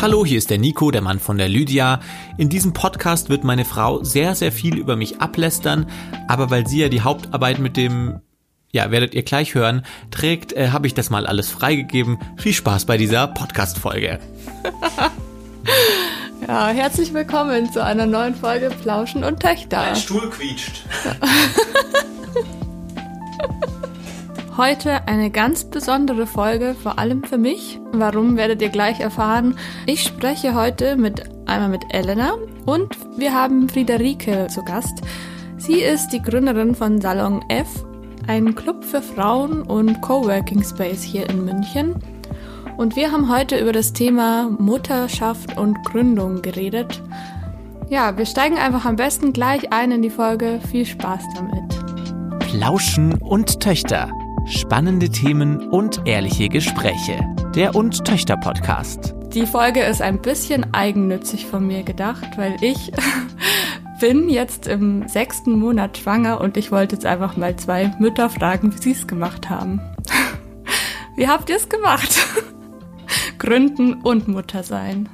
Hallo, 0.00 0.24
hier 0.24 0.38
ist 0.38 0.48
der 0.48 0.56
Nico, 0.56 0.90
der 0.90 1.02
Mann 1.02 1.18
von 1.18 1.36
der 1.36 1.50
Lydia. 1.50 2.00
In 2.38 2.48
diesem 2.48 2.72
Podcast 2.72 3.28
wird 3.28 3.44
meine 3.44 3.66
Frau 3.66 4.02
sehr, 4.02 4.34
sehr 4.34 4.50
viel 4.50 4.78
über 4.78 4.96
mich 4.96 5.20
ablästern, 5.20 5.90
aber 6.26 6.48
weil 6.48 6.66
sie 6.66 6.80
ja 6.80 6.88
die 6.88 7.02
Hauptarbeit 7.02 7.58
mit 7.58 7.76
dem, 7.76 8.22
ja, 8.72 8.90
werdet 8.90 9.14
ihr 9.14 9.24
gleich 9.24 9.54
hören, 9.54 9.84
trägt, 10.10 10.54
äh, 10.54 10.70
habe 10.70 10.86
ich 10.86 10.94
das 10.94 11.10
mal 11.10 11.26
alles 11.26 11.50
freigegeben. 11.50 12.18
Viel 12.38 12.54
Spaß 12.54 12.86
bei 12.86 12.96
dieser 12.96 13.26
Podcast-Folge. 13.26 14.20
ja, 16.48 16.68
herzlich 16.68 17.12
willkommen 17.12 17.70
zu 17.70 17.84
einer 17.84 18.06
neuen 18.06 18.34
Folge 18.34 18.70
Plauschen 18.82 19.22
und 19.22 19.40
Töchter. 19.40 19.82
Mein 19.82 19.96
Stuhl 19.96 20.30
quietscht. 20.30 20.82
Heute 24.56 25.06
eine 25.06 25.30
ganz 25.30 25.64
besondere 25.64 26.26
Folge, 26.26 26.74
vor 26.74 26.98
allem 26.98 27.22
für 27.22 27.38
mich. 27.38 27.80
Warum 27.92 28.36
werdet 28.36 28.60
ihr 28.60 28.68
gleich 28.68 28.98
erfahren. 28.98 29.56
Ich 29.86 30.02
spreche 30.02 30.54
heute 30.56 30.96
mit 30.96 31.22
einmal 31.46 31.68
mit 31.68 31.84
Elena 31.90 32.34
und 32.66 32.96
wir 33.16 33.32
haben 33.32 33.68
Friederike 33.68 34.48
zu 34.48 34.64
Gast. 34.64 35.02
Sie 35.56 35.80
ist 35.80 36.08
die 36.08 36.20
Gründerin 36.20 36.74
von 36.74 37.00
Salon 37.00 37.44
F, 37.48 37.84
ein 38.26 38.56
Club 38.56 38.84
für 38.84 39.00
Frauen 39.00 39.62
und 39.62 40.00
Coworking 40.00 40.64
Space 40.64 41.02
hier 41.02 41.30
in 41.30 41.44
München. 41.44 41.94
Und 42.76 42.96
wir 42.96 43.12
haben 43.12 43.32
heute 43.32 43.56
über 43.56 43.72
das 43.72 43.92
Thema 43.92 44.50
Mutterschaft 44.58 45.58
und 45.58 45.78
Gründung 45.84 46.42
geredet. 46.42 47.00
Ja, 47.88 48.16
wir 48.18 48.26
steigen 48.26 48.58
einfach 48.58 48.84
am 48.84 48.96
besten 48.96 49.32
gleich 49.32 49.72
ein 49.72 49.92
in 49.92 50.02
die 50.02 50.10
Folge. 50.10 50.60
Viel 50.70 50.86
Spaß 50.86 51.22
damit. 51.36 52.40
Plauschen 52.40 53.14
und 53.14 53.60
Töchter 53.60 54.10
Spannende 54.50 55.08
Themen 55.08 55.68
und 55.68 56.08
ehrliche 56.08 56.48
Gespräche. 56.48 57.20
Der 57.54 57.76
Und 57.76 58.04
Töchter 58.04 58.36
Podcast. 58.36 59.14
Die 59.32 59.46
Folge 59.46 59.80
ist 59.84 60.02
ein 60.02 60.20
bisschen 60.20 60.74
eigennützig 60.74 61.46
von 61.46 61.64
mir 61.64 61.84
gedacht, 61.84 62.36
weil 62.36 62.56
ich 62.60 62.90
bin 64.00 64.28
jetzt 64.28 64.66
im 64.66 65.06
sechsten 65.06 65.56
Monat 65.56 65.98
schwanger 65.98 66.40
und 66.40 66.56
ich 66.56 66.72
wollte 66.72 66.96
jetzt 66.96 67.06
einfach 67.06 67.36
mal 67.36 67.54
zwei 67.54 67.94
Mütter 68.00 68.28
fragen, 68.28 68.74
wie 68.74 68.78
sie 68.78 68.90
es 68.90 69.06
gemacht 69.06 69.48
haben. 69.48 69.80
Wie 71.16 71.28
habt 71.28 71.48
ihr 71.48 71.56
es 71.56 71.68
gemacht? 71.68 72.10
Gründen 73.38 73.94
und 73.94 74.26
Mutter 74.26 74.64
sein. 74.64 75.08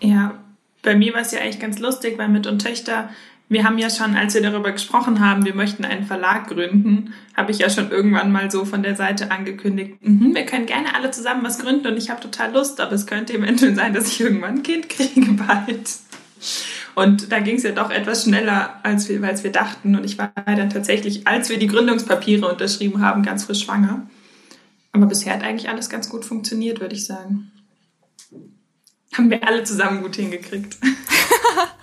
Ja, 0.00 0.34
bei 0.82 0.96
mir 0.96 1.14
war 1.14 1.20
es 1.20 1.30
ja 1.30 1.40
eigentlich 1.40 1.60
ganz 1.60 1.78
lustig, 1.78 2.18
weil 2.18 2.28
mit 2.28 2.48
und 2.48 2.60
Töchter 2.60 3.10
wir 3.50 3.64
haben 3.64 3.78
ja 3.78 3.90
schon, 3.90 4.14
als 4.14 4.34
wir 4.34 4.42
darüber 4.42 4.70
gesprochen 4.70 5.18
haben, 5.18 5.44
wir 5.44 5.56
möchten 5.56 5.84
einen 5.84 6.06
Verlag 6.06 6.46
gründen, 6.46 7.14
habe 7.36 7.50
ich 7.50 7.58
ja 7.58 7.68
schon 7.68 7.90
irgendwann 7.90 8.30
mal 8.30 8.48
so 8.48 8.64
von 8.64 8.84
der 8.84 8.94
Seite 8.94 9.32
angekündigt, 9.32 9.96
mhm, 10.00 10.36
wir 10.36 10.46
können 10.46 10.66
gerne 10.66 10.94
alle 10.94 11.10
zusammen 11.10 11.42
was 11.42 11.58
gründen 11.58 11.88
und 11.88 11.96
ich 11.96 12.10
habe 12.10 12.20
total 12.20 12.52
Lust, 12.52 12.80
aber 12.80 12.92
es 12.92 13.06
könnte 13.06 13.34
eventuell 13.34 13.74
sein, 13.74 13.92
dass 13.92 14.06
ich 14.06 14.20
irgendwann 14.20 14.58
ein 14.58 14.62
Kind 14.62 14.88
kriege 14.88 15.32
bald. 15.32 15.90
Und 16.94 17.32
da 17.32 17.40
ging 17.40 17.56
es 17.56 17.64
ja 17.64 17.72
doch 17.72 17.90
etwas 17.90 18.24
schneller, 18.24 18.78
als 18.84 19.08
wir, 19.08 19.22
als 19.24 19.42
wir 19.42 19.52
dachten. 19.52 19.96
Und 19.96 20.04
ich 20.04 20.16
war 20.16 20.32
dann 20.46 20.70
tatsächlich, 20.70 21.26
als 21.26 21.48
wir 21.48 21.58
die 21.58 21.66
Gründungspapiere 21.66 22.48
unterschrieben 22.48 23.02
haben, 23.02 23.22
ganz 23.22 23.44
frisch 23.44 23.64
schwanger. 23.64 24.08
Aber 24.92 25.06
bisher 25.06 25.34
hat 25.34 25.42
eigentlich 25.42 25.68
alles 25.68 25.88
ganz 25.88 26.08
gut 26.08 26.24
funktioniert, 26.24 26.80
würde 26.80 26.94
ich 26.94 27.04
sagen. 27.04 27.52
Haben 29.12 29.30
wir 29.30 29.46
alle 29.46 29.64
zusammen 29.64 30.02
gut 30.02 30.16
hingekriegt. 30.16 30.78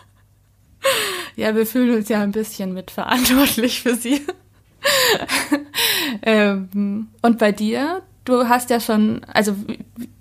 Ja, 1.37 1.55
wir 1.55 1.67
fühlen 1.67 1.95
uns 1.95 2.09
ja 2.09 2.21
ein 2.21 2.31
bisschen 2.31 2.73
mitverantwortlich 2.73 3.83
für 3.83 3.95
sie. 3.95 4.25
ähm, 6.23 7.09
und 7.21 7.37
bei 7.37 7.51
dir? 7.51 8.01
Du 8.25 8.49
hast 8.49 8.71
ja 8.71 8.81
schon, 8.81 9.21
also 9.31 9.55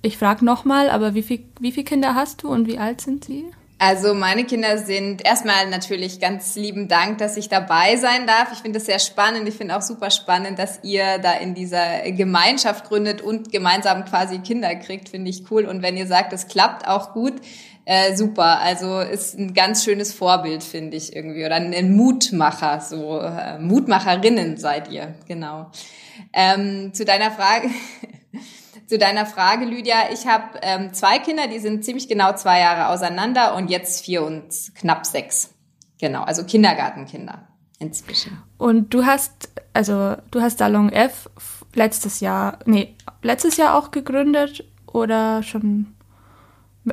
ich 0.03 0.19
frage 0.19 0.45
nochmal, 0.45 0.91
aber 0.91 1.15
wie 1.15 1.23
viel, 1.23 1.43
wie 1.59 1.73
viele 1.73 1.85
Kinder 1.85 2.15
hast 2.15 2.43
du 2.43 2.49
und 2.51 2.69
wie 2.69 2.79
alt 2.79 3.01
sind 3.01 3.25
sie? 3.25 3.47
Also 3.79 4.15
meine 4.15 4.45
Kinder 4.45 4.79
sind 4.79 5.25
erstmal 5.25 5.69
natürlich 5.69 6.21
ganz 6.21 6.55
lieben 6.55 6.87
Dank, 6.87 7.19
dass 7.19 7.37
ich 7.37 7.49
dabei 7.49 7.97
sein 7.97 8.27
darf. 8.27 8.53
Ich 8.53 8.59
finde 8.59 8.79
das 8.79 8.87
sehr 8.87 8.99
spannend. 8.99 9.49
Ich 9.49 9.55
finde 9.55 9.77
auch 9.77 9.83
super 9.83 10.11
spannend, 10.11 10.59
dass 10.59 10.81
ihr 10.83 11.19
da 11.19 11.33
in 11.33 11.55
dieser 11.55 12.11
Gemeinschaft 12.13 12.89
gründet 12.89 13.23
und 13.23 13.51
gemeinsam 13.51 14.05
quasi 14.05 14.39
Kinder 14.39 14.75
kriegt. 14.77 15.09
Finde 15.09 15.31
ich 15.31 15.51
cool. 15.51 15.65
Und 15.65 15.83
wenn 15.83 15.97
ihr 15.97 16.07
sagt, 16.07 16.33
es 16.33 16.47
klappt 16.47 16.87
auch 16.87 17.13
gut, 17.13 17.35
äh, 17.87 18.17
super. 18.17 18.61
Also 18.61 18.99
ist 18.99 19.39
ein 19.39 19.55
ganz 19.55 19.85
schönes 19.85 20.13
Vorbild, 20.13 20.65
finde 20.65 20.97
ich 20.97 21.15
irgendwie. 21.15 21.47
Oder 21.47 21.55
ein 21.55 21.95
Mutmacher, 21.95 22.81
so 22.81 23.21
äh, 23.21 23.59
Mutmacherinnen 23.61 24.57
seid 24.57 24.91
ihr, 24.91 25.15
genau. 25.29 25.71
Ähm, 26.33 26.93
zu 26.93 27.05
deiner 27.05 27.31
Frage. 27.31 27.71
zu 28.89 28.99
deiner 28.99 29.25
Frage, 29.25 29.65
Lydia, 29.65 30.11
ich 30.13 30.27
habe 30.27 30.59
ähm, 30.63 30.93
zwei 30.93 31.21
Kinder, 31.21 31.47
die 31.47 31.61
sind 31.61 31.85
ziemlich 31.85 32.09
genau 32.09 32.35
zwei 32.35 32.59
Jahre 32.59 32.89
auseinander 32.89 33.55
und 33.55 33.71
jetzt 33.71 34.05
vier 34.05 34.25
und 34.25 34.53
knapp 34.75 35.07
sechs. 35.07 35.55
Genau, 36.01 36.25
also 36.25 36.45
Kindergartenkinder 36.45 37.49
inzwischen. 37.79 38.43
Und 38.59 38.93
du 38.95 39.07
hast, 39.07 39.49
also 39.73 40.17
du 40.33 40.41
hast 40.41 40.59
Salon 40.59 40.91
F 40.91 41.31
letztes 41.73 42.19
Jahr, 42.19 42.59
nee, 42.65 42.97
letztes 43.23 43.57
Jahr 43.57 43.77
auch 43.77 43.93
gegründet 43.93 44.65
oder 44.87 45.43
schon 45.45 45.96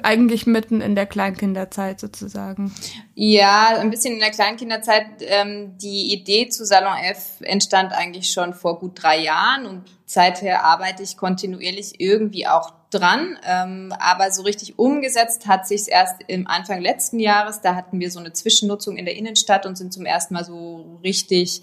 eigentlich 0.01 0.45
mitten 0.45 0.81
in 0.81 0.95
der 0.95 1.05
Kleinkinderzeit 1.05 1.99
sozusagen. 1.99 2.73
Ja, 3.15 3.77
ein 3.79 3.91
bisschen 3.91 4.13
in 4.13 4.19
der 4.19 4.31
Kleinkinderzeit. 4.31 5.05
Ähm, 5.21 5.77
die 5.77 6.13
Idee 6.13 6.49
zu 6.49 6.65
Salon 6.65 6.97
F 6.97 7.41
entstand 7.41 7.93
eigentlich 7.93 8.31
schon 8.31 8.53
vor 8.53 8.79
gut 8.79 9.01
drei 9.01 9.19
Jahren 9.19 9.65
und 9.65 9.83
seither 10.05 10.63
arbeite 10.63 11.03
ich 11.03 11.17
kontinuierlich 11.17 11.99
irgendwie 11.99 12.47
auch 12.47 12.71
dran. 12.89 13.37
Ähm, 13.45 13.93
aber 13.99 14.31
so 14.31 14.43
richtig 14.43 14.79
umgesetzt 14.79 15.47
hat 15.47 15.67
sich 15.67 15.87
erst 15.89 16.21
im 16.27 16.47
Anfang 16.47 16.81
letzten 16.81 17.19
Jahres. 17.19 17.61
Da 17.61 17.75
hatten 17.75 17.99
wir 17.99 18.11
so 18.11 18.19
eine 18.19 18.33
Zwischennutzung 18.33 18.97
in 18.97 19.05
der 19.05 19.15
Innenstadt 19.15 19.65
und 19.65 19.77
sind 19.77 19.93
zum 19.93 20.05
ersten 20.05 20.33
Mal 20.33 20.45
so 20.45 20.99
richtig 21.03 21.61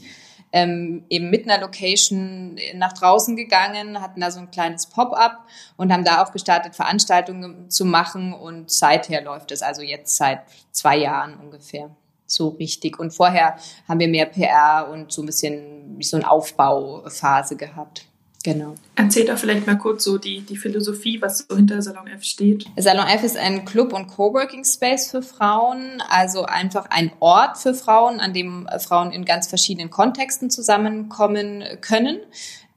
ähm, 0.52 1.04
eben 1.08 1.30
mit 1.30 1.48
einer 1.48 1.60
Location 1.60 2.58
nach 2.74 2.92
draußen 2.92 3.36
gegangen, 3.36 4.00
hatten 4.00 4.20
da 4.20 4.30
so 4.30 4.40
ein 4.40 4.50
kleines 4.50 4.86
Pop-up 4.86 5.46
und 5.76 5.92
haben 5.92 6.04
da 6.04 6.22
auch 6.22 6.32
gestartet, 6.32 6.74
Veranstaltungen 6.74 7.70
zu 7.70 7.84
machen. 7.84 8.32
Und 8.32 8.70
seither 8.70 9.22
läuft 9.22 9.52
es 9.52 9.62
also 9.62 9.82
jetzt 9.82 10.16
seit 10.16 10.42
zwei 10.72 10.96
Jahren 10.96 11.36
ungefähr 11.36 11.90
so 12.26 12.48
richtig. 12.48 12.98
Und 12.98 13.12
vorher 13.12 13.56
haben 13.88 14.00
wir 14.00 14.08
mehr 14.08 14.26
PR 14.26 14.88
und 14.90 15.12
so 15.12 15.22
ein 15.22 15.26
bisschen 15.26 16.00
so 16.00 16.16
eine 16.16 16.30
Aufbauphase 16.30 17.56
gehabt. 17.56 18.09
Genau. 18.42 18.74
Erzähl 18.96 19.26
doch 19.26 19.36
vielleicht 19.36 19.66
mal 19.66 19.76
kurz 19.76 20.04
so 20.04 20.16
die, 20.16 20.40
die 20.40 20.56
Philosophie, 20.56 21.20
was 21.20 21.46
so 21.46 21.56
hinter 21.56 21.82
Salon 21.82 22.06
F 22.06 22.24
steht. 22.24 22.64
Salon 22.76 23.06
F 23.06 23.22
ist 23.22 23.36
ein 23.36 23.66
Club- 23.66 23.92
und 23.92 24.06
Coworking 24.06 24.64
Space 24.64 25.10
für 25.10 25.20
Frauen, 25.20 26.02
also 26.08 26.44
einfach 26.44 26.86
ein 26.88 27.12
Ort 27.20 27.58
für 27.58 27.74
Frauen, 27.74 28.18
an 28.18 28.32
dem 28.32 28.66
Frauen 28.78 29.12
in 29.12 29.26
ganz 29.26 29.46
verschiedenen 29.46 29.90
Kontexten 29.90 30.48
zusammenkommen 30.48 31.64
können. 31.82 32.20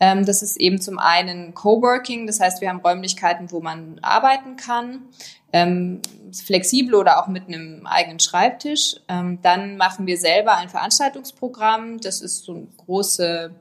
Ähm, 0.01 0.25
das 0.25 0.41
ist 0.41 0.57
eben 0.57 0.81
zum 0.81 1.00
einen 1.00 1.53
Coworking, 1.53 2.28
das 2.28 2.41
heißt, 2.41 2.59
wir 2.59 2.68
haben 2.68 2.81
Räumlichkeiten, 2.81 3.50
wo 3.51 3.62
man 3.62 4.00
arbeiten 4.01 4.57
kann, 4.57 5.03
ähm, 5.53 6.01
flexibel 6.34 6.95
oder 6.95 7.22
auch 7.22 7.28
mit 7.28 7.47
einem 7.47 7.85
eigenen 7.85 8.19
Schreibtisch. 8.19 8.97
Ähm, 9.07 9.40
dann 9.44 9.78
machen 9.78 10.07
wir 10.07 10.18
selber 10.18 10.57
ein 10.57 10.68
Veranstaltungsprogramm. 10.68 12.01
Das 12.01 12.22
ist 12.22 12.44
so 12.44 12.53
eine 12.53 12.68
große 12.78 13.51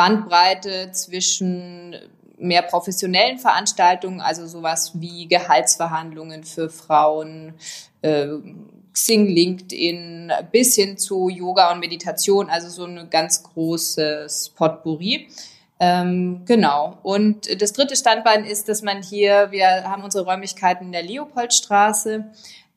Bandbreite 0.00 0.92
zwischen 0.92 1.94
mehr 2.38 2.62
professionellen 2.62 3.38
Veranstaltungen, 3.38 4.22
also 4.22 4.46
sowas 4.46 4.92
wie 4.94 5.28
Gehaltsverhandlungen 5.28 6.42
für 6.42 6.70
Frauen, 6.70 7.52
äh, 8.00 8.28
Xing, 8.94 9.26
LinkedIn, 9.26 10.32
bis 10.50 10.74
hin 10.74 10.96
zu 10.96 11.28
Yoga 11.28 11.70
und 11.70 11.80
Meditation, 11.80 12.48
also 12.48 12.70
so 12.70 12.84
eine 12.84 13.08
ganz 13.08 13.42
großes 13.42 14.54
Potpourri. 14.56 15.28
Ähm, 15.78 16.46
genau. 16.46 16.96
Und 17.02 17.60
das 17.60 17.74
dritte 17.74 17.94
Standbein 17.94 18.46
ist, 18.46 18.70
dass 18.70 18.80
man 18.80 19.02
hier, 19.02 19.48
wir 19.50 19.84
haben 19.84 20.02
unsere 20.02 20.24
Räumlichkeiten 20.24 20.86
in 20.86 20.92
der 20.92 21.02
Leopoldstraße, 21.02 22.24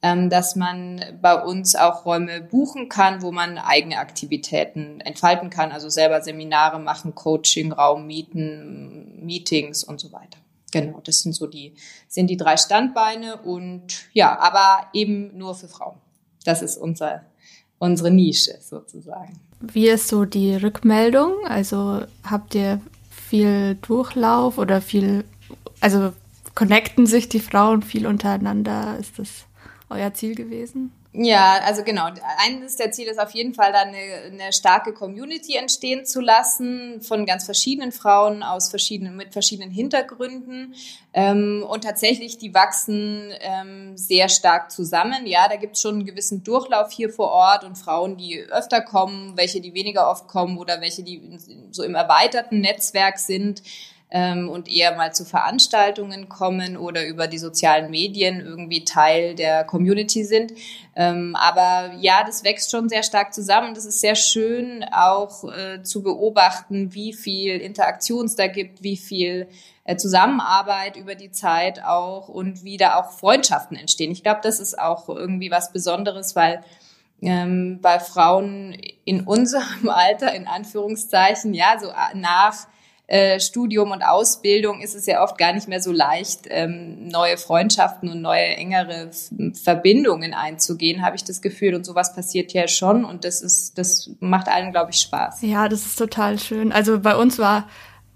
dass 0.04 0.58
man 0.58 1.02
bei 1.22 1.42
uns 1.42 1.76
auch 1.76 2.06
Räume 2.06 2.42
buchen 2.42 2.90
kann, 2.90 3.22
wo 3.22 3.32
man 3.32 3.58
eigene 3.58 4.00
Aktivitäten 4.00 5.00
entfalten 5.00 5.50
kann, 5.50 5.72
also 5.72 5.88
selber 5.88 6.22
Seminare 6.22 6.78
machen, 6.78 7.16
Coaching, 7.16 7.72
Raum 7.72 8.06
mieten, 8.06 9.26
Meetings 9.26 9.82
und 9.82 10.02
so 10.02 10.12
weiter. 10.12 10.40
Genau, 10.74 11.00
das 11.06 11.22
sind 11.22 11.34
so 11.34 11.48
die, 11.48 11.76
sind 12.10 12.30
die 12.30 12.36
drei 12.36 12.58
Standbeine 12.58 13.38
und 13.38 14.10
ja, 14.12 14.38
aber 14.40 14.88
eben 14.92 15.38
nur 15.38 15.56
für 15.56 15.70
Frauen. 15.70 16.00
Das 16.44 16.62
ist 16.62 16.76
unser, 16.76 17.22
unsere 17.80 18.12
Nische 18.12 18.58
sozusagen. 18.60 19.40
Wie 19.62 19.88
ist 19.88 20.10
so 20.10 20.26
die 20.26 20.56
Rückmeldung? 20.56 21.46
Also 21.48 22.02
habt 22.30 22.56
ihr 22.56 22.82
viel 23.10 23.76
Durchlauf 23.76 24.58
oder 24.58 24.82
viel, 24.82 25.24
also 25.80 26.12
connecten 26.56 27.06
sich 27.06 27.30
die 27.30 27.40
Frauen 27.40 27.84
viel 27.84 28.06
untereinander? 28.06 28.98
Ist 29.00 29.18
das 29.18 29.46
euer 29.94 30.14
Ziel 30.14 30.36
gewesen? 30.36 30.92
Ja, 31.16 31.60
also 31.64 31.84
genau. 31.84 32.08
Eines 32.40 32.76
der 32.76 32.92
Ziele 32.92 33.12
ist 33.12 33.20
auf 33.20 33.32
jeden 33.32 33.54
Fall, 33.54 33.72
da 33.72 33.82
eine, 33.82 33.98
eine 34.32 34.52
starke 34.52 34.94
Community 34.94 35.56
entstehen 35.56 36.08
zu 36.08 36.22
lassen 36.22 37.02
von 37.02 37.28
ganz 37.28 37.46
verschiedenen 37.46 37.92
Frauen 37.92 38.42
aus 38.42 38.70
verschiedenen, 38.70 39.16
mit 39.16 39.32
verschiedenen 39.32 39.70
Hintergründen. 39.70 40.74
Ähm, 41.14 41.64
und 41.70 41.84
tatsächlich, 41.84 42.40
die 42.40 42.56
wachsen 42.56 43.32
ähm, 43.42 43.96
sehr 43.96 44.28
stark 44.28 44.72
zusammen. 44.72 45.28
Ja, 45.28 45.48
da 45.48 45.58
gibt 45.58 45.76
es 45.76 45.82
schon 45.82 45.96
einen 45.96 46.06
gewissen 46.06 46.44
Durchlauf 46.44 46.92
hier 46.92 47.12
vor 47.12 47.30
Ort 47.30 47.64
und 47.64 47.78
Frauen, 47.78 48.18
die 48.18 48.40
öfter 48.40 48.82
kommen, 48.82 49.38
welche, 49.38 49.62
die 49.62 49.76
weniger 49.76 50.10
oft 50.10 50.28
kommen 50.28 50.58
oder 50.58 50.82
welche, 50.82 51.04
die 51.04 51.38
so 51.70 51.84
im 51.84 51.94
erweiterten 51.94 52.60
Netzwerk 52.60 53.20
sind 53.20 53.62
ähm, 54.14 54.48
und 54.48 54.72
eher 54.72 54.96
mal 54.96 55.12
zu 55.12 55.26
Veranstaltungen 55.26 56.30
kommen 56.30 56.78
oder 56.78 57.06
über 57.06 57.26
die 57.26 57.40
sozialen 57.40 57.90
Medien 57.90 58.40
irgendwie 58.40 58.86
Teil 58.86 59.34
der 59.34 59.64
Community 59.64 60.24
sind. 60.24 60.54
Ähm, 60.96 61.36
aber 61.36 61.96
ja, 62.00 62.24
das 62.24 62.44
wächst 62.44 62.70
schon 62.70 62.90
sehr 62.90 63.02
stark 63.02 63.34
zusammen. 63.34 63.74
Das 63.74 63.86
ist 63.86 64.02
sehr 64.02 64.14
schön 64.14 64.86
auch 64.92 65.44
äh, 65.52 65.82
zu 65.82 66.04
beobachten, 66.04 66.94
wie 66.94 67.12
viel 67.12 67.58
Interaktion 67.58 68.28
es 68.28 68.36
da 68.36 68.46
gibt, 68.46 68.84
wie 68.84 68.98
viel 68.98 69.48
äh, 69.84 69.96
Zusammenarbeit 69.96 70.96
über 70.96 71.16
die 71.16 71.32
Zeit 71.32 71.84
auch 71.84 72.30
und 72.30 72.64
wie 72.64 72.78
da 72.78 73.00
auch 73.00 73.14
Freundschaften 73.14 73.76
entstehen. 73.76 74.12
Ich 74.12 74.22
glaube, 74.22 74.42
das 74.44 74.60
ist 74.60 74.78
auch 74.78 75.10
irgendwie 75.10 75.50
was 75.50 75.74
Besonderes, 75.74 76.36
weil 76.36 76.64
ähm, 77.24 77.80
bei 77.82 78.00
Frauen 78.00 78.78
in 79.06 79.22
unserem 79.22 79.90
Alter, 79.90 80.36
in 80.36 80.46
Anführungszeichen, 80.46 81.56
ja, 81.56 81.80
so 81.82 81.92
nach 82.14 82.68
äh, 83.14 83.40
Studium 83.40 83.92
und 83.92 84.02
Ausbildung 84.02 84.82
ist 84.82 84.96
es 84.96 85.06
ja 85.06 85.22
oft 85.22 85.38
gar 85.38 85.54
nicht 85.54 85.68
mehr 85.68 85.80
so 85.80 85.92
leicht, 85.92 86.48
ähm, 86.50 87.10
neue 87.10 87.38
Freundschaften 87.38 88.10
und 88.10 88.24
neue 88.24 88.42
engere 88.42 89.12
Verbindungen 89.54 90.34
einzugehen, 90.34 91.06
habe 91.06 91.16
ich 91.16 91.24
das 91.24 91.44
Gefühl. 91.44 91.76
Und 91.76 91.86
sowas 91.86 92.16
passiert 92.16 92.54
ja 92.54 92.68
schon 92.68 93.06
und 93.06 93.24
das 93.24 93.44
ist, 93.44 93.78
das 93.78 94.10
macht 94.20 94.48
allen, 94.48 94.72
glaube 94.72 94.90
ich, 94.90 94.98
Spaß. 94.98 95.44
Ja, 95.44 95.70
das 95.70 95.86
ist 95.86 96.00
total 96.00 96.40
schön. 96.40 96.72
Also 96.72 97.02
bei 97.02 97.16
uns 97.16 97.38
war 97.38 97.68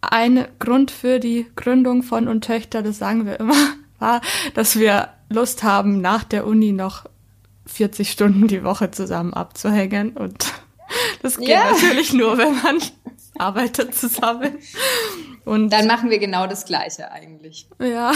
ein 0.01 0.47
Grund 0.57 0.89
für 0.89 1.19
die 1.19 1.45
Gründung 1.55 2.01
von 2.01 2.27
und 2.27 2.43
Töchter, 2.43 2.81
das 2.81 2.97
sagen 2.97 3.27
wir 3.27 3.39
immer, 3.39 3.53
war, 3.99 4.21
dass 4.55 4.79
wir 4.79 5.09
Lust 5.29 5.61
haben, 5.61 6.01
nach 6.01 6.23
der 6.23 6.47
Uni 6.47 6.71
noch 6.71 7.05
40 7.67 8.09
Stunden 8.09 8.47
die 8.47 8.63
Woche 8.63 8.89
zusammen 8.89 9.35
abzuhängen 9.35 10.17
und 10.17 10.53
das 11.21 11.37
geht 11.37 11.49
ja. 11.49 11.71
natürlich 11.71 12.13
nur, 12.13 12.37
wenn 12.37 12.55
man 12.61 12.81
arbeitet 13.37 13.95
zusammen. 13.95 14.57
Und 15.45 15.69
dann 15.71 15.87
machen 15.87 16.09
wir 16.09 16.19
genau 16.19 16.47
das 16.47 16.65
Gleiche 16.65 17.11
eigentlich. 17.11 17.67
Ja. 17.79 18.11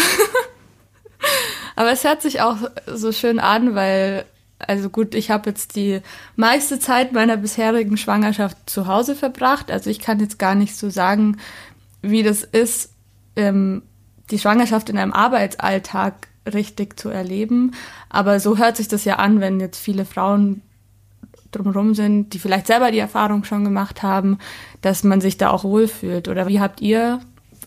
Aber 1.76 1.92
es 1.92 2.04
hört 2.04 2.22
sich 2.22 2.42
auch 2.42 2.58
so 2.88 3.12
schön 3.12 3.40
an, 3.40 3.76
weil, 3.76 4.26
also 4.60 4.90
gut, 4.90 5.16
ich 5.16 5.32
habe 5.32 5.50
jetzt 5.50 5.76
die 5.76 6.02
meiste 6.36 6.80
Zeit 6.80 7.14
meiner 7.14 7.38
bisherigen 7.38 7.98
Schwangerschaft 7.98 8.70
zu 8.70 8.88
Hause 8.88 9.16
verbracht. 9.16 9.72
Also 9.72 9.90
ich 9.90 10.00
kann 10.00 10.20
jetzt 10.20 10.40
gar 10.40 10.56
nicht 10.56 10.76
so 10.76 10.90
sagen, 10.90 11.38
wie 12.02 12.24
das 12.24 12.44
ist, 12.44 12.94
ähm, 13.36 13.84
die 14.32 14.40
Schwangerschaft 14.40 14.90
in 14.90 14.98
einem 14.98 15.14
Arbeitsalltag 15.14 16.28
richtig 16.52 17.00
zu 17.00 17.10
erleben. 17.10 17.74
Aber 18.10 18.40
so 18.40 18.58
hört 18.58 18.78
sich 18.78 18.88
das 18.88 19.06
ja 19.06 19.18
an, 19.18 19.40
wenn 19.42 19.60
jetzt 19.60 19.80
viele 19.80 20.06
Frauen 20.06 20.62
drumherum 21.52 21.94
sind, 21.94 22.34
die 22.34 22.40
vielleicht 22.40 22.68
selber 22.68 22.92
die 22.92 23.00
Erfahrung 23.00 23.44
schon 23.44 23.64
gemacht 23.64 24.04
haben, 24.04 24.38
dass 24.82 25.04
man 25.04 25.22
sich 25.22 25.38
da 25.38 25.50
auch 25.50 25.64
wohlfühlt. 25.64 26.28
Oder 26.28 26.48
wie 26.48 26.60
habt 26.60 26.82
ihr 26.82 27.20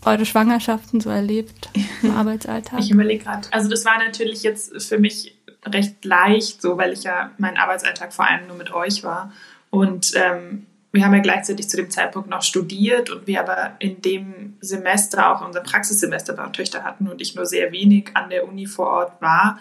eure 0.05 0.27
Schwangerschaften 0.27 1.01
so 1.01 1.11
erlebt 1.11 1.69
im 2.03 2.11
Arbeitsalltag? 2.17 2.81
Ich 2.81 2.91
überlege 2.91 3.25
gerade. 3.25 3.49
Also 3.51 3.69
das 3.69 3.85
war 3.85 3.99
natürlich 3.99 4.43
jetzt 4.43 4.83
für 4.83 4.99
mich 4.99 5.37
recht 5.67 6.05
leicht, 6.05 6.61
so 6.61 6.77
weil 6.77 6.93
ich 6.93 7.05
ja 7.05 7.31
mein 7.39 7.57
Arbeitsalltag 7.57 8.13
vor 8.13 8.29
allem 8.29 8.47
nur 8.47 8.57
mit 8.57 8.73
euch 8.73 9.03
war. 9.03 9.33
Und 9.71 10.13
ähm, 10.15 10.67
wir 10.93 11.05
haben 11.05 11.15
ja 11.15 11.21
gleichzeitig 11.21 11.69
zu 11.69 11.77
dem 11.77 11.91
Zeitpunkt 11.91 12.31
noch 12.31 12.43
studiert 12.43 13.11
und 13.11 13.27
wir 13.27 13.41
aber 13.41 13.73
in 13.81 14.01
dem 14.01 14.57
Semester 14.61 15.33
auch 15.33 15.45
unser 15.45 15.61
Praxissemester 15.61 16.35
bei 16.35 16.47
Töchter 16.51 16.85
hatten 16.85 17.09
und 17.09 17.21
ich 17.21 17.35
nur 17.35 17.47
sehr 17.47 17.73
wenig 17.73 18.11
an 18.15 18.31
der 18.31 18.47
Uni 18.47 18.67
vor 18.67 18.87
Ort 18.87 19.21
war, 19.21 19.59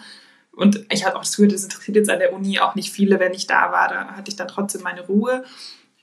und 0.56 0.86
ich 0.90 1.04
habe 1.04 1.16
auch 1.16 1.22
das 1.22 1.32
Gefühl, 1.32 1.48
das 1.48 1.64
interessiert 1.64 1.96
jetzt 1.96 2.10
an 2.10 2.18
der 2.18 2.32
Uni 2.32 2.60
auch 2.60 2.74
nicht 2.74 2.92
viele, 2.92 3.18
wenn 3.18 3.32
ich 3.32 3.46
da 3.46 3.72
war. 3.72 3.88
Da 3.88 4.06
hatte 4.16 4.30
ich 4.30 4.36
dann 4.36 4.48
trotzdem 4.48 4.82
meine 4.82 5.02
Ruhe. 5.06 5.44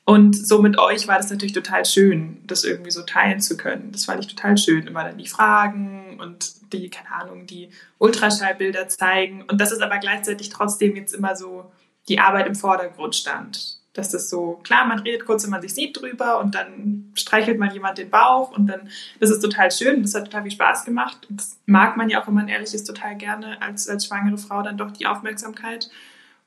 Und 0.04 0.36
so 0.36 0.62
mit 0.62 0.78
euch 0.78 1.08
war 1.08 1.18
das 1.18 1.30
natürlich 1.30 1.54
total 1.54 1.86
schön, 1.86 2.42
das 2.48 2.64
irgendwie 2.64 2.92
so 2.92 3.04
teilen 3.04 3.40
zu 3.40 3.56
können. 3.56 3.92
Das 3.92 4.06
fand 4.06 4.20
ich 4.20 4.28
total 4.28 4.58
schön. 4.58 4.88
Immer 4.88 5.04
dann 5.04 5.18
die 5.18 5.28
Fragen 5.28 6.20
und 6.20 6.74
die, 6.74 6.90
keine 6.90 7.12
Ahnung, 7.12 7.46
die 7.46 7.70
Ultraschallbilder 7.98 8.88
zeigen. 8.90 9.44
Und 9.44 9.62
das 9.62 9.72
ist 9.72 9.82
aber 9.82 10.00
gleichzeitig 10.00 10.50
trotzdem 10.50 10.96
jetzt 10.96 11.14
immer 11.14 11.36
so 11.36 11.72
die 12.10 12.20
Arbeit 12.20 12.48
im 12.48 12.56
Vordergrund 12.56 13.16
stand 13.16 13.81
dass 13.94 14.10
das 14.10 14.30
so, 14.30 14.60
klar, 14.64 14.86
man 14.86 15.00
redet 15.00 15.26
kurz, 15.26 15.44
wenn 15.44 15.52
man 15.52 15.62
sich 15.62 15.74
sieht 15.74 16.00
drüber 16.00 16.40
und 16.40 16.56
dann 16.56 17.12
streichelt 17.14 17.60
man 17.60 17.74
jemand 17.74 17.98
den 17.98 18.10
Bauch 18.10 18.56
und 18.58 18.68
dann, 18.68 18.90
das 19.20 19.30
ist 19.30 19.42
total 19.42 19.72
schön, 19.72 20.02
das 20.02 20.16
hat 20.16 20.26
total 20.26 20.44
viel 20.44 20.52
Spaß 20.52 20.86
gemacht. 20.86 21.28
Und 21.30 21.40
das 21.40 21.60
mag 21.66 21.98
man 21.98 22.10
ja 22.10 22.22
auch, 22.22 22.28
wenn 22.28 22.34
man 22.34 22.48
ehrlich 22.48 22.74
ist, 22.74 22.86
total 22.86 23.16
gerne 23.18 23.62
als, 23.62 23.90
als 23.90 24.06
schwangere 24.06 24.38
Frau 24.38 24.62
dann 24.62 24.78
doch 24.78 24.92
die 24.92 25.08
Aufmerksamkeit 25.08 25.90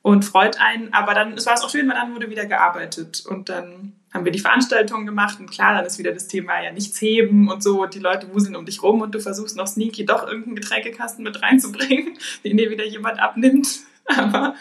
und 0.00 0.24
freut 0.24 0.60
einen. 0.60 0.92
Aber 0.92 1.14
dann 1.14 1.32
war 1.32 1.54
es 1.54 1.62
auch 1.62 1.70
schön, 1.70 1.88
weil 1.88 1.96
dann 1.96 2.14
wurde 2.14 2.30
wieder 2.30 2.46
gearbeitet 2.46 3.24
und 3.26 3.48
dann 3.48 3.92
haben 4.12 4.24
wir 4.24 4.32
die 4.32 4.38
Veranstaltungen 4.38 5.06
gemacht 5.06 5.40
und 5.40 5.50
klar, 5.50 5.74
dann 5.74 5.84
ist 5.84 5.98
wieder 5.98 6.12
das 6.12 6.28
Thema 6.28 6.62
ja 6.62 6.70
nichts 6.70 7.00
heben 7.00 7.50
und 7.50 7.62
so 7.62 7.82
und 7.82 7.94
die 7.94 7.98
Leute 7.98 8.32
wuseln 8.32 8.54
um 8.54 8.64
dich 8.64 8.82
rum 8.82 9.00
und 9.00 9.14
du 9.14 9.20
versuchst 9.20 9.56
noch 9.56 9.66
sneaky 9.66 10.06
doch 10.06 10.26
irgendeinen 10.26 10.56
Getränkekasten 10.56 11.24
mit 11.24 11.42
reinzubringen, 11.42 12.16
den 12.44 12.56
dir 12.56 12.70
wieder 12.70 12.86
jemand 12.86 13.18
abnimmt. 13.18 13.80
Aber 14.04 14.54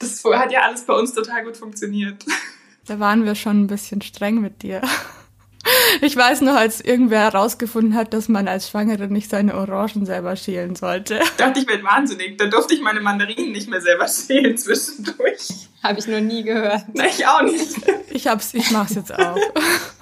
das 0.00 0.24
hat 0.24 0.50
ja 0.50 0.62
alles 0.62 0.82
bei 0.82 0.94
uns 0.94 1.12
total 1.12 1.44
gut 1.44 1.56
funktioniert. 1.56 2.24
Da 2.86 2.98
waren 2.98 3.24
wir 3.24 3.36
schon 3.36 3.60
ein 3.60 3.66
bisschen 3.68 4.02
streng 4.02 4.40
mit 4.40 4.62
dir. 4.62 4.80
Ich 6.00 6.16
weiß 6.16 6.40
noch, 6.40 6.56
als 6.56 6.80
irgendwer 6.80 7.20
herausgefunden 7.20 7.94
hat, 7.94 8.14
dass 8.14 8.28
man 8.28 8.48
als 8.48 8.70
Schwangere 8.70 9.08
nicht 9.08 9.28
seine 9.28 9.54
Orangen 9.54 10.06
selber 10.06 10.34
schälen 10.34 10.74
sollte. 10.74 11.20
Dachte, 11.36 11.60
ich 11.60 11.68
werde 11.68 11.84
wahnsinnig. 11.84 12.38
Da 12.38 12.46
durfte 12.46 12.74
ich 12.74 12.80
meine 12.80 13.00
Mandarinen 13.00 13.52
nicht 13.52 13.68
mehr 13.68 13.82
selber 13.82 14.08
schälen 14.08 14.56
zwischendurch. 14.56 15.68
Habe 15.82 15.98
ich 16.00 16.06
noch 16.06 16.20
nie 16.20 16.44
gehört. 16.44 16.86
Na, 16.94 17.04
ich 17.06 17.26
auch 17.26 17.42
nicht. 17.42 17.76
Ich 18.08 18.26
hab's, 18.26 18.54
ich 18.54 18.70
mach's 18.70 18.94
jetzt 18.94 19.14
auch. 19.14 19.36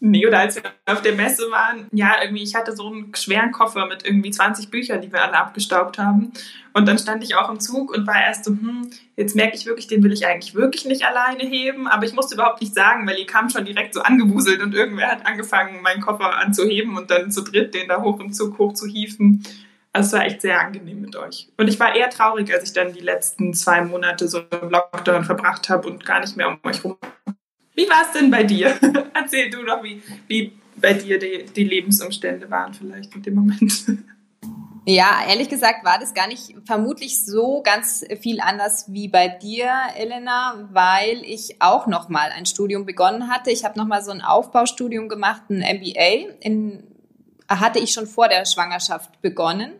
Nee, 0.00 0.24
oder 0.28 0.38
als 0.38 0.54
wir 0.54 0.62
auf 0.86 1.02
der 1.02 1.16
Messe 1.16 1.50
waren, 1.50 1.88
ja, 1.90 2.22
irgendwie, 2.22 2.44
ich 2.44 2.54
hatte 2.54 2.76
so 2.76 2.86
einen 2.86 3.12
schweren 3.16 3.50
Koffer 3.50 3.86
mit 3.86 4.04
irgendwie 4.04 4.30
20 4.30 4.70
Büchern, 4.70 5.00
die 5.00 5.12
wir 5.12 5.24
alle 5.24 5.36
abgestaubt 5.36 5.98
haben. 5.98 6.32
Und 6.72 6.86
dann 6.86 6.98
stand 6.98 7.24
ich 7.24 7.34
auch 7.34 7.50
im 7.50 7.58
Zug 7.58 7.92
und 7.92 8.06
war 8.06 8.20
erst 8.20 8.44
so, 8.44 8.52
hm, 8.52 8.88
jetzt 9.16 9.34
merke 9.34 9.56
ich 9.56 9.66
wirklich, 9.66 9.88
den 9.88 10.04
will 10.04 10.12
ich 10.12 10.24
eigentlich 10.24 10.54
wirklich 10.54 10.84
nicht 10.84 11.04
alleine 11.04 11.42
heben. 11.42 11.88
Aber 11.88 12.04
ich 12.04 12.12
musste 12.12 12.36
überhaupt 12.36 12.60
nicht 12.60 12.74
sagen, 12.74 13.08
weil 13.08 13.18
ihr 13.18 13.26
kam 13.26 13.50
schon 13.50 13.64
direkt 13.64 13.92
so 13.92 14.00
angewuselt 14.00 14.62
und 14.62 14.72
irgendwer 14.72 15.08
hat 15.08 15.26
angefangen, 15.26 15.82
meinen 15.82 16.00
Koffer 16.00 16.38
anzuheben 16.38 16.96
und 16.96 17.10
dann 17.10 17.32
zu 17.32 17.42
dritt 17.42 17.74
den 17.74 17.88
da 17.88 18.00
hoch 18.00 18.20
im 18.20 18.32
Zug 18.32 18.56
hoch 18.58 18.74
zu 18.74 18.86
hieven. 18.86 19.42
Also 19.92 20.06
es 20.06 20.12
war 20.12 20.26
echt 20.26 20.42
sehr 20.42 20.60
angenehm 20.60 21.00
mit 21.00 21.16
euch. 21.16 21.48
Und 21.56 21.66
ich 21.66 21.80
war 21.80 21.96
eher 21.96 22.10
traurig, 22.10 22.54
als 22.54 22.62
ich 22.62 22.72
dann 22.72 22.92
die 22.92 23.00
letzten 23.00 23.52
zwei 23.52 23.82
Monate 23.82 24.28
so 24.28 24.38
im 24.38 24.70
Lockdown 24.70 25.24
verbracht 25.24 25.68
habe 25.68 25.88
und 25.88 26.04
gar 26.04 26.20
nicht 26.20 26.36
mehr 26.36 26.48
um 26.48 26.58
euch 26.62 26.84
rum 26.84 26.96
wie 27.78 27.88
war 27.88 28.02
es 28.04 28.12
denn 28.12 28.30
bei 28.30 28.42
dir? 28.42 28.76
Erzähl 29.14 29.48
du 29.50 29.64
doch, 29.64 29.82
wie, 29.84 30.02
wie 30.26 30.52
bei 30.76 30.94
dir 30.94 31.18
die, 31.18 31.46
die 31.46 31.62
Lebensumstände 31.64 32.50
waren 32.50 32.74
vielleicht 32.74 33.14
in 33.14 33.22
dem 33.22 33.34
Moment. 33.34 33.72
Ja, 34.90 35.20
ehrlich 35.28 35.50
gesagt 35.50 35.84
war 35.84 35.98
das 35.98 36.14
gar 36.14 36.28
nicht 36.28 36.54
vermutlich 36.64 37.22
so 37.22 37.60
ganz 37.62 38.06
viel 38.22 38.40
anders 38.40 38.86
wie 38.90 39.08
bei 39.08 39.28
dir, 39.28 39.70
Elena, 39.98 40.66
weil 40.72 41.20
ich 41.26 41.60
auch 41.60 41.86
noch 41.86 42.08
mal 42.08 42.30
ein 42.30 42.46
Studium 42.46 42.86
begonnen 42.86 43.28
hatte. 43.28 43.50
Ich 43.50 43.66
habe 43.66 43.78
noch 43.78 43.84
mal 43.86 44.02
so 44.02 44.12
ein 44.12 44.22
Aufbaustudium 44.22 45.10
gemacht, 45.10 45.42
ein 45.50 45.58
MBA. 45.58 46.32
In, 46.40 46.84
hatte 47.50 47.80
ich 47.80 47.92
schon 47.92 48.06
vor 48.06 48.28
der 48.28 48.46
Schwangerschaft 48.46 49.20
begonnen 49.20 49.72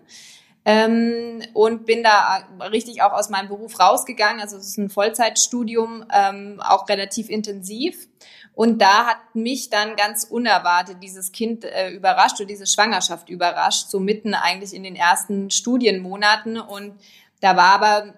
ähm, 0.68 1.40
und 1.54 1.87
bin 1.87 2.02
da 2.02 2.46
richtig 2.70 3.00
auch 3.00 3.12
aus 3.12 3.30
meinem 3.30 3.48
Beruf 3.48 3.80
rausgegangen. 3.80 4.42
Also 4.42 4.58
es 4.58 4.66
ist 4.68 4.76
ein 4.76 4.90
Vollzeitstudium, 4.90 6.04
ähm, 6.12 6.60
auch 6.62 6.87
relativ 6.90 7.30
intensiv. 7.30 8.06
Und 8.52 8.82
da 8.82 9.06
hat 9.06 9.16
mich 9.32 9.70
dann 9.70 9.96
ganz 9.96 10.25
unerwartet 10.25 10.98
dieses 11.02 11.32
Kind 11.32 11.64
äh, 11.64 11.88
überrascht 11.88 12.38
oder 12.38 12.48
diese 12.48 12.66
Schwangerschaft 12.66 13.30
überrascht, 13.30 13.88
so 13.88 13.98
mitten 13.98 14.34
eigentlich 14.34 14.75
in 14.75 14.82
den 14.82 14.94
ersten 14.94 15.50
Studienmonaten. 15.50 16.60
Und 16.60 17.00
da 17.40 17.56
war 17.56 17.72
aber 17.72 18.14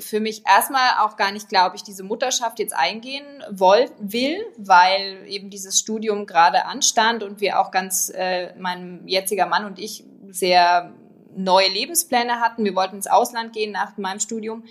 für 0.00 0.18
mich 0.18 0.42
erstmal 0.44 1.04
auch 1.04 1.16
gar 1.16 1.30
nicht, 1.30 1.48
glaube 1.48 1.76
ich, 1.76 1.84
diese 1.84 2.02
Mutterschaft 2.02 2.58
jetzt 2.58 2.74
eingehen 2.74 3.44
woll, 3.48 3.88
will, 4.00 4.44
weil 4.56 5.24
eben 5.28 5.50
dieses 5.50 5.78
Studium 5.78 6.26
gerade 6.26 6.64
anstand 6.66 7.22
und 7.22 7.40
wir 7.40 7.60
auch 7.60 7.70
ganz, 7.70 8.10
äh, 8.12 8.54
mein 8.58 9.06
jetziger 9.06 9.46
Mann 9.46 9.66
und 9.66 9.78
ich 9.78 10.04
sehr 10.30 10.92
neue 11.36 11.68
Lebenspläne 11.68 12.40
hatten. 12.40 12.64
Wir 12.64 12.74
wollten 12.74 12.96
ins 12.96 13.06
Ausland 13.06 13.52
gehen 13.52 13.72
nach 13.72 13.96
meinem 13.96 14.20
Studium. 14.20 14.64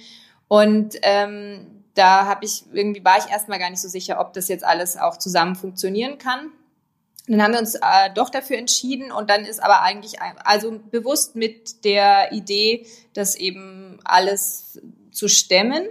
Und 0.47 0.95
ähm, 1.01 1.83
da 1.93 2.25
habe 2.25 2.45
ich 2.45 2.63
irgendwie 2.73 3.03
war 3.03 3.17
ich 3.17 3.31
erstmal 3.31 3.59
gar 3.59 3.69
nicht 3.69 3.81
so 3.81 3.87
sicher, 3.87 4.19
ob 4.19 4.33
das 4.33 4.47
jetzt 4.47 4.63
alles 4.63 4.97
auch 4.97 5.17
zusammen 5.17 5.55
funktionieren 5.55 6.17
kann. 6.17 6.51
dann 7.27 7.41
haben 7.41 7.53
wir 7.53 7.59
uns 7.59 7.75
äh, 7.75 8.09
doch 8.15 8.29
dafür 8.29 8.57
entschieden 8.57 9.11
und 9.11 9.29
dann 9.29 9.45
ist 9.45 9.61
aber 9.61 9.81
eigentlich, 9.81 10.21
also 10.43 10.79
bewusst 10.91 11.35
mit 11.35 11.85
der 11.85 12.31
Idee, 12.31 12.85
das 13.13 13.35
eben 13.35 13.99
alles 14.03 14.79
zu 15.11 15.27
stemmen. 15.27 15.87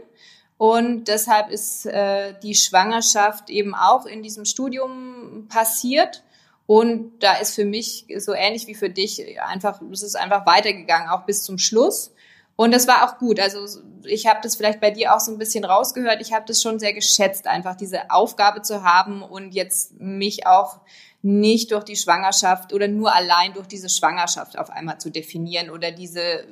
Und 0.58 1.08
deshalb 1.08 1.48
ist 1.50 1.86
äh, 1.86 2.34
die 2.42 2.54
Schwangerschaft 2.54 3.48
eben 3.48 3.74
auch 3.74 4.04
in 4.04 4.22
diesem 4.22 4.44
Studium 4.44 5.46
passiert. 5.48 6.22
Und 6.70 7.18
da 7.18 7.34
ist 7.34 7.56
für 7.56 7.64
mich 7.64 8.06
so 8.18 8.32
ähnlich 8.32 8.68
wie 8.68 8.76
für 8.76 8.90
dich 8.90 9.40
einfach, 9.40 9.82
es 9.90 10.04
ist 10.04 10.14
einfach 10.14 10.46
weitergegangen, 10.46 11.08
auch 11.08 11.26
bis 11.26 11.42
zum 11.42 11.58
Schluss. 11.58 12.14
Und 12.54 12.70
das 12.72 12.86
war 12.86 13.04
auch 13.04 13.18
gut. 13.18 13.40
Also 13.40 13.66
ich 14.04 14.28
habe 14.28 14.38
das 14.40 14.54
vielleicht 14.54 14.78
bei 14.78 14.92
dir 14.92 15.12
auch 15.12 15.18
so 15.18 15.32
ein 15.32 15.38
bisschen 15.38 15.64
rausgehört. 15.64 16.20
Ich 16.20 16.32
habe 16.32 16.44
das 16.46 16.62
schon 16.62 16.78
sehr 16.78 16.92
geschätzt, 16.92 17.48
einfach 17.48 17.74
diese 17.74 18.12
Aufgabe 18.12 18.62
zu 18.62 18.84
haben 18.84 19.20
und 19.20 19.52
jetzt 19.52 19.98
mich 19.98 20.46
auch 20.46 20.78
nicht 21.22 21.72
durch 21.72 21.82
die 21.82 21.96
Schwangerschaft 21.96 22.72
oder 22.72 22.86
nur 22.86 23.12
allein 23.12 23.52
durch 23.52 23.66
diese 23.66 23.88
Schwangerschaft 23.88 24.56
auf 24.56 24.70
einmal 24.70 25.00
zu 25.00 25.10
definieren 25.10 25.70
oder 25.70 25.90
diese 25.90 26.46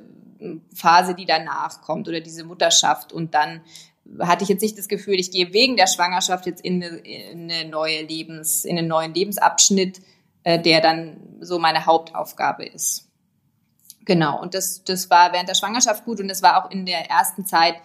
Phase, 0.75 1.15
die 1.15 1.27
danach 1.27 1.79
kommt 1.81 2.09
oder 2.09 2.19
diese 2.19 2.43
Mutterschaft 2.43 3.13
und 3.13 3.33
dann 3.33 3.61
hatte 4.19 4.43
ich 4.43 4.49
jetzt 4.49 4.61
nicht 4.61 4.77
das 4.77 4.87
Gefühl, 4.87 5.15
ich 5.15 5.31
gehe 5.31 5.53
wegen 5.53 5.77
der 5.77 5.87
Schwangerschaft 5.87 6.45
jetzt 6.45 6.63
in 6.63 6.83
eine, 6.83 6.97
in 6.97 7.51
eine 7.51 7.69
neue 7.69 8.01
Lebens, 8.01 8.65
in 8.65 8.77
einen 8.77 8.87
neuen 8.87 9.13
Lebensabschnitt, 9.13 10.01
äh, 10.43 10.59
der 10.59 10.81
dann 10.81 11.17
so 11.41 11.59
meine 11.59 11.85
Hauptaufgabe 11.85 12.65
ist. 12.65 13.07
Genau. 14.05 14.41
Und 14.41 14.53
das, 14.53 14.83
das 14.83 15.09
war 15.09 15.33
während 15.33 15.49
der 15.49 15.55
Schwangerschaft 15.55 16.05
gut 16.05 16.19
und 16.19 16.27
das 16.27 16.41
war 16.41 16.63
auch 16.63 16.71
in 16.71 16.85
der 16.85 17.09
ersten 17.09 17.45
Zeit 17.45 17.75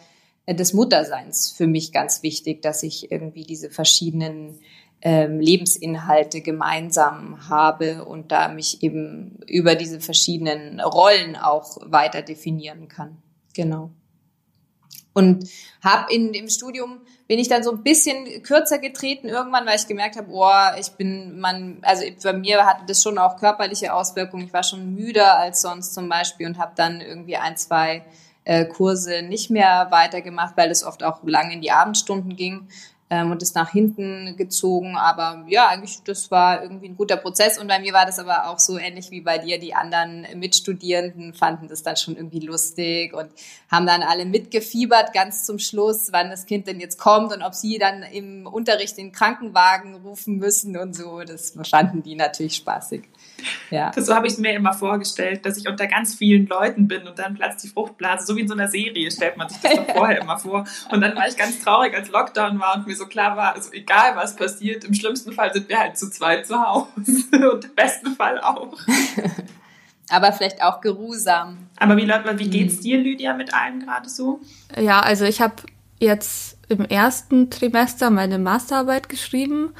äh, 0.47 0.54
des 0.54 0.73
Mutterseins 0.73 1.50
für 1.50 1.66
mich 1.66 1.93
ganz 1.93 2.23
wichtig, 2.23 2.62
dass 2.62 2.83
ich 2.83 3.11
irgendwie 3.11 3.45
diese 3.45 3.71
verschiedenen 3.71 4.59
ähm, 5.02 5.38
Lebensinhalte 5.38 6.40
gemeinsam 6.40 7.50
habe 7.50 8.07
und 8.07 8.33
da 8.33 8.49
mich 8.49 8.83
eben 8.83 9.38
über 9.47 9.75
diese 9.75 10.00
verschiedenen 10.00 10.81
Rollen 10.81 11.37
auch 11.37 11.76
weiter 11.83 12.23
definieren 12.23 12.88
kann. 12.88 13.19
Genau. 13.54 13.90
Und 15.14 15.49
habe 15.83 16.12
in 16.12 16.33
dem 16.33 16.49
Studium 16.49 17.00
bin 17.26 17.38
ich 17.38 17.49
dann 17.49 17.62
so 17.62 17.71
ein 17.71 17.83
bisschen 17.83 18.42
kürzer 18.42 18.78
getreten 18.78 19.28
irgendwann, 19.28 19.64
weil 19.64 19.78
ich 19.78 19.87
gemerkt 19.87 20.16
habe, 20.16 20.28
oh, 20.30 20.78
ich 20.78 20.90
bin 20.92 21.38
man, 21.38 21.78
also 21.83 22.04
bei 22.23 22.33
mir 22.33 22.66
hatte 22.66 22.83
das 22.87 23.02
schon 23.02 23.16
auch 23.16 23.37
körperliche 23.37 23.94
Auswirkungen. 23.94 24.44
Ich 24.44 24.52
war 24.52 24.64
schon 24.64 24.94
müder 24.94 25.38
als 25.38 25.62
sonst 25.62 25.94
zum 25.94 26.09
Beispiel 26.09 26.47
und 26.47 26.59
habe 26.59 26.73
dann 26.75 27.00
irgendwie 27.00 27.37
ein, 27.37 27.56
zwei 27.56 28.04
äh, 28.44 28.66
Kurse 28.66 29.23
nicht 29.23 29.50
mehr 29.50 29.87
weitergemacht, 29.90 30.56
weil 30.56 30.71
es 30.71 30.85
oft 30.85 31.02
auch 31.02 31.23
lang 31.25 31.50
in 31.50 31.62
die 31.62 31.71
Abendstunden 31.71 32.37
ging 32.37 32.68
ähm, 33.14 33.30
und 33.30 33.42
ist 33.42 33.54
nach 33.54 33.71
hinten 33.71 34.37
gezogen. 34.37 34.97
Aber 34.97 35.44
ja, 35.49 35.68
eigentlich, 35.68 36.02
das 36.04 36.30
war 36.30 36.62
irgendwie 36.62 36.88
ein 36.88 36.97
guter 36.97 37.16
Prozess. 37.16 37.59
Und 37.59 37.68
bei 37.68 37.78
mir 37.78 37.92
war 37.92 38.06
das 38.06 38.18
aber 38.18 38.49
auch 38.49 38.59
so 38.59 38.76
ähnlich 38.76 39.11
wie 39.11 39.21
bei 39.21 39.38
dir. 39.38 39.59
Die 39.59 39.75
anderen 39.75 40.26
Mitstudierenden 40.35 41.33
fanden 41.35 41.68
das 41.68 41.83
dann 41.83 41.97
schon 41.97 42.16
irgendwie 42.16 42.40
lustig 42.40 43.14
und 43.14 43.30
haben 43.71 43.87
dann 43.87 44.02
alle 44.02 44.25
mitgefiebert 44.25 45.12
ganz 45.12 45.44
zum 45.44 45.59
Schluss, 45.59 46.09
wann 46.11 46.30
das 46.30 46.47
Kind 46.47 46.66
denn 46.66 46.80
jetzt 46.80 46.99
kommt 46.99 47.33
und 47.33 47.42
ob 47.42 47.54
sie 47.54 47.78
dann 47.78 48.02
im 48.02 48.47
Unterricht 48.47 48.99
den 48.99 49.12
Krankenwagen 49.12 49.94
rufen 49.97 50.38
müssen 50.38 50.76
und 50.76 50.94
so. 50.97 51.21
Das 51.21 51.54
fanden 51.71 52.02
die 52.02 52.16
natürlich 52.16 52.56
spaßig. 52.56 53.04
Ja. 53.71 53.91
Das, 53.95 54.07
so 54.07 54.15
habe 54.15 54.27
ich 54.27 54.35
es 54.35 54.39
mir 54.39 54.53
immer 54.53 54.73
vorgestellt, 54.73 55.45
dass 55.47 55.57
ich 55.57 55.69
unter 55.69 55.87
ganz 55.87 56.15
vielen 56.15 56.47
Leuten 56.47 56.89
bin 56.89 57.07
und 57.07 57.19
dann 57.19 57.35
platzt 57.35 57.65
die 57.65 57.69
Fruchtblase. 57.69 58.27
So 58.27 58.37
wie 58.37 58.41
in 58.41 58.49
so 58.49 58.55
einer 58.55 58.69
Serie 58.69 59.11
stellt 59.11 59.37
man 59.37 59.49
sich 59.49 59.61
das 59.61 59.75
doch 59.75 59.89
vorher 59.95 60.21
immer 60.21 60.39
vor. 60.39 60.65
Und 60.91 61.01
dann 61.01 61.15
war 61.17 61.29
ich 61.29 61.37
ganz 61.37 61.61
traurig, 61.61 61.95
als 61.95 62.11
Lockdown 62.11 62.59
war 62.61 62.77
und 62.77 62.87
mir 62.87 62.97
so 62.97 63.07
klar 63.07 63.37
war, 63.37 63.55
also 63.55 63.73
egal 63.73 64.17
was 64.17 64.37
passiert, 64.37 64.85
im 64.85 64.95
schlimmsten 64.95 65.33
Fall 65.33 65.53
sind 65.53 65.69
wir 65.69 65.79
halt 65.79 65.99
zu 65.99 66.11
zweit 66.11 66.47
zu 66.47 66.61
Hause. 66.61 66.89
und 67.53 67.65
im 67.65 67.75
besten 67.75 68.15
Fall 68.17 68.41
auch. 68.41 68.77
Aber 70.11 70.33
vielleicht 70.33 70.63
auch 70.63 70.81
geruhsam. 70.81 71.69
Aber 71.79 71.97
wie, 71.97 72.07
wie 72.07 72.51
geht's 72.51 72.81
dir, 72.81 72.99
Lydia, 72.99 73.35
mit 73.35 73.55
allem 73.55 73.81
gerade 73.81 74.09
so? 74.09 74.41
Ja, 74.79 75.01
also 75.01 75.25
ich 75.25 75.41
habe 75.41 75.55
jetzt 75.99 76.59
im 76.69 76.85
ersten 76.85 77.51
Trimester 77.51 78.11
meine 78.11 78.39
Masterarbeit 78.39 79.09
geschrieben 79.09 79.75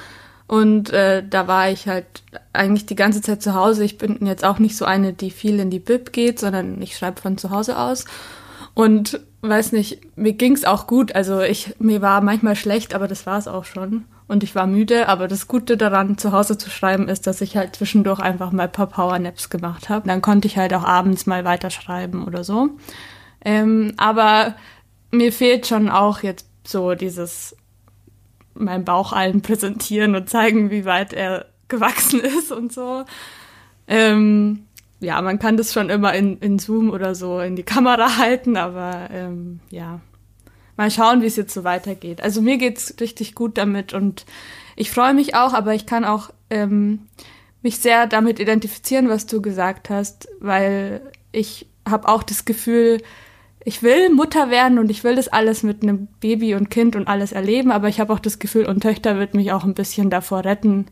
und 0.46 0.90
äh, 0.90 1.22
da 1.26 1.48
war 1.48 1.70
ich 1.70 1.88
halt 1.88 2.06
eigentlich 2.52 2.86
die 2.86 2.96
ganze 2.96 3.22
Zeit 3.22 3.42
zu 3.42 3.54
Hause. 3.54 3.84
Ich 3.84 3.96
bin 3.96 4.24
jetzt 4.26 4.44
auch 4.44 4.58
nicht 4.58 4.76
so 4.76 4.84
eine, 4.84 5.12
die 5.12 5.30
viel 5.30 5.58
in 5.58 5.70
die 5.70 5.78
Bib 5.78 6.12
geht, 6.12 6.38
sondern 6.38 6.80
ich 6.82 6.96
schreibe 6.96 7.20
von 7.20 7.38
zu 7.38 7.50
Hause 7.50 7.78
aus. 7.78 8.04
Und 8.74 9.20
weiß 9.40 9.72
nicht, 9.72 10.16
mir 10.16 10.32
ging's 10.32 10.64
auch 10.64 10.86
gut. 10.86 11.14
Also 11.14 11.40
ich, 11.40 11.74
mir 11.78 12.02
war 12.02 12.20
manchmal 12.20 12.56
schlecht, 12.56 12.94
aber 12.94 13.08
das 13.08 13.24
war's 13.24 13.48
auch 13.48 13.64
schon. 13.64 14.04
Und 14.26 14.42
ich 14.42 14.54
war 14.54 14.66
müde, 14.66 15.08
aber 15.08 15.28
das 15.28 15.48
Gute 15.48 15.76
daran, 15.76 16.18
zu 16.18 16.32
Hause 16.32 16.58
zu 16.58 16.70
schreiben, 16.70 17.08
ist, 17.08 17.26
dass 17.26 17.40
ich 17.40 17.56
halt 17.56 17.76
zwischendurch 17.76 18.20
einfach 18.20 18.52
mal 18.52 18.64
ein 18.64 18.72
paar 18.72 18.86
Powernaps 18.86 19.50
gemacht 19.50 19.88
habe. 19.88 20.08
Dann 20.08 20.22
konnte 20.22 20.48
ich 20.48 20.56
halt 20.56 20.74
auch 20.74 20.84
abends 20.84 21.26
mal 21.26 21.44
weiterschreiben 21.44 22.24
oder 22.24 22.42
so. 22.42 22.70
Ähm, 23.44 23.92
aber 23.96 24.54
mir 25.10 25.32
fehlt 25.32 25.66
schon 25.66 25.88
auch 25.88 26.22
jetzt 26.22 26.46
so 26.66 26.94
dieses 26.94 27.54
meinen 28.54 28.84
Bauch 28.84 29.12
allen 29.12 29.42
präsentieren 29.42 30.14
und 30.14 30.28
zeigen, 30.28 30.70
wie 30.70 30.84
weit 30.84 31.12
er 31.12 31.46
gewachsen 31.68 32.20
ist 32.38 32.52
und 32.52 32.73
so. 32.73 33.04
Ähm, 33.87 34.66
ja, 35.00 35.20
man 35.20 35.38
kann 35.38 35.56
das 35.56 35.73
schon 35.73 35.90
immer 35.90 36.14
in, 36.14 36.38
in 36.38 36.58
Zoom 36.58 36.90
oder 36.90 37.14
so 37.14 37.40
in 37.40 37.56
die 37.56 37.62
Kamera 37.62 38.16
halten, 38.18 38.56
aber 38.56 39.08
ähm, 39.11 39.61
ja, 39.70 40.00
mal 40.76 40.90
schauen, 40.90 41.23
wie 41.23 41.26
es 41.26 41.37
jetzt 41.37 41.54
so 41.54 41.64
weitergeht. 41.64 42.23
Also 42.23 42.40
mir 42.40 42.56
geht's 42.56 42.94
richtig 43.00 43.34
gut 43.34 43.58
damit 43.58 43.92
und 43.92 44.25
ich 44.76 44.90
freue 44.90 45.14
mich 45.14 45.34
auch, 45.34 45.52
aber 45.52 45.75
ich 45.75 45.87
kann 45.87 46.04
auch 46.04 46.30
ähm, 46.50 47.00
mich 47.62 47.78
sehr 47.78 48.06
damit 48.06 48.40
identifizieren, 48.40 49.08
was 49.08 49.26
du 49.26 49.40
gesagt 49.40 49.90
hast, 49.90 50.28
weil 50.40 51.00
ich 51.32 51.66
habe 51.88 52.08
auch 52.08 52.23
das 52.23 52.44
Gefühl, 52.44 53.00
ich 53.64 53.83
will 53.83 54.11
Mutter 54.11 54.50
werden 54.50 54.78
und 54.78 54.90
ich 54.90 55.04
will 55.04 55.16
das 55.16 55.28
alles 55.28 55.62
mit 55.62 55.83
einem 55.83 56.06
Baby 56.21 56.54
und 56.54 56.71
Kind 56.71 56.97
und 56.97 57.09
alles 57.09 57.33
erleben, 57.33 57.73
aber 57.73 57.88
ich 57.88 57.99
habe 57.99 58.12
auch 58.12 58.18
das 58.18 58.38
Gefühl, 58.38 58.66
und 58.66 58.83
Töchter 58.83 59.18
wird 59.18 59.35
mich 59.35 59.52
auch 59.52 59.64
ein 59.64 59.75
bisschen 59.75 60.11
davor 60.11 60.44
retten, 60.44 60.87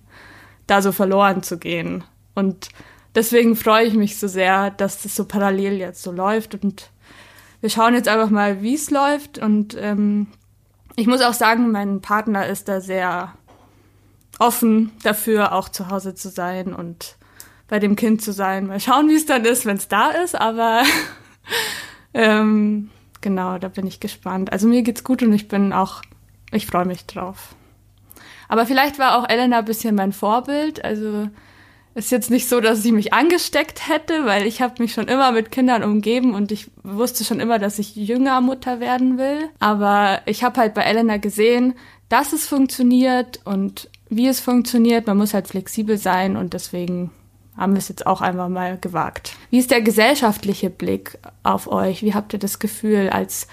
da 0.67 0.81
so 0.81 0.91
verloren 0.91 1.43
zu 1.43 1.59
gehen. 1.59 2.05
Und 2.35 2.71
deswegen 3.14 3.57
freue 3.57 3.87
ich 3.87 3.95
mich 3.95 4.19
so 4.19 4.26
sehr, 4.26 4.71
dass 4.71 5.02
das 5.02 5.14
so 5.14 5.26
parallel 5.26 5.75
jetzt 5.75 6.02
so 6.02 6.12
läuft 6.12 6.55
und 6.55 6.91
wir 7.61 7.71
schauen 7.71 7.95
jetzt 7.95 8.09
einfach 8.09 8.31
mal, 8.31 8.62
wie 8.62 8.75
es 8.75 8.91
läuft 8.91 9.38
und 9.38 9.76
ähm, 9.79 10.29
ich 10.97 11.07
muss 11.07 11.23
auch 11.23 11.35
sagen, 11.35 11.71
mein 11.71 12.00
Partner 12.00 12.47
ist 12.47 12.69
da 12.69 12.81
sehr 12.81 13.35
offen 14.38 14.93
dafür, 15.02 15.52
auch 15.52 15.69
zu 15.69 15.88
Hause 15.88 16.14
zu 16.14 16.29
sein 16.29 16.75
und 16.75 17.17
bei 17.69 17.79
dem 17.79 17.97
Kind 17.97 18.23
zu 18.23 18.33
sein. 18.33 18.67
Mal 18.67 18.81
schauen, 18.81 19.09
wie 19.09 19.14
es 19.14 19.26
dann 19.26 19.45
ist, 19.45 19.64
wenn 19.64 19.76
es 19.76 19.88
da 19.88 20.11
ist, 20.11 20.35
aber 20.35 20.83
Ähm, 22.14 22.90
genau, 23.21 23.59
da 23.59 23.69
bin 23.69 23.87
ich 23.87 24.00
gespannt. 24.00 24.52
Also 24.52 24.69
mir 24.69 24.83
geht's 24.83 25.04
gut 25.04 25.23
und 25.23 25.33
ich 25.33 25.49
bin 25.49 25.73
auch, 25.73 26.02
ich 26.50 26.66
freue 26.66 26.85
mich 26.85 27.07
drauf. 27.07 27.54
Aber 28.49 28.66
vielleicht 28.66 28.99
war 28.99 29.19
auch 29.19 29.28
Elena 29.28 29.61
ein 29.61 29.64
bisschen 29.64 29.95
mein 29.95 30.12
Vorbild. 30.12 30.85
Also 30.85 31.28
ist 31.95 32.11
jetzt 32.11 32.31
nicht 32.31 32.49
so, 32.49 32.61
dass 32.61 32.83
sie 32.83 32.92
mich 32.92 33.12
angesteckt 33.12 33.88
hätte, 33.88 34.25
weil 34.25 34.47
ich 34.47 34.62
habe 34.62 34.83
mich 34.83 34.95
schon 34.95 35.09
immer 35.09 35.33
mit 35.33 35.50
Kindern 35.50 35.85
umgeben 35.85 36.35
und 36.35 36.50
ich 36.52 36.71
wusste 36.83 37.25
schon 37.25 37.40
immer, 37.40 37.59
dass 37.59 37.78
ich 37.78 37.97
jünger 37.97 38.40
Mutter 38.40 38.81
werden 38.81 39.19
will. 39.19 39.49
Aber 39.59 40.23
ich 40.26 40.42
habe 40.42 40.61
halt 40.61 40.75
bei 40.75 40.83
Elena 40.83 41.19
gesehen, 41.19 41.75
dass 42.09 42.33
es 42.33 42.47
funktioniert 42.47 43.40
und 43.45 43.88
wie 44.09 44.26
es 44.26 44.40
funktioniert. 44.40 45.07
Man 45.07 45.19
muss 45.19 45.35
halt 45.35 45.49
flexibel 45.49 45.99
sein 45.99 46.37
und 46.37 46.54
deswegen 46.54 47.11
haben 47.56 47.73
wir 47.73 47.78
es 47.78 47.88
jetzt 47.88 48.06
auch 48.06 48.21
einfach 48.21 48.49
mal 48.49 48.78
gewagt. 48.78 49.37
Wie 49.50 49.59
ist 49.59 49.71
der 49.71 49.82
gesellschaftliche 49.82 50.71
Blick 50.71 51.18
auf 51.42 51.66
euch? 51.71 52.02
Wie 52.02 52.14
habt 52.14 52.32
ihr 52.32 52.38
das 52.38 52.59
Gefühl 52.59 53.11
als 53.11 53.47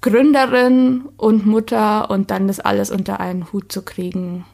Gründerin 0.00 1.08
und 1.16 1.46
Mutter 1.46 2.10
und 2.10 2.30
dann 2.30 2.48
das 2.48 2.60
alles 2.60 2.90
unter 2.90 3.20
einen 3.20 3.52
Hut 3.52 3.70
zu 3.72 3.82
kriegen? 3.82 4.44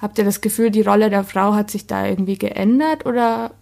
Habt 0.00 0.18
ihr 0.18 0.24
das 0.24 0.40
Gefühl, 0.40 0.70
die 0.70 0.82
Rolle 0.82 1.08
der 1.08 1.24
Frau 1.24 1.54
hat 1.54 1.70
sich 1.70 1.86
da 1.86 2.06
irgendwie 2.06 2.36
geändert 2.36 3.06
oder 3.06 3.52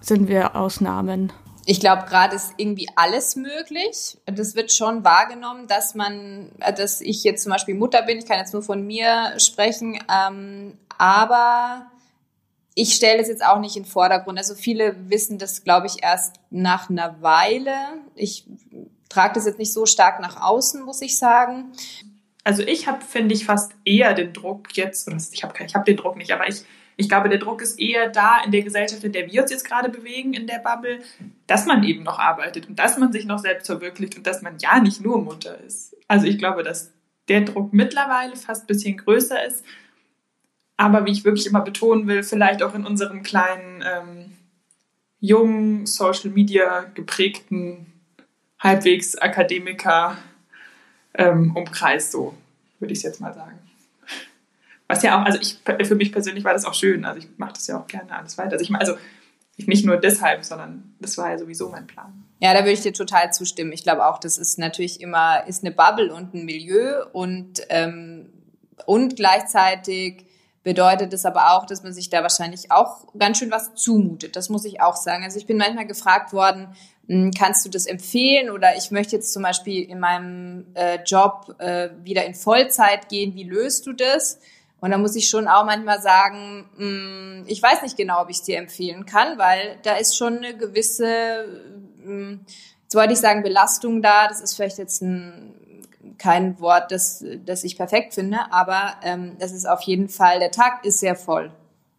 sind 0.00 0.28
wir 0.28 0.54
Ausnahmen? 0.54 1.32
Ich 1.68 1.80
glaube, 1.80 2.04
gerade 2.08 2.36
ist 2.36 2.54
irgendwie 2.58 2.88
alles 2.94 3.34
möglich. 3.34 4.18
Das 4.26 4.54
wird 4.54 4.72
schon 4.72 5.02
wahrgenommen, 5.02 5.66
dass 5.66 5.96
man, 5.96 6.52
dass 6.76 7.00
ich 7.00 7.24
jetzt 7.24 7.42
zum 7.42 7.50
Beispiel 7.50 7.74
Mutter 7.74 8.02
bin. 8.02 8.18
Ich 8.18 8.26
kann 8.26 8.38
jetzt 8.38 8.52
nur 8.52 8.62
von 8.62 8.86
mir 8.86 9.34
sprechen. 9.38 9.98
Ähm, 10.08 10.78
aber 10.96 11.86
ich 12.78 12.94
stelle 12.94 13.18
das 13.18 13.28
jetzt 13.28 13.44
auch 13.44 13.58
nicht 13.58 13.74
in 13.76 13.84
den 13.84 13.88
Vordergrund. 13.88 14.36
Also 14.36 14.54
viele 14.54 14.94
wissen 15.08 15.38
das, 15.38 15.64
glaube 15.64 15.86
ich, 15.86 16.02
erst 16.02 16.36
nach 16.50 16.90
einer 16.90 17.22
Weile. 17.22 17.72
Ich 18.14 18.44
trage 19.08 19.34
das 19.34 19.46
jetzt 19.46 19.58
nicht 19.58 19.72
so 19.72 19.86
stark 19.86 20.20
nach 20.20 20.42
außen, 20.42 20.84
muss 20.84 21.00
ich 21.00 21.16
sagen. 21.16 21.72
Also 22.44 22.62
ich 22.62 22.86
habe, 22.86 23.02
finde 23.02 23.34
ich, 23.34 23.46
fast 23.46 23.72
eher 23.86 24.12
den 24.12 24.34
Druck 24.34 24.76
jetzt, 24.76 25.08
oder 25.08 25.16
ich 25.16 25.42
habe 25.42 25.54
ich 25.64 25.74
hab 25.74 25.86
den 25.86 25.96
Druck 25.96 26.16
nicht, 26.16 26.30
aber 26.32 26.48
ich, 26.48 26.64
ich 26.98 27.08
glaube, 27.08 27.30
der 27.30 27.38
Druck 27.38 27.62
ist 27.62 27.80
eher 27.80 28.10
da 28.10 28.44
in 28.44 28.52
der 28.52 28.62
Gesellschaft, 28.62 29.02
in 29.04 29.12
der 29.12 29.32
wir 29.32 29.40
uns 29.40 29.50
jetzt 29.50 29.64
gerade 29.64 29.88
bewegen, 29.88 30.34
in 30.34 30.46
der 30.46 30.58
Bubble, 30.58 30.98
dass 31.46 31.64
man 31.64 31.82
eben 31.82 32.02
noch 32.02 32.18
arbeitet 32.18 32.68
und 32.68 32.78
dass 32.78 32.98
man 32.98 33.10
sich 33.10 33.24
noch 33.24 33.38
selbst 33.38 33.66
verwirklicht 33.66 34.18
und 34.18 34.26
dass 34.26 34.42
man 34.42 34.58
ja 34.58 34.80
nicht 34.80 35.00
nur 35.00 35.22
Mutter 35.22 35.58
ist. 35.62 35.96
Also 36.08 36.26
ich 36.26 36.36
glaube, 36.36 36.62
dass 36.62 36.92
der 37.28 37.40
Druck 37.40 37.72
mittlerweile 37.72 38.36
fast 38.36 38.64
ein 38.64 38.66
bisschen 38.66 38.98
größer 38.98 39.42
ist 39.46 39.64
aber 40.76 41.06
wie 41.06 41.12
ich 41.12 41.24
wirklich 41.24 41.46
immer 41.46 41.62
betonen 41.62 42.06
will, 42.06 42.22
vielleicht 42.22 42.62
auch 42.62 42.74
in 42.74 42.86
unserem 42.86 43.22
kleinen, 43.22 43.82
ähm, 43.82 44.36
jungen, 45.20 45.86
Social 45.86 46.30
Media 46.30 46.84
geprägten, 46.94 47.86
halbwegs 48.58 49.16
Akademiker 49.16 50.18
ähm, 51.14 51.56
Umkreis, 51.56 52.12
so 52.12 52.34
würde 52.78 52.92
ich 52.92 52.98
es 52.98 53.04
jetzt 53.04 53.20
mal 53.20 53.34
sagen. 53.34 53.58
Was 54.88 55.02
ja 55.02 55.20
auch, 55.20 55.24
also 55.24 55.38
ich, 55.40 55.58
für 55.64 55.94
mich 55.96 56.12
persönlich 56.12 56.44
war 56.44 56.52
das 56.52 56.64
auch 56.64 56.74
schön. 56.74 57.04
Also 57.04 57.18
ich 57.18 57.28
mache 57.38 57.54
das 57.54 57.66
ja 57.66 57.80
auch 57.80 57.86
gerne 57.88 58.16
alles 58.16 58.38
weiter. 58.38 58.52
Also 58.52 58.64
ich, 58.64 58.72
also 58.74 58.96
nicht 59.56 59.84
nur 59.84 59.96
deshalb, 59.96 60.44
sondern 60.44 60.94
das 61.00 61.18
war 61.18 61.30
ja 61.30 61.38
sowieso 61.38 61.70
mein 61.70 61.86
Plan. 61.86 62.24
Ja, 62.40 62.52
da 62.52 62.60
würde 62.60 62.72
ich 62.72 62.82
dir 62.82 62.92
total 62.92 63.32
zustimmen. 63.32 63.72
Ich 63.72 63.82
glaube 63.82 64.06
auch, 64.06 64.18
das 64.18 64.38
ist 64.38 64.58
natürlich 64.58 65.00
immer, 65.00 65.46
ist 65.46 65.64
eine 65.64 65.74
Bubble 65.74 66.14
und 66.14 66.34
ein 66.34 66.44
Milieu 66.44 67.04
und, 67.12 67.62
ähm, 67.70 68.28
und 68.84 69.16
gleichzeitig 69.16 70.26
bedeutet 70.66 71.12
es 71.12 71.24
aber 71.24 71.52
auch, 71.52 71.64
dass 71.64 71.84
man 71.84 71.92
sich 71.92 72.10
da 72.10 72.22
wahrscheinlich 72.22 72.72
auch 72.72 73.06
ganz 73.16 73.38
schön 73.38 73.52
was 73.52 73.76
zumutet. 73.76 74.34
Das 74.34 74.48
muss 74.48 74.64
ich 74.64 74.80
auch 74.80 74.96
sagen. 74.96 75.22
Also 75.22 75.38
ich 75.38 75.46
bin 75.46 75.58
manchmal 75.58 75.86
gefragt 75.86 76.32
worden, 76.32 76.74
hm, 77.06 77.30
kannst 77.30 77.64
du 77.64 77.70
das 77.70 77.86
empfehlen 77.86 78.50
oder 78.50 78.76
ich 78.76 78.90
möchte 78.90 79.14
jetzt 79.14 79.32
zum 79.32 79.44
Beispiel 79.44 79.88
in 79.88 80.00
meinem 80.00 80.66
äh, 80.74 80.98
Job 81.04 81.54
äh, 81.60 81.90
wieder 82.02 82.24
in 82.24 82.34
Vollzeit 82.34 83.08
gehen. 83.08 83.36
Wie 83.36 83.44
löst 83.44 83.86
du 83.86 83.92
das? 83.92 84.40
Und 84.80 84.90
da 84.90 84.98
muss 84.98 85.14
ich 85.14 85.28
schon 85.28 85.46
auch 85.46 85.64
manchmal 85.64 86.02
sagen, 86.02 86.68
mh, 86.76 86.78
hm, 86.78 87.44
ich 87.46 87.62
weiß 87.62 87.82
nicht 87.82 87.96
genau, 87.96 88.22
ob 88.22 88.30
ich 88.30 88.38
es 88.38 88.42
dir 88.42 88.58
empfehlen 88.58 89.06
kann, 89.06 89.38
weil 89.38 89.78
da 89.84 89.94
ist 89.94 90.16
schon 90.16 90.38
eine 90.38 90.56
gewisse, 90.56 91.46
mh, 91.98 92.06
hm, 92.06 92.40
jetzt 92.82 92.94
wollte 92.96 93.12
ich 93.12 93.20
sagen, 93.20 93.44
Belastung 93.44 94.02
da. 94.02 94.26
Das 94.26 94.40
ist 94.40 94.54
vielleicht 94.54 94.78
jetzt 94.78 95.00
ein, 95.00 95.54
kein 96.18 96.58
Wort, 96.60 96.90
das, 96.92 97.24
das 97.44 97.64
ich 97.64 97.76
perfekt 97.76 98.14
finde, 98.14 98.38
aber 98.50 98.94
ähm, 99.02 99.36
das 99.38 99.52
ist 99.52 99.66
auf 99.66 99.82
jeden 99.82 100.08
Fall, 100.08 100.38
der 100.38 100.50
Tag 100.50 100.84
ist 100.84 101.00
sehr 101.00 101.16
voll. 101.16 101.52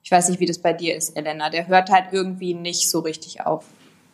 Ich 0.04 0.12
weiß 0.12 0.30
nicht, 0.30 0.40
wie 0.40 0.46
das 0.46 0.60
bei 0.60 0.74
dir 0.74 0.96
ist, 0.96 1.18
Elena. 1.18 1.50
Der 1.50 1.68
hört 1.68 1.90
halt 1.90 2.14
irgendwie 2.14 2.54
nicht 2.54 2.90
so 2.90 3.00
richtig 3.00 3.46
auf. 3.46 3.66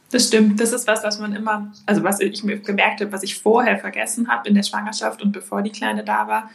Das 0.10 0.27
stimmt. 0.27 0.60
Das 0.60 0.74
ist 0.74 0.88
was, 0.88 1.03
was 1.03 1.19
man 1.19 1.36
immer, 1.36 1.72
also 1.86 2.03
was 2.03 2.19
ich 2.19 2.43
mir 2.43 2.60
gemerkt 2.60 3.01
habe, 3.01 3.12
was 3.12 3.24
ich 3.24 3.39
vorher 3.39 3.77
vergessen 3.77 4.27
habe 4.27 4.48
in 4.48 4.55
der 4.55 4.63
Schwangerschaft 4.63 5.22
und 5.22 5.31
bevor 5.31 5.62
die 5.62 5.72
Kleine 5.72 6.03
da 6.03 6.27
war, 6.27 6.50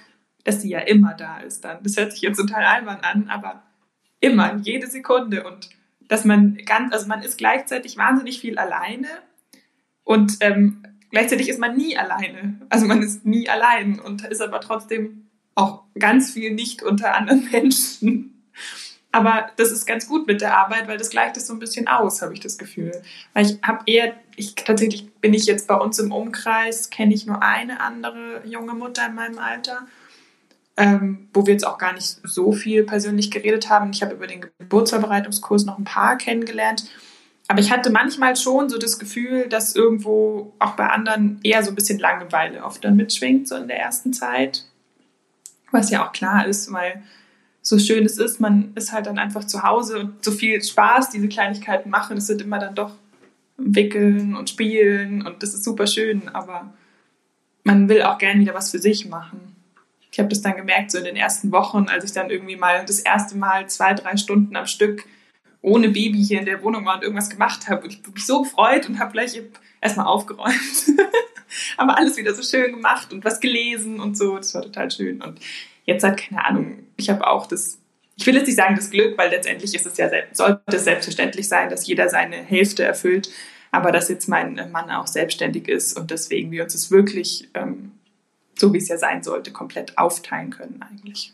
dass 0.45 0.63
sie 0.63 0.71
ja 0.71 0.81
immer 0.81 1.15
da 1.15 1.39
ist 1.39 1.65
dann. 1.65 1.83
Das 1.83 1.97
hört 1.97 2.13
sich 2.13 2.23
jetzt 2.23 2.39
total 2.39 2.65
albern 2.65 2.99
an, 3.03 3.29
aber 3.29 3.63
immer, 4.21 4.57
jede 4.63 4.87
Sekunde. 4.87 5.45
Und 5.45 5.71
dass 6.09 6.25
man 6.25 6.57
ganz, 6.65 6.93
also 6.93 7.07
man 7.07 7.23
ist 7.23 7.39
gleichzeitig 7.39 7.97
wahnsinnig 7.97 8.41
viel 8.41 8.59
alleine 8.59 9.09
und 10.05 10.39
ähm, 10.41 10.83
gleichzeitig 11.11 11.49
ist 11.49 11.59
man 11.59 11.77
nie 11.77 11.97
alleine. 11.97 12.61
Also 12.69 12.87
man 12.87 13.03
ist 13.03 13.25
nie 13.25 13.49
allein 13.49 14.01
und 14.01 14.25
ist 14.25 14.41
aber 14.41 14.61
trotzdem 14.61 15.29
auch 15.55 15.85
ganz 15.99 16.33
viel 16.33 16.53
nicht 16.53 16.83
unter 16.83 17.15
anderen 17.15 17.49
Menschen. 17.51 18.51
Aber 19.11 19.51
das 19.57 19.73
ist 19.73 19.87
ganz 19.87 20.07
gut 20.07 20.27
mit 20.27 20.41
der 20.41 20.57
Arbeit, 20.57 20.87
weil 20.87 20.99
das 20.99 21.11
gleicht 21.11 21.37
es 21.37 21.47
so 21.47 21.55
ein 21.55 21.59
bisschen 21.59 21.89
aus, 21.89 22.21
habe 22.21 22.35
ich 22.35 22.41
das 22.41 22.59
Gefühl. 22.59 22.93
Weil 23.33 23.47
ich 23.47 23.59
habe 23.63 23.83
eher, 23.87 24.15
ich 24.37 24.55
tatsächlich 24.55 25.11
bin 25.15 25.33
ich 25.33 25.47
jetzt 25.47 25.67
bei 25.67 25.77
uns 25.77 25.99
im 25.99 26.13
Umkreis, 26.13 26.91
kenne 26.91 27.15
ich 27.15 27.27
nur 27.27 27.43
eine 27.43 27.81
andere 27.81 28.43
junge 28.45 28.75
Mutter 28.75 29.07
in 29.07 29.15
meinem 29.15 29.39
Alter 29.39 29.87
ähm, 30.79 31.29
wo 31.35 31.45
wir 31.45 31.53
jetzt 31.53 31.67
auch 31.67 31.77
gar 31.77 31.93
nicht 31.93 32.21
so 32.23 32.53
viel 32.53 32.85
persönlich 32.85 33.31
geredet 33.31 33.69
haben. 33.69 33.91
Ich 33.93 34.03
habe 34.03 34.15
über 34.15 34.29
den 34.29 34.47
Geburtsvorbereitungskurs 34.59 35.65
noch 35.65 35.77
ein 35.77 35.85
paar 35.85 36.17
kennengelernt. 36.17 36.85
Aber 37.49 37.61
ich 37.61 37.71
hatte 37.71 37.91
manchmal 37.91 38.37
schon 38.37 38.69
so 38.69 38.79
das 38.79 38.99
Gefühl, 38.99 39.49
dass 39.49 39.75
irgendwo 39.75 40.53
auch 40.59 40.73
bei 40.73 40.89
anderen 40.89 41.41
eher 41.43 41.63
so 41.63 41.71
ein 41.71 41.75
bisschen 41.75 41.99
Langeweile 41.99 42.63
oft 42.63 42.85
dann 42.85 42.97
mitschwingt, 42.97 43.49
so 43.49 43.57
in 43.57 43.69
der 43.69 43.81
ersten 43.81 44.13
Zeit. 44.13 44.65
Was 45.73 45.91
ja 45.91 46.07
auch 46.07 46.13
klar 46.13 46.47
ist, 46.47 46.73
weil 46.73 47.03
so 47.63 47.79
schön 47.79 48.05
es 48.05 48.19
ist, 48.19 48.41
man 48.41 48.73
ist 48.75 48.93
halt 48.93 49.07
dann 49.07 49.19
einfach 49.19 49.45
zu 49.45 49.63
Hause 49.63 50.01
und 50.01 50.25
so 50.25 50.31
viel 50.31 50.63
Spaß 50.63 51.11
diese 51.11 51.29
Kleinigkeiten 51.29 51.91
machen. 51.91 52.19
Es 52.19 52.27
sind 52.27 52.41
immer 52.41 52.59
dann 52.59 52.75
doch 52.75 52.93
wickeln 53.57 54.37
und 54.37 54.51
spielen 54.51 55.27
und 55.27 55.43
das 55.43 55.55
ist 55.55 55.65
super 55.65 55.87
schön, 55.87 56.29
aber 56.29 56.73
man 57.65 57.89
will 57.89 58.03
auch 58.03 58.19
gern 58.19 58.41
wieder 58.41 58.55
was 58.55 58.71
für 58.71 58.79
sich 58.79 59.09
machen 59.09 59.57
ich 60.11 60.19
habe 60.19 60.29
das 60.29 60.43
dann 60.43 60.57
gemerkt, 60.57 60.91
so 60.91 60.99
in 60.99 61.05
den 61.05 61.17
ersten 61.17 61.53
Wochen, 61.53 61.87
als 61.89 62.05
ich 62.05 62.13
dann 62.13 62.31
irgendwie 62.31 62.57
mal 62.57 62.85
das 62.85 63.01
erste 63.01 63.37
Mal 63.37 63.69
zwei, 63.69 63.95
drei 63.95 64.17
Stunden 64.17 64.57
am 64.57 64.67
Stück 64.67 65.05
ohne 65.63 65.89
Baby 65.89 66.23
hier 66.23 66.41
in 66.41 66.47
der 66.47 66.63
Wohnung 66.63 66.85
war 66.85 66.97
und 66.97 67.03
irgendwas 67.03 67.31
gemacht 67.31 67.69
habe. 67.69 67.85
Und 67.85 67.93
ich 67.93 67.99
habe 67.99 68.13
mich 68.13 68.27
so 68.27 68.43
gefreut 68.43 68.89
und 68.89 68.99
habe 68.99 69.13
gleich 69.13 69.41
erstmal 69.81 70.07
aufgeräumt. 70.07 70.55
Aber 71.77 71.97
alles 71.97 72.17
wieder 72.17 72.35
so 72.35 72.43
schön 72.43 72.73
gemacht 72.73 73.13
und 73.13 73.25
was 73.25 73.41
gelesen 73.41 74.01
und 74.01 74.17
so. 74.17 74.37
Das 74.37 74.55
war 74.55 74.63
total 74.63 74.91
schön. 74.91 75.23
Und 75.23 75.41
jetzt 75.85 76.05
hat 76.05 76.17
keine 76.17 76.45
Ahnung, 76.45 76.87
ich 76.97 77.11
habe 77.11 77.27
auch 77.27 77.47
das, 77.47 77.79
ich 78.17 78.27
will 78.27 78.35
jetzt 78.35 78.47
nicht 78.47 78.57
sagen 78.57 78.77
das 78.77 78.91
Glück, 78.91 79.17
weil 79.19 79.31
letztendlich 79.31 79.75
ist 79.75 79.87
es 79.87 79.97
ja, 79.97 80.11
sollte 80.33 80.63
es 80.67 80.85
selbstverständlich 80.85 81.49
sein, 81.49 81.71
dass 81.71 81.87
jeder 81.87 82.09
seine 82.09 82.37
Hälfte 82.37 82.85
erfüllt. 82.85 83.31
Aber 83.71 83.93
dass 83.93 84.09
jetzt 84.09 84.29
mein 84.29 84.71
Mann 84.73 84.91
auch 84.91 85.07
selbstständig 85.07 85.69
ist 85.69 85.99
und 85.99 86.11
deswegen 86.11 86.51
wir 86.51 86.63
uns 86.63 86.75
es 86.75 86.91
wirklich 86.91 87.51
ähm, 87.53 87.93
so 88.59 88.73
wie 88.73 88.79
es 88.79 88.89
ja 88.89 88.99
sein 88.99 89.23
sollte, 89.23 89.53
komplett 89.53 89.97
aufteilen 89.97 90.51
können 90.51 90.83
eigentlich. 90.83 91.33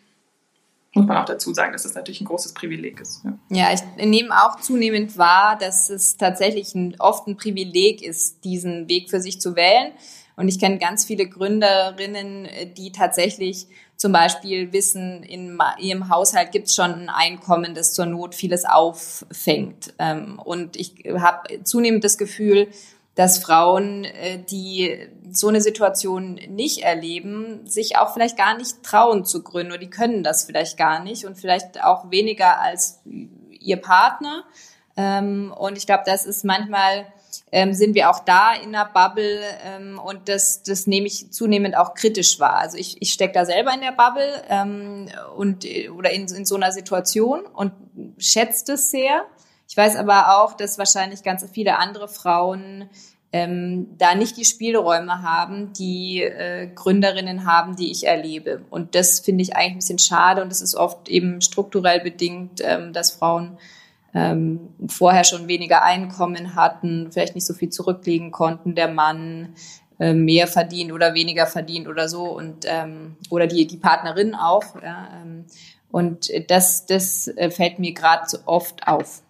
Muss 0.95 1.07
man 1.07 1.17
auch 1.17 1.25
dazu 1.25 1.53
sagen, 1.53 1.73
dass 1.73 1.83
das 1.83 1.95
natürlich 1.95 2.21
ein 2.21 2.27
großes 2.27 2.55
Privileg 2.55 3.01
ist. 3.01 3.25
Ja, 3.25 3.71
ja 3.71 3.73
ich 3.75 4.07
nehme 4.07 4.31
auch 4.33 4.61
zunehmend 4.61 5.19
wahr, 5.19 5.59
dass 5.59 5.91
es 5.91 6.17
tatsächlich 6.17 6.75
ein, 6.75 6.97
oft 7.01 7.27
ein 7.27 7.37
Privileg 7.37 8.03
ist, 8.03 8.45
diesen 8.45 8.89
Weg 8.89 9.11
für 9.11 9.21
sich 9.21 9.41
zu 9.41 9.57
wählen. 9.57 9.93
Und 10.37 10.49
ich 10.49 10.59
kenne 10.59 10.79
ganz 10.79 11.05
viele 11.05 11.29
Gründerinnen, 11.29 12.49
die 12.77 12.93
tatsächlich 12.93 13.69
zum 13.97 14.13
Beispiel 14.13 14.73
wissen, 14.73 15.23
in 15.23 15.59
ihrem 15.79 16.09
Haushalt 16.09 16.51
gibt 16.51 16.67
es 16.67 16.75
schon 16.75 16.93
ein 16.93 17.09
Einkommen, 17.09 17.75
das 17.75 17.95
zur 17.95 18.07
Not 18.07 18.35
vieles 18.35 18.65
auffängt. 18.65 19.95
Ähm, 19.99 20.41
und 20.45 20.77
ich 20.77 21.05
habe 21.17 21.63
zunehmend 21.63 22.03
das 22.03 22.19
Gefühl, 22.19 22.69
dass 23.15 23.39
Frauen, 23.39 24.05
äh, 24.05 24.39
die 24.39 25.09
so 25.31 25.49
eine 25.49 25.61
Situation 25.61 26.35
nicht 26.49 26.83
erleben, 26.83 27.67
sich 27.67 27.97
auch 27.97 28.13
vielleicht 28.13 28.37
gar 28.37 28.57
nicht 28.57 28.83
trauen 28.83 29.25
zu 29.25 29.43
gründen 29.43 29.73
oder 29.73 29.81
die 29.81 29.91
können 29.91 30.23
das 30.23 30.45
vielleicht 30.45 30.77
gar 30.77 31.03
nicht 31.03 31.25
und 31.25 31.39
vielleicht 31.39 31.83
auch 31.83 32.11
weniger 32.11 32.61
als 32.61 33.01
ihr 33.51 33.77
Partner. 33.77 34.45
Ähm, 34.97 35.53
und 35.57 35.79
ich 35.79 35.87
glaube, 35.87 36.05
das 36.07 36.27
ist 36.27 36.45
manchmal 36.45 37.07
ähm, 37.51 37.73
sind 37.73 37.95
wir 37.95 38.11
auch 38.11 38.21
da 38.21 38.53
in 38.55 38.75
einer 38.75 38.85
Bubble 38.85 39.41
ähm, 39.65 39.99
und 39.99 40.29
das, 40.29 40.63
das 40.63 40.87
nehme 40.87 41.07
ich 41.07 41.33
zunehmend 41.33 41.77
auch 41.77 41.95
kritisch 41.95 42.39
wahr. 42.41 42.59
Also 42.59 42.79
ich, 42.79 43.01
ich 43.01 43.13
stecke 43.13 43.33
da 43.33 43.45
selber 43.45 43.73
in 43.73 43.81
der 43.81 43.93
Bubble 43.93 44.43
und 45.37 45.67
oder 45.97 46.11
in, 46.11 46.27
in 46.29 46.47
so 46.47 46.55
einer 46.57 46.73
Situation 46.73 47.45
und 47.47 47.73
schätze 48.19 48.65
das 48.67 48.91
sehr. 48.91 49.25
Ich 49.69 49.77
weiß 49.77 49.97
aber 49.97 50.39
auch, 50.39 50.55
dass 50.55 50.79
wahrscheinlich 50.79 51.23
ganz 51.23 51.45
viele 51.53 51.79
andere 51.79 52.09
Frauen 52.09 52.89
ähm, 53.35 53.89
da 53.99 54.15
nicht 54.15 54.37
die 54.37 54.45
Spielräume 54.45 55.23
haben, 55.23 55.73
die 55.73 56.23
äh, 56.23 56.69
Gründerinnen 56.73 57.45
haben, 57.45 57.75
die 57.75 57.91
ich 57.91 58.07
erlebe. 58.07 58.63
Und 58.71 58.95
das 58.95 59.19
finde 59.19 59.43
ich 59.43 59.57
eigentlich 59.57 59.73
ein 59.73 59.79
bisschen 59.79 59.99
schade 59.99 60.41
und 60.41 60.53
es 60.53 60.63
ist 60.63 60.77
oft 60.77 61.09
eben 61.09 61.41
strukturell 61.41 61.99
bedingt, 61.99 62.61
ähm, 62.63 62.93
dass 62.93 63.11
Frauen 63.11 63.59
ähm, 64.15 64.69
vorher 64.87 65.25
schon 65.25 65.49
weniger 65.49 65.83
Einkommen 65.83 66.55
hatten, 66.55 67.11
vielleicht 67.11 67.35
nicht 67.35 67.45
so 67.45 67.55
viel 67.55 67.71
zurücklegen 67.71 68.31
konnten, 68.31 68.77
der 68.77 68.87
Mann 68.87 69.57
äh, 69.99 70.15
mehr 70.15 70.47
verdient 70.47 70.93
oder 70.93 71.15
weniger 71.15 71.49
verdient 71.49 71.89
oder 71.89 72.09
so 72.09 72.27
und 72.27 72.67
ähm, 72.67 73.17
oder 73.31 73.49
die 73.49 73.67
die 73.67 73.79
Partnerin 73.79 74.37
auch. 74.37 74.81
Ja, 74.81 75.09
ähm, 75.21 75.47
und 75.91 76.31
das 76.49 76.87
das 76.87 77.27
äh, 77.27 77.51
fällt 77.51 77.81
mir 77.81 77.95
gerade 77.95 78.29
so 78.29 78.39
oft 78.47 78.87
auf. 78.87 79.24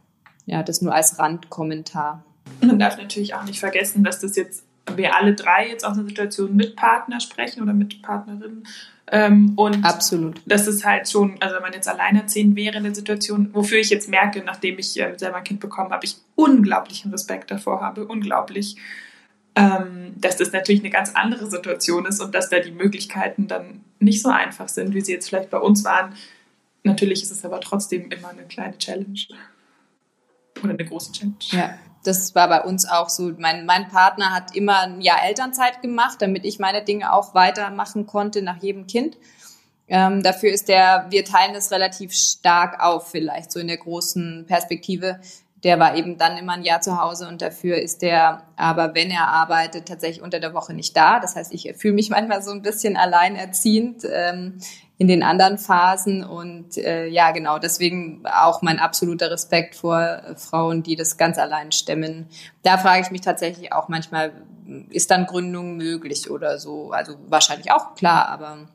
Ja, 0.46 0.62
das 0.62 0.82
nur 0.82 0.94
als 0.94 1.18
Randkommentar. 1.18 2.22
Man 2.60 2.78
darf 2.78 2.98
natürlich 2.98 3.34
auch 3.34 3.44
nicht 3.44 3.60
vergessen, 3.60 4.04
dass 4.04 4.20
das 4.20 4.36
jetzt 4.36 4.64
wir 4.94 5.16
alle 5.16 5.34
drei 5.34 5.68
jetzt 5.68 5.84
aus 5.84 5.96
einer 5.96 6.06
Situation 6.06 6.54
mit 6.54 6.76
Partner 6.76 7.20
sprechen 7.20 7.62
oder 7.62 7.72
mit 7.72 8.02
Partnerinnen. 8.02 8.66
Ähm, 9.10 9.52
und 9.56 9.84
Absolut. 9.84 10.40
Das 10.46 10.66
ist 10.66 10.84
halt 10.84 11.08
schon, 11.08 11.36
also 11.40 11.56
wenn 11.56 11.62
man 11.62 11.72
jetzt 11.72 11.88
alleinerziehend 11.88 12.56
wäre 12.56 12.78
in 12.78 12.84
der 12.84 12.94
Situation, 12.94 13.50
wofür 13.52 13.78
ich 13.78 13.90
jetzt 13.90 14.08
merke, 14.08 14.42
nachdem 14.44 14.78
ich 14.78 14.98
äh, 15.00 15.14
selber 15.16 15.36
ein 15.36 15.44
Kind 15.44 15.60
bekommen 15.60 15.90
habe, 15.90 16.04
ich 16.04 16.16
unglaublichen 16.34 17.10
Respekt 17.10 17.50
davor 17.50 17.80
habe, 17.80 18.06
unglaublich, 18.06 18.76
ähm, 19.56 20.14
dass 20.16 20.36
das 20.36 20.52
natürlich 20.52 20.80
eine 20.80 20.90
ganz 20.90 21.12
andere 21.14 21.50
Situation 21.50 22.06
ist 22.06 22.20
und 22.20 22.34
dass 22.34 22.48
da 22.48 22.60
die 22.60 22.72
Möglichkeiten 22.72 23.46
dann 23.46 23.82
nicht 24.00 24.22
so 24.22 24.30
einfach 24.30 24.68
sind, 24.68 24.94
wie 24.94 25.00
sie 25.00 25.12
jetzt 25.12 25.28
vielleicht 25.28 25.50
bei 25.50 25.58
uns 25.58 25.84
waren. 25.84 26.14
Natürlich 26.82 27.22
ist 27.22 27.30
es 27.30 27.44
aber 27.44 27.60
trotzdem 27.60 28.10
immer 28.10 28.30
eine 28.30 28.42
kleine 28.42 28.76
Challenge. 28.78 29.20
Oder 30.64 30.74
eine 30.74 30.84
große 30.84 31.12
Challenge. 31.12 31.36
Ja 31.50 31.74
das 32.06 32.34
war 32.34 32.48
bei 32.48 32.62
uns 32.62 32.86
auch 32.86 33.08
so. 33.08 33.32
Mein, 33.38 33.66
mein 33.66 33.88
Partner 33.88 34.30
hat 34.30 34.54
immer 34.54 34.80
ein 34.80 35.00
Jahr 35.00 35.24
Elternzeit 35.24 35.82
gemacht, 35.82 36.20
damit 36.20 36.44
ich 36.44 36.58
meine 36.58 36.84
Dinge 36.84 37.12
auch 37.12 37.34
weitermachen 37.34 38.06
konnte 38.06 38.42
nach 38.42 38.62
jedem 38.62 38.86
Kind. 38.86 39.16
Ähm, 39.86 40.22
dafür 40.22 40.50
ist 40.50 40.68
der, 40.68 41.06
wir 41.10 41.24
teilen 41.24 41.54
es 41.54 41.70
relativ 41.70 42.12
stark 42.14 42.80
auf, 42.80 43.10
vielleicht 43.10 43.52
so 43.52 43.60
in 43.60 43.68
der 43.68 43.76
großen 43.76 44.46
Perspektive. 44.46 45.20
Der 45.64 45.78
war 45.80 45.96
eben 45.96 46.18
dann 46.18 46.36
immer 46.36 46.52
ein 46.52 46.62
Jahr 46.62 46.82
zu 46.82 47.00
Hause 47.00 47.26
und 47.26 47.40
dafür 47.40 47.78
ist 47.78 48.02
der 48.02 48.42
aber, 48.56 48.94
wenn 48.94 49.10
er 49.10 49.28
arbeitet, 49.28 49.88
tatsächlich 49.88 50.22
unter 50.22 50.38
der 50.38 50.52
Woche 50.54 50.74
nicht 50.74 50.96
da. 50.96 51.18
Das 51.18 51.34
heißt, 51.34 51.52
ich 51.52 51.74
fühle 51.76 51.94
mich 51.94 52.10
manchmal 52.10 52.42
so 52.42 52.52
ein 52.52 52.62
bisschen 52.62 52.96
alleinerziehend 52.96 54.02
ähm, 54.04 54.58
in 54.98 55.08
den 55.08 55.22
anderen 55.22 55.58
Phasen 55.58 56.22
und 56.22 56.76
äh, 56.76 57.06
ja, 57.06 57.32
genau, 57.32 57.58
deswegen 57.58 58.22
auch 58.26 58.62
mein 58.62 58.78
absoluter 58.78 59.30
Respekt 59.30 59.74
vor 59.74 60.00
äh, 60.00 60.36
Frauen, 60.36 60.82
die 60.82 60.94
das 60.94 61.16
ganz 61.16 61.38
allein 61.38 61.72
stemmen. 61.72 62.28
Da 62.62 62.78
frage 62.78 63.02
ich 63.02 63.10
mich 63.10 63.22
tatsächlich 63.22 63.72
auch 63.72 63.88
manchmal, 63.88 64.32
ist 64.90 65.10
dann 65.10 65.26
Gründung 65.26 65.76
möglich 65.76 66.30
oder 66.30 66.58
so? 66.58 66.92
Also 66.92 67.16
wahrscheinlich 67.26 67.72
auch 67.72 67.94
klar, 67.94 68.28
aber 68.28 68.68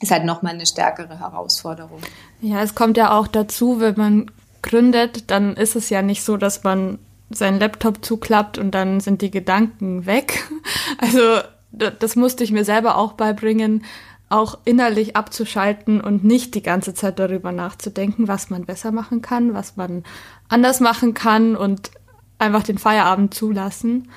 ist 0.00 0.12
halt 0.12 0.24
nochmal 0.24 0.54
eine 0.54 0.66
stärkere 0.66 1.18
Herausforderung. 1.18 2.00
Ja, 2.40 2.62
es 2.62 2.74
kommt 2.74 2.96
ja 2.96 3.18
auch 3.18 3.26
dazu, 3.26 3.80
wenn 3.80 3.96
man 3.96 4.30
gründet, 4.62 5.30
dann 5.30 5.54
ist 5.54 5.76
es 5.76 5.90
ja 5.90 6.02
nicht 6.02 6.22
so, 6.22 6.36
dass 6.36 6.64
man 6.64 6.98
seinen 7.30 7.60
Laptop 7.60 8.04
zuklappt 8.04 8.58
und 8.58 8.72
dann 8.72 9.00
sind 9.00 9.22
die 9.22 9.30
Gedanken 9.30 10.06
weg. 10.06 10.44
Also 11.00 11.40
das 11.70 12.16
musste 12.16 12.42
ich 12.42 12.50
mir 12.50 12.64
selber 12.64 12.96
auch 12.96 13.12
beibringen, 13.12 13.84
auch 14.30 14.58
innerlich 14.64 15.16
abzuschalten 15.16 16.00
und 16.00 16.24
nicht 16.24 16.54
die 16.54 16.62
ganze 16.62 16.94
Zeit 16.94 17.18
darüber 17.18 17.52
nachzudenken, 17.52 18.26
was 18.26 18.50
man 18.50 18.64
besser 18.64 18.90
machen 18.90 19.22
kann, 19.22 19.54
was 19.54 19.76
man 19.76 20.02
anders 20.48 20.80
machen 20.80 21.14
kann 21.14 21.56
und 21.56 21.90
einfach 22.38 22.62
den 22.62 22.78
Feierabend 22.78 23.34
zulassen. 23.34 24.08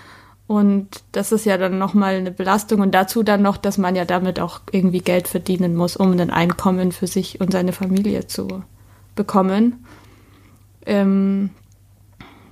Und 0.47 1.04
das 1.13 1.32
ist 1.32 1.45
ja 1.45 1.58
dann 1.58 1.77
nochmal 1.77 2.15
eine 2.15 2.32
Belastung 2.32 2.82
und 2.82 2.91
dazu 2.91 3.23
dann 3.23 3.41
noch, 3.41 3.56
dass 3.58 3.77
man 3.77 3.95
ja 3.95 4.04
damit 4.04 4.39
auch 4.39 4.60
irgendwie 4.71 4.99
Geld 4.99 5.30
verdienen 5.30 5.75
muss, 5.75 5.95
um 5.95 6.12
ein 6.12 6.30
Einkommen 6.30 6.91
für 6.91 7.08
sich 7.08 7.39
und 7.39 7.54
seine 7.54 7.71
Familie 7.71 8.27
zu 8.27 8.63
bekommen. 9.15 9.86
Ähm, 10.85 11.51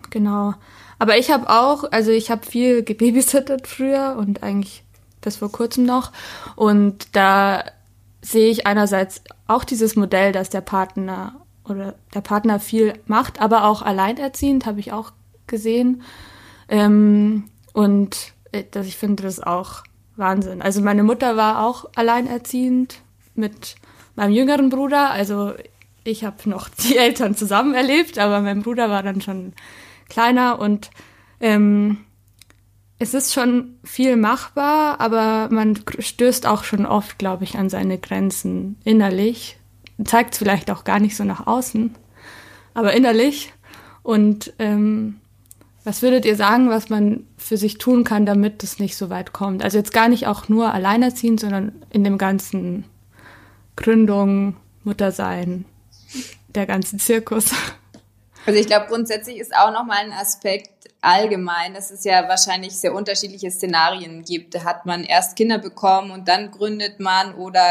genau. 0.09 0.53
Aber 0.99 1.17
ich 1.17 1.31
habe 1.31 1.49
auch, 1.49 1.91
also 1.91 2.11
ich 2.11 2.29
habe 2.29 2.45
viel 2.45 2.83
gebabysittet 2.83 3.67
früher 3.67 4.15
und 4.17 4.43
eigentlich 4.43 4.83
bis 5.21 5.37
vor 5.37 5.51
kurzem 5.51 5.85
noch. 5.85 6.11
Und 6.55 7.15
da 7.15 7.63
sehe 8.21 8.49
ich 8.49 8.67
einerseits 8.67 9.21
auch 9.47 9.63
dieses 9.63 9.95
Modell, 9.95 10.31
dass 10.31 10.49
der 10.49 10.61
Partner 10.61 11.33
oder 11.65 11.95
der 12.13 12.21
Partner 12.21 12.59
viel 12.59 12.93
macht, 13.05 13.39
aber 13.41 13.65
auch 13.65 13.81
alleinerziehend, 13.81 14.65
habe 14.65 14.79
ich 14.79 14.91
auch 14.91 15.11
gesehen. 15.47 16.03
Ähm, 16.67 17.45
und 17.73 18.33
äh, 18.51 18.63
dass 18.69 18.87
ich 18.87 18.97
finde 18.97 19.23
das 19.23 19.41
auch 19.41 19.83
Wahnsinn. 20.15 20.61
Also 20.61 20.81
meine 20.81 21.03
Mutter 21.03 21.37
war 21.37 21.65
auch 21.65 21.85
alleinerziehend 21.95 23.01
mit 23.35 23.75
meinem 24.15 24.33
jüngeren 24.33 24.69
Bruder. 24.69 25.11
Also 25.11 25.53
ich 26.03 26.23
habe 26.23 26.49
noch 26.49 26.69
die 26.83 26.97
Eltern 26.97 27.35
zusammen 27.35 27.73
erlebt, 27.73 28.19
aber 28.19 28.41
mein 28.41 28.61
Bruder 28.61 28.89
war 28.89 29.03
dann 29.03 29.21
schon 29.21 29.53
kleiner 30.09 30.59
und 30.59 30.89
ähm, 31.39 31.97
es 32.99 33.13
ist 33.13 33.33
schon 33.33 33.77
viel 33.83 34.17
machbar, 34.17 34.99
aber 34.99 35.47
man 35.51 35.79
stößt 35.99 36.45
auch 36.45 36.65
schon 36.65 36.85
oft, 36.85 37.17
glaube 37.17 37.45
ich, 37.45 37.57
an 37.57 37.69
seine 37.69 37.97
Grenzen 37.97 38.77
innerlich. 38.83 39.57
Zeigt 40.03 40.33
es 40.33 40.39
vielleicht 40.39 40.69
auch 40.69 40.83
gar 40.83 40.99
nicht 40.99 41.15
so 41.15 41.23
nach 41.23 41.47
außen, 41.47 41.95
aber 42.73 42.93
innerlich. 42.93 43.53
Und 44.03 44.53
ähm, 44.59 45.21
was 45.85 46.01
würdet 46.01 46.25
ihr 46.25 46.35
sagen, 46.35 46.69
was 46.69 46.89
man 46.89 47.25
für 47.37 47.57
sich 47.57 47.77
tun 47.77 48.03
kann, 48.03 48.25
damit 48.25 48.63
es 48.63 48.79
nicht 48.79 48.97
so 48.97 49.09
weit 49.09 49.31
kommt? 49.31 49.63
Also 49.63 49.77
jetzt 49.77 49.93
gar 49.93 50.09
nicht 50.09 50.27
auch 50.27 50.49
nur 50.49 50.73
alleinerziehend, 50.73 51.39
sondern 51.39 51.71
in 51.89 52.03
dem 52.03 52.17
ganzen 52.17 52.83
Gründung, 53.77 54.57
Muttersein, 54.83 55.65
der 56.47 56.65
ganze 56.65 56.97
Zirkus. 56.97 57.51
Also 58.45 58.59
ich 58.59 58.67
glaube, 58.67 58.87
grundsätzlich 58.87 59.37
ist 59.37 59.55
auch 59.55 59.71
nochmal 59.71 60.05
ein 60.05 60.13
Aspekt 60.13 60.89
allgemein, 61.01 61.73
dass 61.73 61.91
es 61.91 62.03
ja 62.03 62.27
wahrscheinlich 62.27 62.73
sehr 62.73 62.93
unterschiedliche 62.93 63.51
Szenarien 63.51 64.23
gibt. 64.23 64.63
Hat 64.63 64.85
man 64.85 65.03
erst 65.03 65.35
Kinder 65.35 65.57
bekommen 65.57 66.11
und 66.11 66.27
dann 66.27 66.51
gründet 66.51 66.99
man 66.99 67.35
oder 67.35 67.61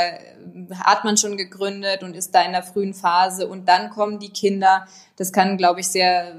hat 0.75 1.05
man 1.05 1.17
schon 1.17 1.37
gegründet 1.37 2.03
und 2.03 2.15
ist 2.15 2.35
da 2.35 2.43
in 2.43 2.53
der 2.53 2.63
frühen 2.63 2.95
Phase 2.95 3.49
und 3.49 3.69
dann 3.69 3.91
kommen 3.91 4.19
die 4.19 4.31
Kinder. 4.31 4.87
Das 5.17 5.33
kann, 5.33 5.57
glaube 5.57 5.81
ich, 5.81 5.89
sehr, 5.89 6.35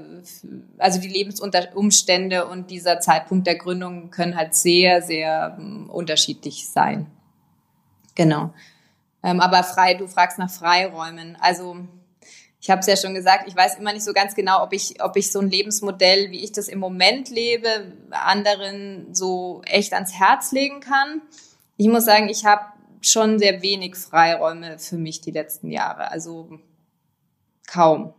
also 0.78 1.00
die 1.00 1.08
Lebensumstände 1.08 2.46
und 2.46 2.70
dieser 2.70 3.00
Zeitpunkt 3.00 3.46
der 3.46 3.56
Gründung 3.56 4.10
können 4.10 4.36
halt 4.36 4.54
sehr, 4.54 5.02
sehr 5.02 5.56
um, 5.58 5.88
unterschiedlich 5.90 6.68
sein. 6.68 7.06
Genau. 8.14 8.52
Ähm, 9.22 9.40
aber 9.40 9.62
frei, 9.62 9.94
du 9.94 10.06
fragst 10.06 10.38
nach 10.38 10.50
Freiräumen. 10.50 11.36
Also 11.40 11.76
ich 12.60 12.68
habe 12.68 12.80
es 12.80 12.86
ja 12.86 12.96
schon 12.96 13.14
gesagt, 13.14 13.48
ich 13.48 13.56
weiß 13.56 13.78
immer 13.78 13.92
nicht 13.92 14.04
so 14.04 14.12
ganz 14.12 14.34
genau, 14.34 14.62
ob 14.62 14.72
ich, 14.72 15.02
ob 15.02 15.16
ich 15.16 15.32
so 15.32 15.40
ein 15.40 15.50
Lebensmodell, 15.50 16.30
wie 16.30 16.44
ich 16.44 16.52
das 16.52 16.68
im 16.68 16.78
Moment 16.78 17.30
lebe, 17.30 17.92
anderen 18.10 19.14
so 19.14 19.62
echt 19.64 19.94
ans 19.94 20.12
Herz 20.12 20.52
legen 20.52 20.80
kann. 20.80 21.22
Ich 21.76 21.88
muss 21.88 22.04
sagen, 22.04 22.28
ich 22.28 22.44
habe 22.44 22.62
schon 23.00 23.38
sehr 23.38 23.62
wenig 23.62 23.96
Freiräume 23.96 24.78
für 24.78 24.98
mich 24.98 25.22
die 25.22 25.30
letzten 25.30 25.70
Jahre. 25.70 26.10
Also 26.10 26.60
kaum. 27.66 28.12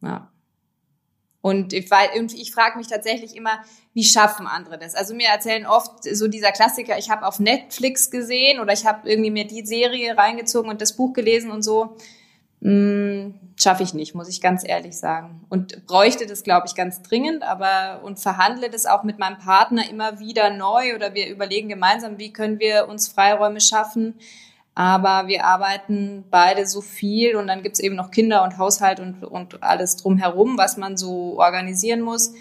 Ja. 0.00 0.30
Und 1.42 1.72
ich, 1.72 1.90
ich 1.90 2.52
frage 2.52 2.76
mich 2.76 2.88
tatsächlich 2.88 3.34
immer, 3.34 3.62
wie 3.94 4.04
schaffen 4.04 4.46
andere 4.46 4.78
das? 4.78 4.94
Also 4.94 5.14
mir 5.14 5.28
erzählen 5.28 5.66
oft 5.66 6.04
so 6.04 6.28
dieser 6.28 6.52
Klassiker, 6.52 6.98
ich 6.98 7.10
habe 7.10 7.26
auf 7.26 7.40
Netflix 7.40 8.10
gesehen 8.10 8.60
oder 8.60 8.72
ich 8.72 8.86
habe 8.86 9.08
irgendwie 9.08 9.30
mir 9.30 9.46
die 9.46 9.64
Serie 9.64 10.16
reingezogen 10.16 10.70
und 10.70 10.80
das 10.82 10.96
Buch 10.96 11.12
gelesen 11.12 11.50
und 11.50 11.62
so. 11.62 11.96
Hm, 12.62 13.34
schaffe 13.56 13.82
ich 13.82 13.94
nicht, 13.94 14.14
muss 14.14 14.28
ich 14.28 14.42
ganz 14.42 14.68
ehrlich 14.68 14.98
sagen. 14.98 15.46
Und 15.48 15.86
bräuchte 15.86 16.26
das, 16.26 16.42
glaube 16.42 16.66
ich, 16.66 16.74
ganz 16.74 17.00
dringend, 17.00 17.42
aber 17.42 18.02
und 18.04 18.18
verhandle 18.18 18.68
das 18.68 18.84
auch 18.84 19.02
mit 19.02 19.18
meinem 19.18 19.38
Partner 19.38 19.88
immer 19.88 20.18
wieder 20.18 20.50
neu 20.50 20.94
oder 20.94 21.14
wir 21.14 21.28
überlegen 21.28 21.70
gemeinsam, 21.70 22.18
wie 22.18 22.32
können 22.32 22.58
wir 22.58 22.86
uns 22.88 23.08
Freiräume 23.08 23.62
schaffen. 23.62 24.14
Aber 24.74 25.26
wir 25.26 25.44
arbeiten 25.44 26.24
beide 26.30 26.66
so 26.66 26.80
viel 26.80 27.36
und 27.36 27.48
dann 27.48 27.62
gibt's 27.62 27.80
eben 27.80 27.96
noch 27.96 28.10
Kinder 28.10 28.44
und 28.44 28.56
Haushalt 28.56 29.00
und, 29.00 29.24
und 29.24 29.62
alles 29.62 29.96
drumherum, 29.96 30.56
was 30.56 30.76
man 30.76 30.96
so 30.96 31.38
organisieren 31.38 32.00
muss. 32.00 32.32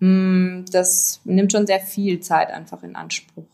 Hm, 0.00 0.64
das 0.70 1.20
nimmt 1.24 1.52
schon 1.52 1.66
sehr 1.66 1.80
viel 1.80 2.20
Zeit 2.20 2.50
einfach 2.50 2.82
in 2.82 2.96
Anspruch. 2.96 3.44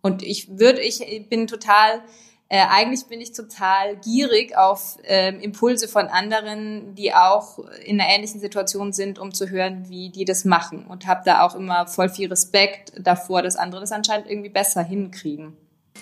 Und 0.00 0.22
ich 0.22 0.58
würde, 0.58 0.80
ich 0.80 1.28
bin 1.28 1.46
total 1.46 2.02
äh, 2.50 2.64
eigentlich 2.66 3.06
bin 3.06 3.20
ich 3.20 3.32
total 3.32 3.96
gierig 3.96 4.56
auf 4.56 4.96
äh, 5.04 5.34
Impulse 5.36 5.86
von 5.86 6.06
anderen, 6.06 6.94
die 6.94 7.12
auch 7.12 7.58
in 7.84 8.00
einer 8.00 8.10
ähnlichen 8.10 8.40
Situation 8.40 8.94
sind, 8.94 9.18
um 9.18 9.34
zu 9.34 9.50
hören, 9.50 9.90
wie 9.90 10.08
die 10.08 10.24
das 10.24 10.46
machen. 10.46 10.86
Und 10.86 11.06
habe 11.06 11.20
da 11.26 11.42
auch 11.42 11.54
immer 11.54 11.86
voll 11.86 12.08
viel 12.08 12.28
Respekt 12.28 12.92
davor, 12.98 13.42
dass 13.42 13.56
andere 13.56 13.82
das 13.82 13.92
anscheinend 13.92 14.30
irgendwie 14.30 14.48
besser 14.48 14.82
hinkriegen. 14.82 15.58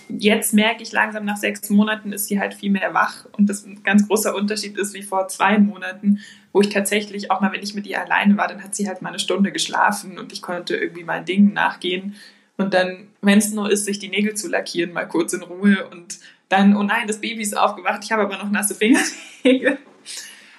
Jetzt 0.09 0.54
merke 0.54 0.82
ich 0.82 0.92
langsam, 0.92 1.24
nach 1.24 1.37
sechs 1.37 1.68
Monaten 1.70 2.12
ist 2.12 2.26
sie 2.26 2.38
halt 2.38 2.54
viel 2.54 2.70
mehr 2.70 2.94
wach. 2.94 3.26
Und 3.32 3.48
das 3.48 3.66
ein 3.66 3.82
ganz 3.82 4.06
großer 4.06 4.35
Unterschied 4.35 4.78
ist 4.78 4.94
wie 4.94 5.02
vor 5.02 5.28
zwei 5.28 5.59
Monaten, 5.59 6.20
wo 6.52 6.61
ich 6.61 6.68
tatsächlich, 6.68 7.30
auch 7.30 7.40
mal 7.40 7.52
wenn 7.52 7.62
ich 7.62 7.74
mit 7.74 7.87
ihr 7.87 8.00
alleine 8.00 8.37
war, 8.37 8.48
dann 8.48 8.62
hat 8.62 8.74
sie 8.74 8.88
halt 8.88 9.02
mal 9.02 9.11
eine 9.11 9.18
Stunde 9.18 9.52
geschlafen 9.52 10.18
und 10.18 10.32
ich 10.32 10.42
konnte 10.42 10.76
irgendwie 10.76 11.04
meinen 11.04 11.24
Dingen 11.24 11.52
nachgehen. 11.52 12.14
Und 12.56 12.72
dann, 12.72 13.09
wenn 13.20 13.38
es 13.38 13.52
nur 13.52 13.70
ist, 13.70 13.85
sich 13.85 13.98
die 13.98 14.09
Nägel 14.09 14.35
zu 14.35 14.48
lackieren, 14.48 14.92
mal 14.92 15.06
kurz 15.06 15.32
in 15.32 15.42
Ruhe 15.42 15.88
und 15.88 16.18
dann, 16.48 16.76
oh 16.76 16.82
nein, 16.82 17.06
das 17.06 17.20
Baby 17.20 17.42
ist 17.42 17.56
aufgewacht, 17.56 18.02
ich 18.04 18.12
habe 18.12 18.22
aber 18.22 18.38
noch 18.38 18.50
nasse 18.50 18.74
Fingernägel. 18.74 19.78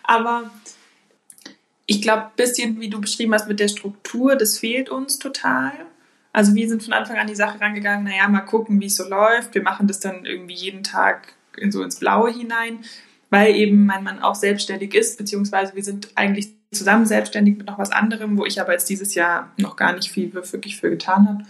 Aber 0.03 0.51
ich 1.85 2.01
glaube, 2.01 2.25
ein 2.25 2.35
bisschen, 2.35 2.79
wie 2.79 2.89
du 2.89 3.01
beschrieben 3.01 3.33
hast 3.33 3.47
mit 3.47 3.59
der 3.59 3.69
Struktur, 3.69 4.35
das 4.35 4.59
fehlt 4.59 4.89
uns 4.89 5.19
total. 5.19 5.71
Also 6.33 6.53
wir 6.55 6.69
sind 6.69 6.83
von 6.83 6.93
Anfang 6.93 7.17
an 7.17 7.27
die 7.27 7.35
Sache 7.35 7.59
rangegangen, 7.59 8.05
naja, 8.05 8.27
mal 8.27 8.41
gucken, 8.41 8.79
wie 8.79 8.85
es 8.85 8.95
so 8.95 9.07
läuft. 9.07 9.55
Wir 9.55 9.63
machen 9.63 9.87
das 9.87 9.99
dann 9.99 10.25
irgendwie 10.25 10.53
jeden 10.53 10.83
Tag 10.83 11.33
in 11.57 11.71
so 11.71 11.81
ins 11.81 11.99
Blaue 11.99 12.31
hinein, 12.31 12.79
weil 13.29 13.55
eben 13.55 13.85
mein 13.85 14.03
Mann 14.03 14.19
auch 14.21 14.35
selbstständig 14.35 14.93
ist, 14.93 15.17
beziehungsweise 15.17 15.75
wir 15.75 15.83
sind 15.83 16.09
eigentlich 16.15 16.49
zusammen 16.71 17.05
selbstständig 17.05 17.57
mit 17.57 17.67
noch 17.67 17.79
was 17.79 17.91
anderem, 17.91 18.37
wo 18.37 18.45
ich 18.45 18.61
aber 18.61 18.73
jetzt 18.73 18.89
dieses 18.89 19.15
Jahr 19.15 19.51
noch 19.57 19.75
gar 19.75 19.93
nicht 19.93 20.11
viel 20.11 20.33
wirklich 20.33 20.79
für 20.79 20.89
getan 20.89 21.27
habe 21.27 21.43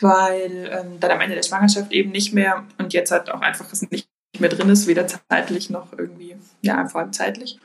weil 0.00 0.70
ähm, 0.72 1.00
dann 1.00 1.10
am 1.10 1.20
Ende 1.20 1.34
der 1.34 1.42
Schwangerschaft 1.42 1.92
eben 1.92 2.10
nicht 2.10 2.32
mehr 2.32 2.64
und 2.78 2.92
jetzt 2.92 3.10
halt 3.10 3.30
auch 3.30 3.40
einfach 3.40 3.72
es 3.72 3.88
nicht 3.90 4.08
mehr 4.38 4.50
drin 4.50 4.70
ist, 4.70 4.86
weder 4.86 5.06
zeitlich 5.06 5.70
noch 5.70 5.92
irgendwie, 5.96 6.36
ja, 6.62 6.86
vor 6.86 7.00
allem 7.00 7.12
zeitlich. 7.12 7.58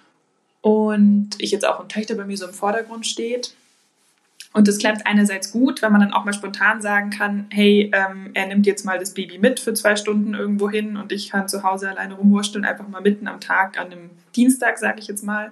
Und 0.62 1.32
ich 1.40 1.52
jetzt 1.52 1.68
auch 1.68 1.80
und 1.80 1.92
Töchter 1.92 2.16
bei 2.16 2.26
mir 2.26 2.38
so 2.38 2.48
im 2.48 2.54
Vordergrund 2.54 3.06
steht. 3.06 3.54
Und 4.54 4.68
das 4.68 4.78
klappt 4.78 5.06
einerseits 5.08 5.52
gut, 5.52 5.82
wenn 5.82 5.92
man 5.92 6.02
dann 6.02 6.14
auch 6.14 6.26
mal 6.26 6.34
spontan 6.34 6.82
sagen 6.82 7.10
kann, 7.10 7.48
hey, 7.50 7.92
ähm, 7.92 8.30
er 8.36 8.46
nimmt 8.46 8.68
jetzt 8.68 8.86
mal 8.86 9.00
das 9.00 9.16
Baby 9.16 9.40
mit 9.40 9.60
für 9.60 9.74
zwei 9.74 9.96
Stunden 9.96 10.36
irgendwo 10.36 10.70
hin 10.70 10.96
und 10.96 11.12
ich 11.12 11.32
kann 11.32 11.48
zu 11.48 11.64
Hause 11.64 11.90
alleine 11.90 12.14
rumwurschteln, 12.14 12.64
einfach 12.64 12.88
mal 12.88 13.02
mitten 13.02 13.28
am 13.28 13.40
Tag, 13.40 13.80
an 13.80 13.92
einem 13.92 14.12
Dienstag, 14.36 14.78
sage 14.78 15.00
ich 15.00 15.08
jetzt 15.08 15.24
mal. 15.24 15.52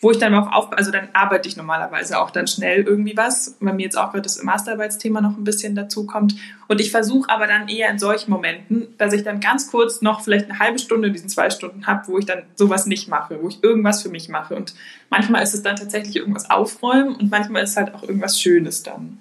Wo 0.00 0.10
ich 0.10 0.18
dann 0.18 0.34
auch 0.34 0.50
auf, 0.50 0.72
also 0.72 0.90
dann 0.90 1.08
arbeite 1.12 1.46
ich 1.46 1.56
normalerweise 1.56 2.18
auch 2.18 2.30
dann 2.30 2.46
schnell 2.46 2.82
irgendwie 2.82 3.16
was, 3.16 3.56
weil 3.60 3.74
mir 3.74 3.82
jetzt 3.82 3.98
auch 3.98 4.10
gerade 4.10 4.22
das 4.22 4.42
Masterarbeitsthema 4.42 5.20
noch 5.20 5.36
ein 5.36 5.44
bisschen 5.44 5.74
dazu 5.74 6.06
kommt. 6.06 6.36
Und 6.68 6.80
ich 6.80 6.90
versuche 6.90 7.28
aber 7.28 7.46
dann 7.46 7.68
eher 7.68 7.90
in 7.90 7.98
solchen 7.98 8.30
Momenten, 8.30 8.94
dass 8.96 9.12
ich 9.12 9.24
dann 9.24 9.40
ganz 9.40 9.70
kurz 9.70 10.00
noch 10.00 10.22
vielleicht 10.22 10.48
eine 10.48 10.58
halbe 10.58 10.78
Stunde 10.78 11.08
in 11.08 11.12
diesen 11.12 11.28
zwei 11.28 11.50
Stunden 11.50 11.86
habe, 11.86 12.08
wo 12.08 12.18
ich 12.18 12.24
dann 12.24 12.44
sowas 12.54 12.86
nicht 12.86 13.08
mache, 13.08 13.42
wo 13.42 13.48
ich 13.48 13.62
irgendwas 13.62 14.02
für 14.02 14.08
mich 14.08 14.30
mache. 14.30 14.54
Und 14.54 14.74
manchmal 15.10 15.42
ist 15.42 15.52
es 15.52 15.62
dann 15.62 15.76
tatsächlich 15.76 16.16
irgendwas 16.16 16.48
aufräumen 16.48 17.14
und 17.16 17.30
manchmal 17.30 17.62
ist 17.62 17.70
es 17.70 17.76
halt 17.76 17.94
auch 17.94 18.02
irgendwas 18.02 18.40
Schönes 18.40 18.82
dann. 18.82 19.18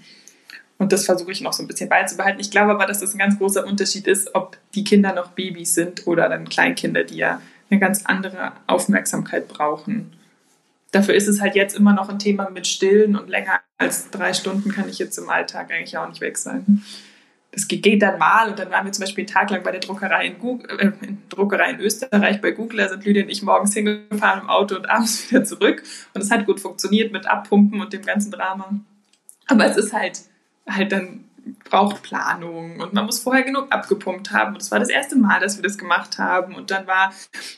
Und 0.78 0.94
das 0.94 1.06
versuche 1.06 1.34
ich 1.34 1.42
noch 1.42 1.52
so 1.52 1.62
ein 1.62 1.68
bisschen 1.68 1.90
beizubehalten. 1.90 2.40
Ich 2.40 2.52
glaube 2.52 2.72
aber, 2.72 2.86
dass 2.86 3.02
das 3.02 3.14
ein 3.14 3.18
ganz 3.18 3.38
großer 3.38 3.66
Unterschied 3.66 4.08
ist, 4.08 4.34
ob 4.34 4.56
die 4.76 4.86
Kinder 4.86 5.14
noch 5.14 5.32
Babys 5.32 5.76
sind 5.76 6.08
oder 6.08 6.30
dann 6.30 6.48
Kleinkinder, 6.48 7.04
die 7.04 7.18
ja 7.18 7.42
eine 7.70 7.82
ganz 7.82 8.06
andere 8.06 8.54
Aufmerksamkeit 8.66 9.50
brauchen 9.50 10.14
dafür 10.92 11.16
ist 11.16 11.28
es 11.28 11.42
halt 11.42 11.56
jetzt 11.56 11.76
immer 11.76 11.94
noch 11.94 12.10
ein 12.10 12.20
Thema 12.20 12.50
mit 12.50 12.68
Stillen 12.68 13.16
und 13.16 13.30
länger 13.30 13.62
als 13.78 14.10
drei 14.10 14.34
Stunden 14.34 14.72
kann 14.72 14.90
ich 14.90 15.00
jetzt 15.00 15.18
im 15.18 15.30
Alltag 15.30 15.72
eigentlich 15.72 15.98
auch 15.98 16.08
nicht 16.08 16.22
weg 16.22 16.38
sein. 16.38 16.84
Das 17.52 17.68
geht 17.68 18.02
dann 18.02 18.20
mal 18.20 18.50
und 18.50 18.60
dann 18.60 18.70
waren 18.70 18.86
wir 18.86 18.92
zum 18.92 19.04
Beispiel 19.04 19.24
einen 19.24 19.34
Tag 19.34 19.50
lang 19.50 19.64
bei 19.64 19.72
der 19.72 19.80
Druckerei 19.80 20.28
in, 20.28 20.38
Google, 20.38 20.80
äh, 20.80 20.92
in 21.06 21.18
Druckerei 21.30 21.72
in 21.72 21.80
Österreich 21.80 22.42
bei 22.42 22.52
Google. 22.52 22.78
Da 22.78 22.90
sind 22.90 23.04
Lydia 23.06 23.24
und 23.24 23.30
ich 23.30 23.42
morgens 23.42 23.74
hingefahren 23.74 24.42
im 24.42 24.50
Auto 24.50 24.76
und 24.76 24.88
abends 24.88 25.30
wieder 25.32 25.44
zurück. 25.44 25.82
Und 26.14 26.22
es 26.22 26.30
hat 26.30 26.46
gut 26.46 26.60
funktioniert 26.60 27.12
mit 27.12 27.26
Abpumpen 27.26 27.82
und 27.82 27.92
dem 27.92 28.04
ganzen 28.04 28.32
Drama. 28.32 28.80
Aber 29.48 29.66
es 29.66 29.78
ist 29.78 29.94
halt, 29.94 30.22
halt 30.70 30.92
dann 30.92 31.26
braucht 31.64 32.04
Planung 32.04 32.80
und 32.80 32.94
man 32.94 33.06
muss 33.06 33.20
vorher 33.20 33.44
genug 33.44 33.68
abgepumpt 33.72 34.32
haben. 34.32 34.54
Und 34.54 34.62
es 34.62 34.72
war 34.72 34.80
das 34.80 34.90
erste 34.90 35.16
Mal, 35.16 35.40
dass 35.40 35.58
wir 35.58 35.64
das 35.64 35.78
gemacht 35.78 36.18
haben. 36.18 36.56
Und 36.56 36.72
dann 36.72 36.88
war, 36.88 37.14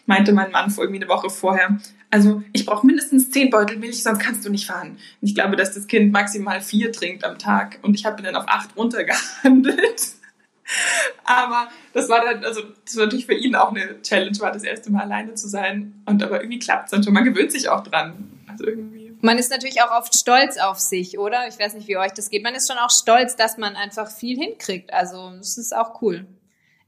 meinte 0.06 0.34
mein 0.34 0.52
Mann 0.52 0.70
vor 0.70 0.84
irgendwie 0.84 1.02
eine 1.02 1.10
Woche 1.10 1.30
vorher, 1.30 1.78
also 2.12 2.44
ich 2.52 2.66
brauche 2.66 2.86
mindestens 2.86 3.32
zehn 3.32 3.50
Beutel 3.50 3.78
Milch, 3.78 4.04
sonst 4.04 4.20
kannst 4.20 4.46
du 4.46 4.50
nicht 4.50 4.68
fahren. 4.68 4.92
Und 4.92 5.28
ich 5.28 5.34
glaube, 5.34 5.56
dass 5.56 5.74
das 5.74 5.88
Kind 5.88 6.12
maximal 6.12 6.60
vier 6.62 6.92
trinkt 6.92 7.24
am 7.24 7.38
Tag 7.38 7.80
und 7.82 7.96
ich 7.96 8.06
habe 8.06 8.22
ihn 8.22 8.26
dann 8.26 8.36
auf 8.36 8.48
acht 8.48 8.76
runtergehandelt. 8.76 10.02
aber 11.24 11.70
das 11.94 12.10
war 12.10 12.24
dann, 12.24 12.44
also 12.44 12.62
das 12.86 12.98
war 12.98 13.06
natürlich 13.06 13.26
für 13.26 13.34
ihn 13.34 13.56
auch 13.56 13.72
eine 13.72 14.02
Challenge, 14.02 14.38
war 14.40 14.52
das 14.52 14.64
erste 14.64 14.92
Mal 14.92 15.04
alleine 15.04 15.36
zu 15.36 15.48
sein. 15.48 16.02
Und 16.06 16.22
aber 16.22 16.42
irgendwie 16.42 16.60
klappt 16.60 16.86
es 16.86 16.92
dann 16.92 17.04
schon. 17.04 17.14
Man 17.14 17.24
gewöhnt 17.24 17.52
sich 17.52 17.70
auch 17.70 17.82
dran. 17.82 18.30
Also 18.48 18.66
irgendwie. 18.66 19.01
Man 19.22 19.38
ist 19.38 19.52
natürlich 19.52 19.82
auch 19.82 19.92
oft 19.92 20.18
stolz 20.18 20.58
auf 20.58 20.80
sich, 20.80 21.18
oder? 21.20 21.48
Ich 21.48 21.60
weiß 21.60 21.76
nicht, 21.76 21.88
wie 21.88 21.98
euch 21.98 22.14
das 22.14 22.30
geht. 22.30 22.44
Man 22.44 22.56
ist 22.56 22.68
schon 22.68 22.78
auch 22.78 22.90
stolz, 22.90 23.36
dass 23.36 23.58
man 23.58 23.76
einfach 23.76 24.10
viel 24.10 24.38
hinkriegt. 24.38 24.94
Also 24.94 25.32
das 25.38 25.58
ist 25.58 25.76
auch 25.76 26.02
cool. 26.02 26.26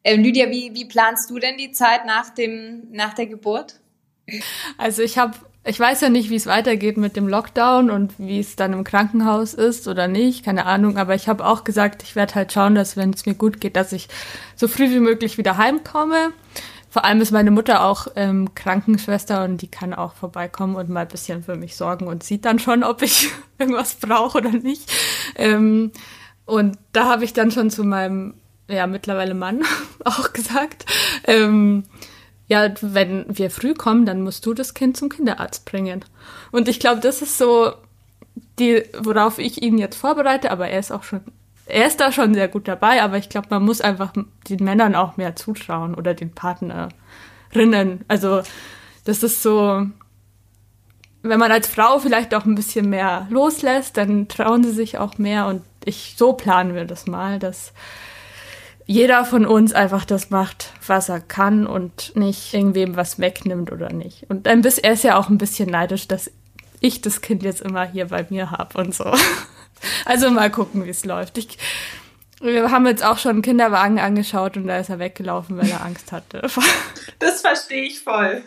Äh, 0.04 0.16
Lydia, 0.16 0.50
wie, 0.50 0.74
wie 0.74 0.86
planst 0.86 1.30
du 1.30 1.40
denn 1.40 1.58
die 1.58 1.72
Zeit 1.72 2.06
nach, 2.06 2.30
dem, 2.30 2.88
nach 2.92 3.14
der 3.14 3.28
Geburt? 3.28 3.80
Also 4.78 5.02
ich 5.02 5.18
habe, 5.18 5.34
ich 5.64 5.80
weiß 5.80 6.02
ja 6.02 6.10
nicht, 6.10 6.30
wie 6.30 6.36
es 6.36 6.46
weitergeht 6.46 6.98
mit 6.98 7.16
dem 7.16 7.28
Lockdown 7.28 7.90
und 7.90 8.14
wie 8.18 8.40
es 8.40 8.56
dann 8.56 8.74
im 8.74 8.84
Krankenhaus 8.84 9.54
ist 9.54 9.88
oder 9.88 10.08
nicht, 10.08 10.44
keine 10.44 10.66
Ahnung. 10.66 10.98
Aber 10.98 11.16
ich 11.16 11.28
habe 11.28 11.46
auch 11.46 11.64
gesagt, 11.64 12.04
ich 12.04 12.16
werde 12.16 12.36
halt 12.36 12.52
schauen, 12.52 12.76
dass 12.76 12.98
wenn 12.98 13.12
es 13.12 13.26
mir 13.26 13.36
gut 13.36 13.62
geht, 13.62 13.76
dass 13.76 13.94
ich 13.94 14.10
so 14.56 14.68
früh 14.68 14.90
wie 14.90 15.00
möglich 15.00 15.38
wieder 15.38 15.58
heimkomme. 15.58 16.34
Vor 16.94 17.06
allem 17.06 17.22
ist 17.22 17.32
meine 17.32 17.50
Mutter 17.50 17.84
auch 17.84 18.06
ähm, 18.16 18.54
Krankenschwester 18.54 19.46
und 19.46 19.64
die 19.64 19.68
kann 19.68 19.96
auch 19.96 20.14
vorbeikommen 20.14 20.76
und 20.76 20.90
mal 20.90 21.00
ein 21.00 21.08
bisschen 21.08 21.42
für 21.42 21.56
mich 21.56 21.76
sorgen 21.76 22.06
und 22.06 22.22
sieht 22.22 22.46
dann 22.46 22.60
schon, 22.60 22.84
ob 22.84 23.02
ich 23.02 23.30
irgendwas 23.58 23.96
brauche 23.96 24.38
oder 24.38 24.52
nicht. 24.52 24.92
Ähm, 25.34 25.92
und 26.46 26.78
da 26.92 27.06
habe 27.06 27.24
ich 27.24 27.34
dann 27.34 27.50
schon 27.50 27.72
zu 27.72 27.84
meinem, 27.84 28.36
ja, 28.68 28.86
mittlerweile 28.86 29.34
Mann 29.34 29.64
auch 30.06 30.34
gesagt, 30.34 30.86
ähm, 31.24 31.86
ja, 32.48 32.72
wenn 32.82 33.26
wir 33.28 33.50
früh 33.50 33.74
kommen, 33.74 34.06
dann 34.06 34.22
musst 34.22 34.46
du 34.46 34.54
das 34.54 34.76
Kind 34.76 34.96
zum 34.96 35.10
Kinderarzt 35.10 35.66
bringen. 35.66 36.06
Und 36.52 36.68
ich 36.68 36.80
glaube, 36.80 37.02
das 37.02 37.24
ist 37.24 37.40
so 37.40 37.74
die, 38.60 38.84
worauf 39.00 39.40
ich 39.40 39.64
ihn 39.64 39.80
jetzt 39.80 39.96
vorbereite, 39.96 40.52
aber 40.52 40.68
er 40.68 40.78
ist 40.78 40.92
auch 40.92 41.02
schon, 41.02 41.22
er 41.66 41.88
ist 41.88 42.00
da 42.00 42.12
schon 42.12 42.34
sehr 42.34 42.48
gut 42.48 42.68
dabei, 42.68 43.02
aber 43.02 43.18
ich 43.18 43.30
glaube, 43.30 43.48
man 43.50 43.64
muss 43.64 43.82
einfach 43.82 44.14
den 44.50 44.64
Männern 44.64 44.96
auch 44.96 45.18
mehr 45.18 45.36
zutrauen 45.36 45.96
oder 45.96 46.14
den 46.14 46.32
Partnerinnen. 46.32 48.04
Also, 48.08 48.42
das 49.06 49.24
ist 49.24 49.42
so, 49.42 49.86
wenn 51.22 51.40
man 51.40 51.52
als 51.52 51.68
Frau 51.68 52.00
vielleicht 52.00 52.36
auch 52.36 52.46
ein 52.46 52.56
bisschen 52.56 52.90
mehr 52.90 53.28
loslässt, 53.30 53.98
dann 53.98 54.28
trauen 54.28 54.64
sie 54.64 54.74
sich 54.74 54.98
auch 54.98 55.18
mehr 55.18 55.48
und 55.48 55.64
ich, 55.86 56.16
so 56.18 56.34
planen 56.34 56.76
wir 56.76 56.86
das 56.86 57.08
mal, 57.08 57.40
dass 57.40 57.74
jeder 58.86 59.24
von 59.24 59.46
uns 59.46 59.74
einfach 59.74 60.04
das 60.04 60.30
macht, 60.30 60.74
was 60.86 61.08
er 61.08 61.22
kann 61.22 61.66
und 61.66 62.16
nicht 62.16 62.54
irgendwem 62.54 62.98
was 62.98 63.20
wegnimmt 63.20 63.72
oder 63.72 63.92
nicht. 63.92 64.26
Und 64.30 64.48
ein 64.48 64.62
bisschen, 64.62 64.84
er 64.84 64.94
ist 64.94 65.04
ja 65.04 65.18
auch 65.18 65.30
ein 65.30 65.38
bisschen 65.38 65.70
neidisch, 65.70 66.08
dass 66.10 66.30
ich 66.82 67.00
das 67.00 67.22
Kind 67.22 67.44
jetzt 67.44 67.62
immer 67.62 67.86
hier 67.86 68.08
bei 68.08 68.26
mir 68.30 68.52
habe 68.52 68.78
und 68.80 68.94
so. 68.94 69.06
Also 70.06 70.30
mal 70.30 70.52
gucken, 70.52 70.86
wie 70.86 70.90
es 70.90 71.06
läuft. 71.06 71.38
Ich, 71.38 71.58
wir 72.42 72.72
haben 72.72 72.86
jetzt 72.88 73.04
auch 73.04 73.18
schon 73.18 73.32
einen 73.32 73.42
Kinderwagen 73.42 74.00
angeschaut 74.00 74.58
und 74.58 74.68
da 74.68 74.78
ist 74.78 74.90
er 74.90 75.00
weggelaufen, 75.00 75.58
weil 75.58 75.70
er 75.70 75.84
Angst 75.84 76.12
hatte. 76.12 76.48
Das 77.20 77.42
verstehe 77.42 77.84
ich 77.84 78.02
voll. 78.02 78.44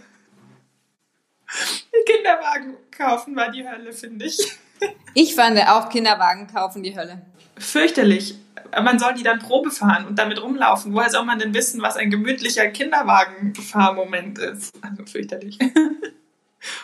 Kinderwagen 2.06 2.76
kaufen 2.90 3.34
war 3.34 3.50
die 3.50 3.66
Hölle, 3.66 3.92
finde 3.92 4.26
ich. 4.26 4.38
Ich 5.14 5.34
fand 5.34 5.58
auch 5.66 5.88
Kinderwagen 5.88 6.46
kaufen 6.46 6.82
die 6.82 6.96
Hölle. 6.96 7.22
Fürchterlich 7.58 8.36
man 8.82 8.98
soll 8.98 9.14
die 9.14 9.22
dann 9.22 9.38
Probe 9.38 9.70
fahren 9.70 10.06
und 10.06 10.18
damit 10.18 10.42
rumlaufen. 10.42 10.92
Woher 10.92 11.10
soll 11.10 11.24
man 11.24 11.38
denn 11.38 11.54
wissen, 11.54 11.82
was 11.82 11.96
ein 11.96 12.10
gemütlicher 12.10 12.68
Kinderwagenfahrmoment 12.68 14.38
ist? 14.38 14.74
Also 14.82 15.04
fürchterlich. 15.04 15.58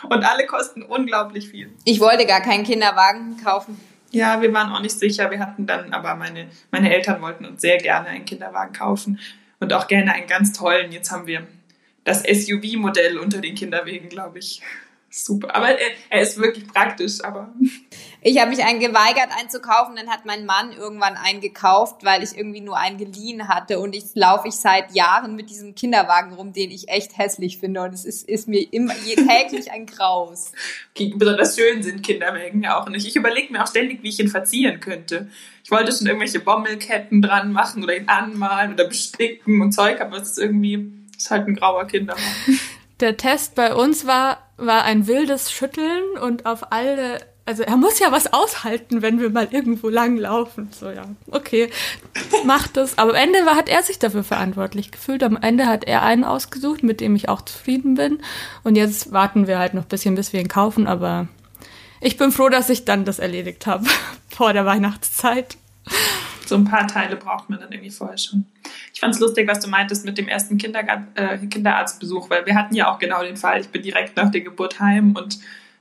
Und 0.03 0.23
alle 0.23 0.45
kosten 0.45 0.81
unglaublich 0.83 1.49
viel. 1.49 1.69
Ich 1.83 1.99
wollte 1.99 2.25
gar 2.25 2.39
keinen 2.39 2.63
Kinderwagen 2.63 3.35
kaufen. 3.43 3.77
Ja, 4.13 4.41
wir 4.41 4.53
waren 4.53 4.71
auch 4.71 4.81
nicht 4.81 4.97
sicher. 4.97 5.31
Wir 5.31 5.39
hatten 5.39 5.65
dann, 5.65 5.91
aber 5.91 6.15
meine, 6.15 6.47
meine 6.71 6.93
Eltern 6.93 7.21
wollten 7.21 7.45
uns 7.45 7.61
sehr 7.61 7.77
gerne 7.77 8.09
einen 8.09 8.25
Kinderwagen 8.25 8.71
kaufen 8.71 9.19
und 9.59 9.73
auch 9.73 9.87
gerne 9.87 10.13
einen 10.13 10.27
ganz 10.27 10.53
tollen. 10.53 10.91
Jetzt 10.91 11.11
haben 11.11 11.25
wir 11.25 11.47
das 12.03 12.21
SUV-Modell 12.21 13.17
unter 13.17 13.41
den 13.41 13.55
Kinderwegen, 13.55 14.09
glaube 14.09 14.39
ich 14.39 14.61
super. 15.09 15.55
Aber 15.55 15.69
er, 15.69 15.91
er, 16.09 16.21
ist 16.21 16.37
wirklich 16.37 16.67
praktisch, 16.67 17.23
aber. 17.23 17.53
Ich 18.25 18.39
habe 18.39 18.51
mich 18.51 18.63
einen 18.63 18.79
geweigert 18.79 19.29
einzukaufen, 19.37 19.97
dann 19.97 20.07
hat 20.07 20.25
mein 20.25 20.45
Mann 20.45 20.71
irgendwann 20.71 21.17
einen 21.17 21.41
gekauft, 21.41 22.05
weil 22.05 22.23
ich 22.23 22.37
irgendwie 22.37 22.61
nur 22.61 22.77
einen 22.77 22.97
geliehen 22.97 23.49
hatte 23.49 23.79
und 23.79 23.93
ich 23.93 24.05
laufe 24.13 24.47
ich 24.47 24.55
seit 24.55 24.95
Jahren 24.95 25.35
mit 25.35 25.49
diesem 25.49 25.75
Kinderwagen 25.75 26.33
rum, 26.33 26.53
den 26.53 26.71
ich 26.71 26.87
echt 26.87 27.17
hässlich 27.17 27.57
finde 27.57 27.81
und 27.81 27.93
es 27.93 28.05
ist, 28.05 28.27
ist 28.29 28.47
mir 28.47 28.61
immer 28.71 28.93
täglich 28.93 29.71
ein 29.71 29.85
Graus. 29.85 30.53
Okay, 30.95 31.13
besonders 31.15 31.57
schön 31.57 31.83
sind 31.83 32.01
Kinderwagen 32.01 32.63
ja 32.63 32.79
auch 32.79 32.87
nicht. 32.87 33.05
Ich 33.05 33.15
überlege 33.17 33.51
mir 33.51 33.61
auch 33.61 33.67
ständig, 33.67 34.01
wie 34.03 34.09
ich 34.09 34.19
ihn 34.19 34.29
verzieren 34.29 34.79
könnte. 34.79 35.29
Ich 35.63 35.71
wollte 35.71 35.91
schon 35.91 36.07
irgendwelche 36.07 36.39
Bommelketten 36.39 37.21
dran 37.21 37.51
machen 37.51 37.83
oder 37.83 37.97
ihn 37.97 38.07
anmalen 38.07 38.73
oder 38.73 38.87
besticken 38.87 39.61
und 39.61 39.73
Zeug, 39.73 39.99
aber 39.99 40.17
es 40.17 40.31
ist 40.31 40.39
irgendwie, 40.39 40.93
es 41.17 41.25
ist 41.25 41.31
halt 41.31 41.47
ein 41.47 41.55
grauer 41.55 41.87
Kinderwagen. 41.87 42.23
Der 42.99 43.17
Test 43.17 43.55
bei 43.55 43.75
uns 43.75 44.07
war, 44.07 44.37
war 44.55 44.83
ein 44.85 45.07
wildes 45.07 45.51
Schütteln 45.51 46.17
und 46.21 46.45
auf 46.45 46.71
alle, 46.71 47.19
also 47.45 47.63
er 47.63 47.75
muss 47.75 47.99
ja 47.99 48.11
was 48.11 48.31
aushalten, 48.31 49.01
wenn 49.01 49.19
wir 49.19 49.29
mal 49.29 49.49
irgendwo 49.51 49.89
lang 49.89 50.17
laufen. 50.17 50.69
So, 50.71 50.89
ja, 50.89 51.03
okay, 51.29 51.69
macht 52.45 52.77
das. 52.77 52.97
Aber 52.97 53.11
am 53.11 53.17
Ende 53.17 53.45
war, 53.45 53.55
hat 53.55 53.67
er 53.67 53.83
sich 53.83 53.99
dafür 53.99 54.23
verantwortlich 54.23 54.91
gefühlt. 54.91 55.23
Am 55.23 55.35
Ende 55.35 55.65
hat 55.65 55.83
er 55.83 56.03
einen 56.03 56.23
ausgesucht, 56.23 56.83
mit 56.83 57.01
dem 57.01 57.15
ich 57.15 57.27
auch 57.27 57.41
zufrieden 57.41 57.95
bin. 57.95 58.19
Und 58.63 58.75
jetzt 58.75 59.11
warten 59.11 59.47
wir 59.47 59.59
halt 59.59 59.73
noch 59.73 59.83
ein 59.83 59.89
bisschen, 59.89 60.15
bis 60.15 60.31
wir 60.31 60.39
ihn 60.39 60.47
kaufen. 60.47 60.87
Aber 60.87 61.27
ich 61.99 62.15
bin 62.15 62.31
froh, 62.31 62.47
dass 62.47 62.69
ich 62.69 62.85
dann 62.85 63.03
das 63.03 63.19
erledigt 63.19 63.67
habe 63.67 63.85
vor 64.29 64.53
der 64.53 64.65
Weihnachtszeit. 64.65 65.57
So 66.45 66.55
ein 66.55 66.63
paar 66.63 66.87
Teile 66.87 67.17
braucht 67.17 67.49
man 67.49 67.59
dann 67.59 67.71
irgendwie 67.73 67.91
vorher 67.91 68.17
schon. 68.17 68.45
Ich 68.93 69.01
fand 69.01 69.15
es 69.15 69.19
lustig, 69.19 69.49
was 69.49 69.59
du 69.59 69.69
meintest 69.69 70.05
mit 70.05 70.17
dem 70.17 70.29
ersten 70.29 70.57
Kindergar 70.57 71.07
äh, 71.15 71.37
Kinderarztbesuch, 71.37 72.29
weil 72.29 72.45
wir 72.45 72.55
hatten 72.55 72.75
ja 72.75 72.93
auch 72.93 72.99
genau 72.99 73.21
den 73.21 73.35
Fall, 73.37 73.59
ich 73.59 73.69
bin 73.69 73.81
direkt 73.81 74.15
nach 74.15 74.31
der 74.31 74.41
Geburt 74.41 74.79
heim 74.79 75.15
und 75.15 75.39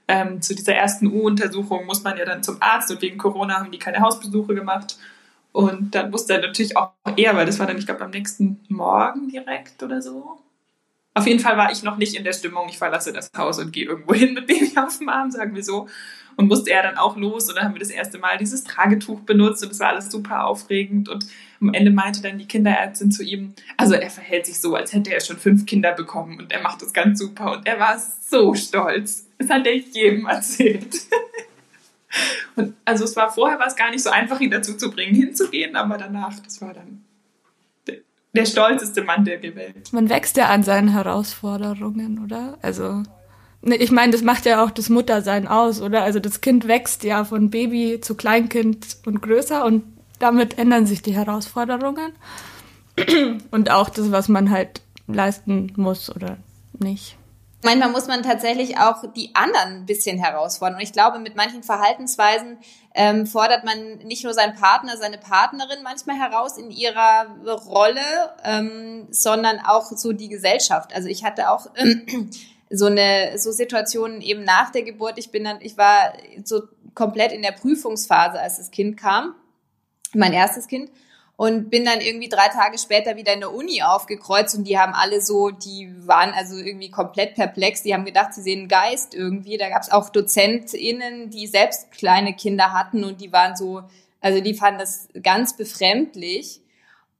ähm, 0.08 0.42
zu 0.42 0.54
dieser 0.54 0.74
ersten 0.74 1.06
U-Untersuchung 1.06 1.86
muss 1.86 2.02
man 2.02 2.18
ja 2.18 2.24
dann 2.24 2.42
zum 2.42 2.56
Arzt 2.60 2.90
und 2.90 3.02
wegen 3.02 3.18
Corona 3.18 3.58
haben 3.58 3.70
die 3.70 3.78
keine 3.78 4.00
Hausbesuche 4.00 4.54
gemacht. 4.54 4.98
Und 5.52 5.94
dann 5.94 6.12
wusste 6.12 6.34
er 6.34 6.40
natürlich 6.40 6.76
auch 6.76 6.92
eher, 7.16 7.36
weil 7.36 7.46
das 7.46 7.58
war 7.58 7.66
dann, 7.66 7.78
ich 7.78 7.86
glaube, 7.86 8.04
am 8.04 8.10
nächsten 8.10 8.60
Morgen 8.68 9.28
direkt 9.28 9.82
oder 9.82 10.00
so. 10.00 10.38
Auf 11.14 11.26
jeden 11.26 11.40
Fall 11.40 11.58
war 11.58 11.70
ich 11.70 11.82
noch 11.82 11.98
nicht 11.98 12.14
in 12.14 12.24
der 12.24 12.32
Stimmung, 12.32 12.68
ich 12.70 12.78
verlasse 12.78 13.12
das 13.12 13.30
Haus 13.36 13.58
und 13.58 13.70
gehe 13.70 13.84
irgendwo 13.84 14.14
hin 14.14 14.32
mit 14.32 14.46
Baby 14.46 14.72
auf 14.76 14.96
dem 14.96 15.10
Arm, 15.10 15.30
sagen 15.30 15.54
wir 15.54 15.62
so. 15.62 15.86
Und 16.36 16.48
musste 16.48 16.70
er 16.70 16.82
dann 16.82 16.96
auch 16.96 17.16
los 17.18 17.50
und 17.50 17.56
dann 17.56 17.64
haben 17.64 17.74
wir 17.74 17.80
das 17.80 17.90
erste 17.90 18.18
Mal 18.18 18.38
dieses 18.38 18.64
Tragetuch 18.64 19.20
benutzt 19.20 19.62
und 19.62 19.72
es 19.72 19.80
war 19.80 19.90
alles 19.90 20.10
super 20.10 20.46
aufregend. 20.46 21.10
Und 21.10 21.26
am 21.62 21.74
Ende 21.74 21.90
meinte 21.90 22.20
dann 22.20 22.38
die 22.38 22.46
Kinderärztin 22.46 23.10
zu 23.10 23.22
ihm, 23.22 23.54
also 23.76 23.94
er 23.94 24.10
verhält 24.10 24.46
sich 24.46 24.60
so, 24.60 24.74
als 24.74 24.92
hätte 24.92 25.12
er 25.12 25.20
schon 25.20 25.38
fünf 25.38 25.66
Kinder 25.66 25.92
bekommen 25.92 26.38
und 26.38 26.52
er 26.52 26.62
macht 26.62 26.82
das 26.82 26.92
ganz 26.92 27.18
super 27.18 27.52
und 27.52 27.66
er 27.66 27.78
war 27.78 27.98
so 27.98 28.54
stolz. 28.54 29.26
Das 29.38 29.48
hat 29.48 29.66
er 29.66 29.76
jedem 29.76 30.26
erzählt. 30.26 30.96
Und 32.56 32.74
also 32.84 33.04
es 33.04 33.16
war 33.16 33.32
vorher 33.32 33.58
war 33.58 33.68
es 33.68 33.74
gar 33.74 33.90
nicht 33.90 34.02
so 34.02 34.10
einfach, 34.10 34.38
ihn 34.38 34.50
dazu 34.50 34.76
zu 34.76 34.90
bringen, 34.90 35.14
hinzugehen, 35.14 35.76
aber 35.76 35.96
danach, 35.96 36.38
das 36.40 36.60
war 36.60 36.74
dann 36.74 37.02
der 38.34 38.44
stolzeste 38.44 39.02
Mann 39.02 39.24
der 39.24 39.42
Welt. 39.42 39.90
Man 39.92 40.10
wächst 40.10 40.36
ja 40.36 40.50
an 40.50 40.62
seinen 40.62 40.88
Herausforderungen, 40.88 42.22
oder? 42.22 42.58
Also 42.60 43.02
Ne, 43.64 43.76
ich 43.76 43.92
meine, 43.92 44.10
das 44.10 44.22
macht 44.22 44.44
ja 44.44 44.64
auch 44.64 44.72
das 44.72 44.88
Muttersein 44.88 45.46
aus, 45.46 45.80
oder? 45.80 46.02
Also 46.02 46.18
das 46.18 46.40
Kind 46.40 46.66
wächst 46.66 47.04
ja 47.04 47.24
von 47.24 47.50
Baby 47.50 48.00
zu 48.00 48.16
Kleinkind 48.16 48.98
und 49.06 49.22
größer 49.22 49.64
und 49.64 49.84
damit 50.22 50.58
ändern 50.58 50.86
sich 50.86 51.02
die 51.02 51.14
Herausforderungen. 51.14 52.12
Und 53.50 53.70
auch 53.70 53.88
das, 53.88 54.12
was 54.12 54.28
man 54.28 54.50
halt 54.50 54.82
leisten 55.06 55.72
muss 55.76 56.14
oder 56.14 56.36
nicht. 56.78 57.16
Manchmal 57.64 57.90
muss 57.90 58.08
man 58.08 58.22
tatsächlich 58.22 58.78
auch 58.78 59.04
die 59.14 59.34
anderen 59.34 59.82
ein 59.82 59.86
bisschen 59.86 60.18
herausfordern. 60.18 60.76
Und 60.76 60.82
ich 60.82 60.92
glaube, 60.92 61.20
mit 61.20 61.36
manchen 61.36 61.62
Verhaltensweisen 61.62 62.58
ähm, 62.94 63.26
fordert 63.26 63.64
man 63.64 63.98
nicht 63.98 64.24
nur 64.24 64.34
seinen 64.34 64.54
Partner, 64.54 64.96
seine 64.96 65.18
Partnerin 65.18 65.82
manchmal 65.84 66.16
heraus 66.16 66.58
in 66.58 66.70
ihrer 66.70 67.26
Rolle, 67.66 68.00
ähm, 68.44 69.06
sondern 69.10 69.60
auch 69.60 69.92
so 69.92 70.12
die 70.12 70.28
Gesellschaft. 70.28 70.92
Also 70.92 71.08
ich 71.08 71.24
hatte 71.24 71.50
auch 71.50 71.66
ähm, 71.76 72.30
so 72.68 72.86
eine 72.86 73.38
so 73.38 73.52
Situationen 73.52 74.20
eben 74.22 74.42
nach 74.42 74.70
der 74.70 74.82
Geburt. 74.82 75.18
Ich 75.18 75.30
bin 75.30 75.44
dann, 75.44 75.60
ich 75.60 75.78
war 75.78 76.14
so 76.44 76.62
komplett 76.94 77.32
in 77.32 77.42
der 77.42 77.52
Prüfungsphase, 77.52 78.40
als 78.40 78.56
das 78.56 78.72
Kind 78.72 78.96
kam, 78.96 79.36
mein 80.14 80.32
erstes 80.32 80.66
Kind 80.66 80.90
und 81.36 81.70
bin 81.70 81.84
dann 81.84 82.00
irgendwie 82.00 82.28
drei 82.28 82.48
Tage 82.48 82.78
später 82.78 83.16
wieder 83.16 83.32
in 83.32 83.40
der 83.40 83.52
Uni 83.52 83.82
aufgekreuzt 83.82 84.54
und 84.56 84.64
die 84.64 84.78
haben 84.78 84.92
alle 84.92 85.20
so, 85.20 85.50
die 85.50 85.92
waren 86.06 86.32
also 86.32 86.56
irgendwie 86.56 86.90
komplett 86.90 87.34
perplex, 87.34 87.82
die 87.82 87.94
haben 87.94 88.04
gedacht, 88.04 88.34
sie 88.34 88.42
sehen 88.42 88.60
einen 88.60 88.68
Geist 88.68 89.14
irgendwie. 89.14 89.56
Da 89.56 89.68
gab 89.68 89.82
es 89.82 89.90
auch 89.90 90.10
DozentInnen, 90.10 91.30
die 91.30 91.46
selbst 91.46 91.90
kleine 91.90 92.34
Kinder 92.34 92.72
hatten 92.72 93.02
und 93.02 93.20
die 93.20 93.32
waren 93.32 93.56
so, 93.56 93.82
also 94.20 94.40
die 94.40 94.54
fanden 94.54 94.78
das 94.78 95.08
ganz 95.22 95.56
befremdlich. 95.56 96.60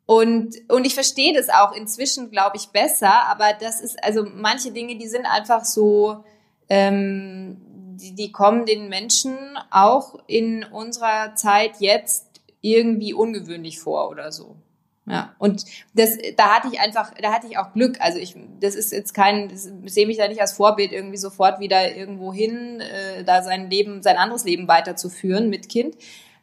Und, 0.05 0.57
und 0.68 0.87
ich 0.87 0.94
verstehe 0.94 1.33
das 1.33 1.48
auch 1.48 1.72
inzwischen, 1.72 2.31
glaube 2.31 2.57
ich, 2.57 2.68
besser, 2.68 3.26
aber 3.26 3.55
das 3.59 3.81
ist, 3.81 4.02
also 4.05 4.24
manche 4.35 4.70
Dinge, 4.70 4.98
die 4.98 5.09
sind 5.09 5.26
einfach 5.26 5.64
so, 5.64 6.22
ähm, 6.68 7.57
die, 7.96 8.14
die 8.14 8.31
kommen 8.31 8.66
den 8.66 8.88
Menschen 8.88 9.37
auch 9.70 10.18
in 10.26 10.64
unserer 10.64 11.35
Zeit 11.35 11.81
jetzt 11.81 12.32
irgendwie 12.62 13.12
ungewöhnlich 13.12 13.79
vor 13.81 14.09
oder 14.09 14.33
so. 14.33 14.57
Ja, 15.05 15.35
und 15.38 15.64
das, 15.94 16.16
da 16.37 16.55
hatte 16.55 16.68
ich 16.72 16.81
einfach, 16.81 17.12
da 17.20 17.33
hatte 17.33 17.48
ich 17.48 17.59
auch 17.59 17.72
Glück. 17.72 18.01
Also 18.01 18.18
ich, 18.18 18.37
das 18.61 18.77
ist 18.77 18.92
jetzt 18.92 19.14
kein, 19.14 19.51
ich 19.51 19.92
sehe 19.92 20.07
mich 20.07 20.16
da 20.16 20.29
nicht 20.29 20.40
als 20.40 20.53
Vorbild, 20.53 20.92
irgendwie 20.92 21.16
sofort 21.16 21.59
wieder 21.59 21.96
irgendwo 21.96 22.33
hin, 22.33 22.81
äh, 22.81 23.25
da 23.25 23.42
sein 23.42 23.68
Leben, 23.68 24.03
sein 24.03 24.16
anderes 24.16 24.44
Leben 24.44 24.68
weiterzuführen 24.68 25.51
mit 25.51 25.68
Kind. 25.68 25.96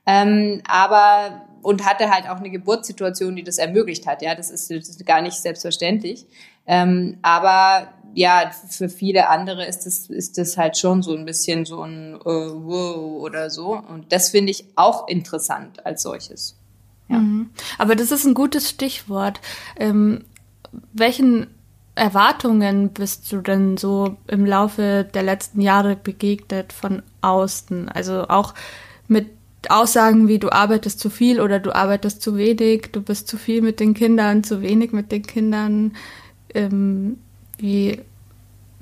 Ähm, 0.05 0.61
aber 0.67 1.45
und 1.61 1.85
hatte 1.85 2.09
halt 2.09 2.29
auch 2.29 2.37
eine 2.37 2.49
Geburtssituation, 2.49 3.35
die 3.35 3.43
das 3.43 3.57
ermöglicht 3.57 4.07
hat. 4.07 4.21
Ja, 4.21 4.35
das 4.35 4.49
ist, 4.49 4.69
das 4.71 4.89
ist 4.89 5.05
gar 5.05 5.21
nicht 5.21 5.35
selbstverständlich. 5.35 6.25
Ähm, 6.67 7.17
aber 7.21 7.93
ja, 8.13 8.51
für 8.69 8.89
viele 8.89 9.29
andere 9.29 9.65
ist 9.65 9.85
das, 9.85 10.07
ist 10.07 10.37
das 10.37 10.57
halt 10.57 10.77
schon 10.77 11.01
so 11.01 11.15
ein 11.15 11.25
bisschen 11.25 11.65
so 11.65 11.81
ein 11.83 12.15
äh, 12.15 12.25
Wow 12.25 13.21
oder 13.21 13.49
so. 13.49 13.77
Und 13.77 14.11
das 14.11 14.29
finde 14.29 14.51
ich 14.51 14.65
auch 14.75 15.07
interessant 15.07 15.85
als 15.85 16.03
solches. 16.03 16.57
Ja. 17.07 17.17
Mhm. 17.19 17.49
Aber 17.77 17.95
das 17.95 18.11
ist 18.11 18.25
ein 18.25 18.33
gutes 18.33 18.69
Stichwort. 18.69 19.41
Ähm, 19.77 20.25
welchen 20.93 21.47
Erwartungen 21.95 22.89
bist 22.89 23.31
du 23.31 23.41
denn 23.41 23.77
so 23.77 24.17
im 24.27 24.45
Laufe 24.45 25.07
der 25.13 25.23
letzten 25.23 25.61
Jahre 25.61 25.95
begegnet 25.95 26.73
von 26.73 27.03
außen? 27.21 27.89
Also 27.89 28.27
auch 28.27 28.53
mit 29.07 29.27
Aussagen 29.67 30.27
wie 30.27 30.39
du 30.39 30.51
arbeitest 30.51 30.99
zu 30.99 31.09
viel 31.09 31.41
oder 31.41 31.59
du 31.59 31.75
arbeitest 31.75 32.21
zu 32.21 32.37
wenig, 32.37 32.91
du 32.93 33.01
bist 33.01 33.27
zu 33.27 33.37
viel 33.37 33.61
mit 33.61 33.81
den 33.81 33.93
Kindern, 33.93 34.43
zu 34.43 34.61
wenig 34.61 34.93
mit 34.93 35.11
den 35.11 35.23
Kindern. 35.23 35.93
Ähm, 36.53 37.17
wie, 37.59 38.01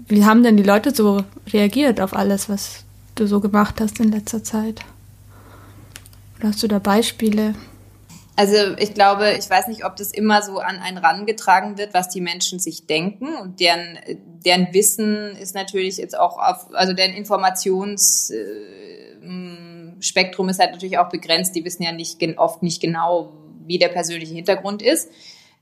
wie 0.08 0.26
haben 0.26 0.44
denn 0.44 0.58
die 0.58 0.64
Leute 0.64 0.94
so 0.94 1.24
reagiert 1.52 2.00
auf 2.00 2.16
alles, 2.16 2.50
was 2.50 2.84
du 3.16 3.28
so 3.28 3.40
gemacht 3.40 3.82
hast 3.82 4.00
in 4.00 4.12
letzter 4.12 4.44
Zeit? 4.44 4.82
Oder 6.40 6.50
hast 6.50 6.64
du 6.64 6.68
da 6.68 6.80
Beispiele? 6.80 7.56
Also 8.36 8.56
ich 8.78 8.94
glaube, 8.94 9.32
ich 9.38 9.50
weiß 9.50 9.68
nicht, 9.68 9.84
ob 9.84 9.96
das 9.96 10.12
immer 10.12 10.44
so 10.44 10.60
an 10.60 10.78
einen 10.78 11.00
rangetragen 11.00 11.80
wird, 11.80 11.96
was 11.96 12.10
die 12.10 12.22
Menschen 12.22 12.60
sich 12.60 12.86
denken 12.86 13.36
und 13.36 13.60
deren, 13.60 13.98
deren 14.46 14.72
Wissen 14.74 15.36
ist 15.38 15.56
natürlich 15.56 15.98
jetzt 15.98 16.18
auch 16.18 16.38
auf, 16.38 16.68
also 16.74 16.94
deren 16.94 17.14
Informations 17.14 18.30
äh, 18.30 18.68
ist 20.00 20.60
halt 20.60 20.72
natürlich 20.72 20.98
auch 21.00 21.10
begrenzt. 21.10 21.56
Die 21.56 21.66
wissen 21.66 21.84
ja 21.84 21.92
nicht 21.92 22.22
oft 22.38 22.64
nicht 22.64 22.82
genau, 22.82 23.34
wie 23.66 23.80
der 23.80 23.90
persönliche 23.90 24.34
Hintergrund 24.34 24.82
ist. 24.82 25.10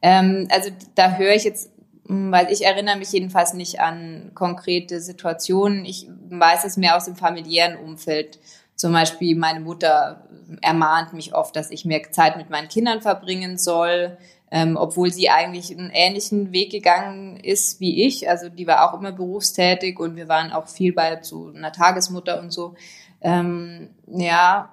Ähm, 0.01 0.47
also 0.51 0.69
da 0.95 1.15
höre 1.15 1.33
ich 1.33 1.43
jetzt, 1.43 1.69
weil 2.07 2.51
ich 2.51 2.65
erinnere 2.65 2.97
mich 2.97 3.11
jedenfalls 3.11 3.53
nicht 3.53 3.79
an 3.79 4.31
konkrete 4.35 5.01
Situationen. 5.01 5.85
Ich 5.85 6.07
weiß 6.29 6.63
es 6.65 6.77
mehr 6.77 6.95
aus 6.95 7.05
dem 7.05 7.15
familiären 7.15 7.77
Umfeld. 7.77 8.39
Zum 8.75 8.93
Beispiel 8.93 9.35
meine 9.35 9.59
Mutter 9.59 10.27
ermahnt 10.61 11.13
mich 11.13 11.33
oft, 11.33 11.55
dass 11.55 11.71
ich 11.71 11.85
mehr 11.85 12.11
Zeit 12.11 12.37
mit 12.37 12.49
meinen 12.49 12.67
Kindern 12.67 13.01
verbringen 13.01 13.57
soll, 13.57 14.17
ähm, 14.51 14.77
obwohl 14.77 15.11
sie 15.11 15.29
eigentlich 15.29 15.71
einen 15.71 15.89
ähnlichen 15.91 16.51
Weg 16.51 16.71
gegangen 16.71 17.37
ist 17.37 17.79
wie 17.79 18.05
ich. 18.05 18.29
Also 18.29 18.49
die 18.49 18.67
war 18.67 18.87
auch 18.87 18.99
immer 18.99 19.11
berufstätig 19.11 19.99
und 19.99 20.15
wir 20.15 20.27
waren 20.27 20.51
auch 20.51 20.67
viel 20.67 20.93
bei 20.93 21.19
so 21.23 21.51
einer 21.55 21.71
Tagesmutter 21.71 22.39
und 22.39 22.51
so. 22.51 22.75
Ähm, 23.21 23.89
ja, 24.05 24.69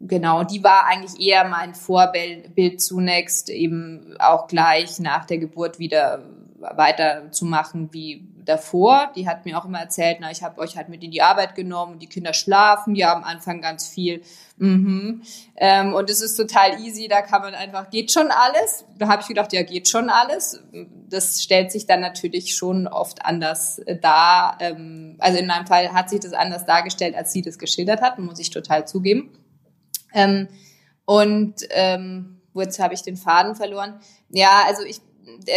genau, 0.00 0.44
die 0.44 0.64
war 0.64 0.86
eigentlich 0.86 1.20
eher 1.20 1.44
mein 1.44 1.74
Vorbild 1.74 2.80
zunächst, 2.80 3.50
eben 3.50 4.16
auch 4.18 4.46
gleich 4.46 4.98
nach 5.00 5.26
der 5.26 5.38
Geburt 5.38 5.78
wieder 5.78 6.24
weiterzumachen 6.60 7.92
wie 7.92 8.28
davor. 8.44 9.10
Die 9.16 9.28
hat 9.28 9.44
mir 9.44 9.58
auch 9.58 9.64
immer 9.64 9.80
erzählt, 9.80 10.18
na, 10.20 10.30
ich 10.30 10.42
habe 10.42 10.60
euch 10.60 10.76
halt 10.76 10.88
mit 10.88 11.02
in 11.02 11.10
die 11.10 11.22
Arbeit 11.22 11.54
genommen 11.54 11.94
und 11.94 12.02
die 12.02 12.06
Kinder 12.06 12.34
schlafen 12.34 12.94
ja 12.94 13.14
am 13.14 13.24
Anfang 13.24 13.60
ganz 13.60 13.88
viel. 13.88 14.22
Mhm. 14.58 15.22
Ähm, 15.56 15.94
und 15.94 16.10
es 16.10 16.20
ist 16.20 16.36
total 16.36 16.80
easy, 16.80 17.08
da 17.08 17.22
kann 17.22 17.42
man 17.42 17.54
einfach, 17.54 17.90
geht 17.90 18.12
schon 18.12 18.30
alles. 18.30 18.84
Da 18.98 19.08
habe 19.08 19.22
ich 19.22 19.28
gedacht, 19.28 19.52
ja, 19.52 19.62
geht 19.62 19.88
schon 19.88 20.10
alles. 20.10 20.62
Das 21.08 21.42
stellt 21.42 21.72
sich 21.72 21.86
dann 21.86 22.00
natürlich 22.00 22.54
schon 22.54 22.86
oft 22.86 23.24
anders 23.24 23.80
dar. 24.02 24.58
Ähm, 24.60 25.16
also 25.18 25.38
in 25.38 25.46
meinem 25.46 25.66
Fall 25.66 25.92
hat 25.92 26.10
sich 26.10 26.20
das 26.20 26.32
anders 26.32 26.66
dargestellt, 26.66 27.14
als 27.14 27.32
sie 27.32 27.42
das 27.42 27.58
geschildert 27.58 28.02
hat, 28.02 28.18
muss 28.18 28.38
ich 28.38 28.50
total 28.50 28.86
zugeben. 28.86 29.30
Ähm, 30.12 30.48
und 31.04 31.54
ähm, 31.70 32.40
jetzt 32.54 32.78
habe 32.78 32.94
ich 32.94 33.02
den 33.02 33.16
Faden 33.16 33.54
verloren. 33.54 34.00
Ja, 34.28 34.64
also 34.66 34.82
ich 34.82 34.98
äh, 34.98 35.09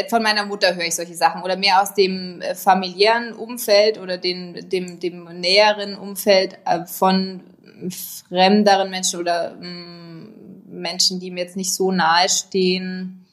von 0.09 0.23
meiner 0.23 0.45
Mutter 0.45 0.75
höre 0.75 0.85
ich 0.85 0.95
solche 0.95 1.15
Sachen 1.15 1.43
oder 1.43 1.57
mehr 1.57 1.81
aus 1.81 1.93
dem 1.93 2.41
äh, 2.41 2.55
familiären 2.55 3.33
Umfeld 3.33 3.97
oder 3.99 4.17
dem, 4.17 4.69
dem, 4.69 4.99
dem 4.99 5.25
näheren 5.39 5.95
Umfeld 5.95 6.57
äh, 6.65 6.85
von 6.85 7.41
fremderen 8.27 8.89
Menschen 8.89 9.19
oder 9.19 9.55
mm, 9.55 10.33
Menschen, 10.67 11.19
die 11.19 11.31
mir 11.31 11.43
jetzt 11.43 11.57
nicht 11.57 11.73
so 11.73 11.91
nahe 11.91 12.29
stehen, 12.29 13.25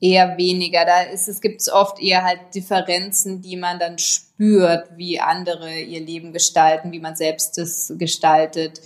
eher 0.00 0.36
weniger. 0.36 0.84
Da 0.84 1.02
ist 1.02 1.28
es 1.28 1.40
gibt 1.40 1.60
es 1.60 1.72
oft 1.72 2.00
eher 2.00 2.24
halt 2.24 2.40
Differenzen, 2.54 3.42
die 3.42 3.56
man 3.56 3.78
dann 3.78 3.98
spürt, 3.98 4.88
wie 4.96 5.20
andere 5.20 5.80
ihr 5.80 6.00
Leben 6.00 6.32
gestalten, 6.32 6.92
wie 6.92 7.00
man 7.00 7.16
selbst 7.16 7.58
das 7.58 7.92
gestaltet. 7.96 8.80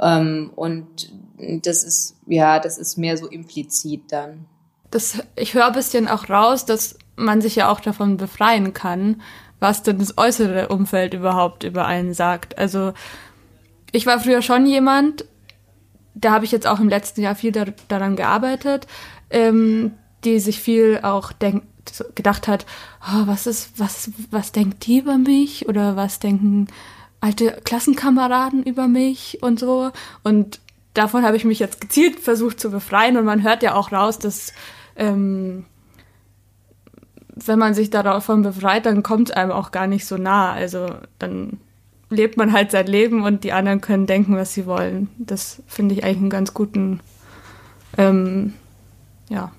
Ähm, 0.00 0.52
und 0.54 1.12
das 1.38 1.82
ist 1.84 2.16
ja, 2.26 2.58
das 2.60 2.78
ist 2.78 2.98
mehr 2.98 3.16
so 3.16 3.26
implizit 3.26 4.04
dann 4.10 4.46
das, 4.90 5.22
ich 5.36 5.54
höre 5.54 5.66
ein 5.66 5.72
bisschen 5.72 6.08
auch 6.08 6.28
raus, 6.28 6.64
dass 6.64 6.98
man 7.16 7.40
sich 7.40 7.56
ja 7.56 7.70
auch 7.70 7.80
davon 7.80 8.16
befreien 8.16 8.72
kann, 8.72 9.22
was 9.60 9.82
denn 9.82 9.98
das 9.98 10.16
äußere 10.18 10.68
Umfeld 10.68 11.14
überhaupt 11.14 11.64
über 11.64 11.86
einen 11.86 12.14
sagt. 12.14 12.58
Also 12.58 12.92
ich 13.92 14.06
war 14.06 14.20
früher 14.20 14.42
schon 14.42 14.66
jemand, 14.66 15.24
da 16.14 16.32
habe 16.32 16.44
ich 16.44 16.52
jetzt 16.52 16.66
auch 16.66 16.80
im 16.80 16.88
letzten 16.88 17.20
Jahr 17.20 17.34
viel 17.34 17.52
da, 17.52 17.66
daran 17.88 18.16
gearbeitet, 18.16 18.86
ähm, 19.30 19.92
die 20.24 20.40
sich 20.40 20.60
viel 20.60 21.00
auch 21.02 21.32
denk, 21.32 21.64
gedacht 22.14 22.48
hat, 22.48 22.66
oh, 23.02 23.26
was 23.26 23.46
ist, 23.46 23.78
was, 23.78 24.10
was 24.30 24.52
denkt 24.52 24.86
die 24.86 24.98
über 24.98 25.18
mich 25.18 25.68
oder 25.68 25.96
was 25.96 26.18
denken 26.18 26.68
alte 27.20 27.52
Klassenkameraden 27.64 28.62
über 28.62 28.88
mich 28.88 29.38
und 29.42 29.58
so. 29.58 29.90
Und 30.22 30.60
davon 30.94 31.24
habe 31.24 31.36
ich 31.36 31.44
mich 31.44 31.58
jetzt 31.58 31.80
gezielt 31.80 32.20
versucht 32.20 32.60
zu 32.60 32.70
befreien 32.70 33.16
und 33.16 33.24
man 33.24 33.42
hört 33.42 33.62
ja 33.62 33.74
auch 33.74 33.92
raus, 33.92 34.18
dass 34.18 34.52
ähm, 35.00 35.64
wenn 37.34 37.58
man 37.58 37.74
sich 37.74 37.90
davon 37.90 38.42
befreit, 38.42 38.86
dann 38.86 39.02
kommt 39.02 39.30
es 39.30 39.36
einem 39.36 39.50
auch 39.50 39.72
gar 39.72 39.86
nicht 39.86 40.06
so 40.06 40.16
nah. 40.16 40.52
Also 40.52 40.88
dann 41.18 41.58
lebt 42.10 42.36
man 42.36 42.52
halt 42.52 42.70
sein 42.70 42.86
Leben 42.86 43.22
und 43.22 43.42
die 43.42 43.52
anderen 43.52 43.80
können 43.80 44.06
denken, 44.06 44.36
was 44.36 44.52
sie 44.52 44.66
wollen. 44.66 45.08
Das 45.18 45.62
finde 45.66 45.94
ich 45.94 46.04
eigentlich 46.04 46.18
einen 46.18 46.30
ganz 46.30 46.54
guten, 46.54 47.00
ähm, 47.96 48.52
ja, 49.30 49.52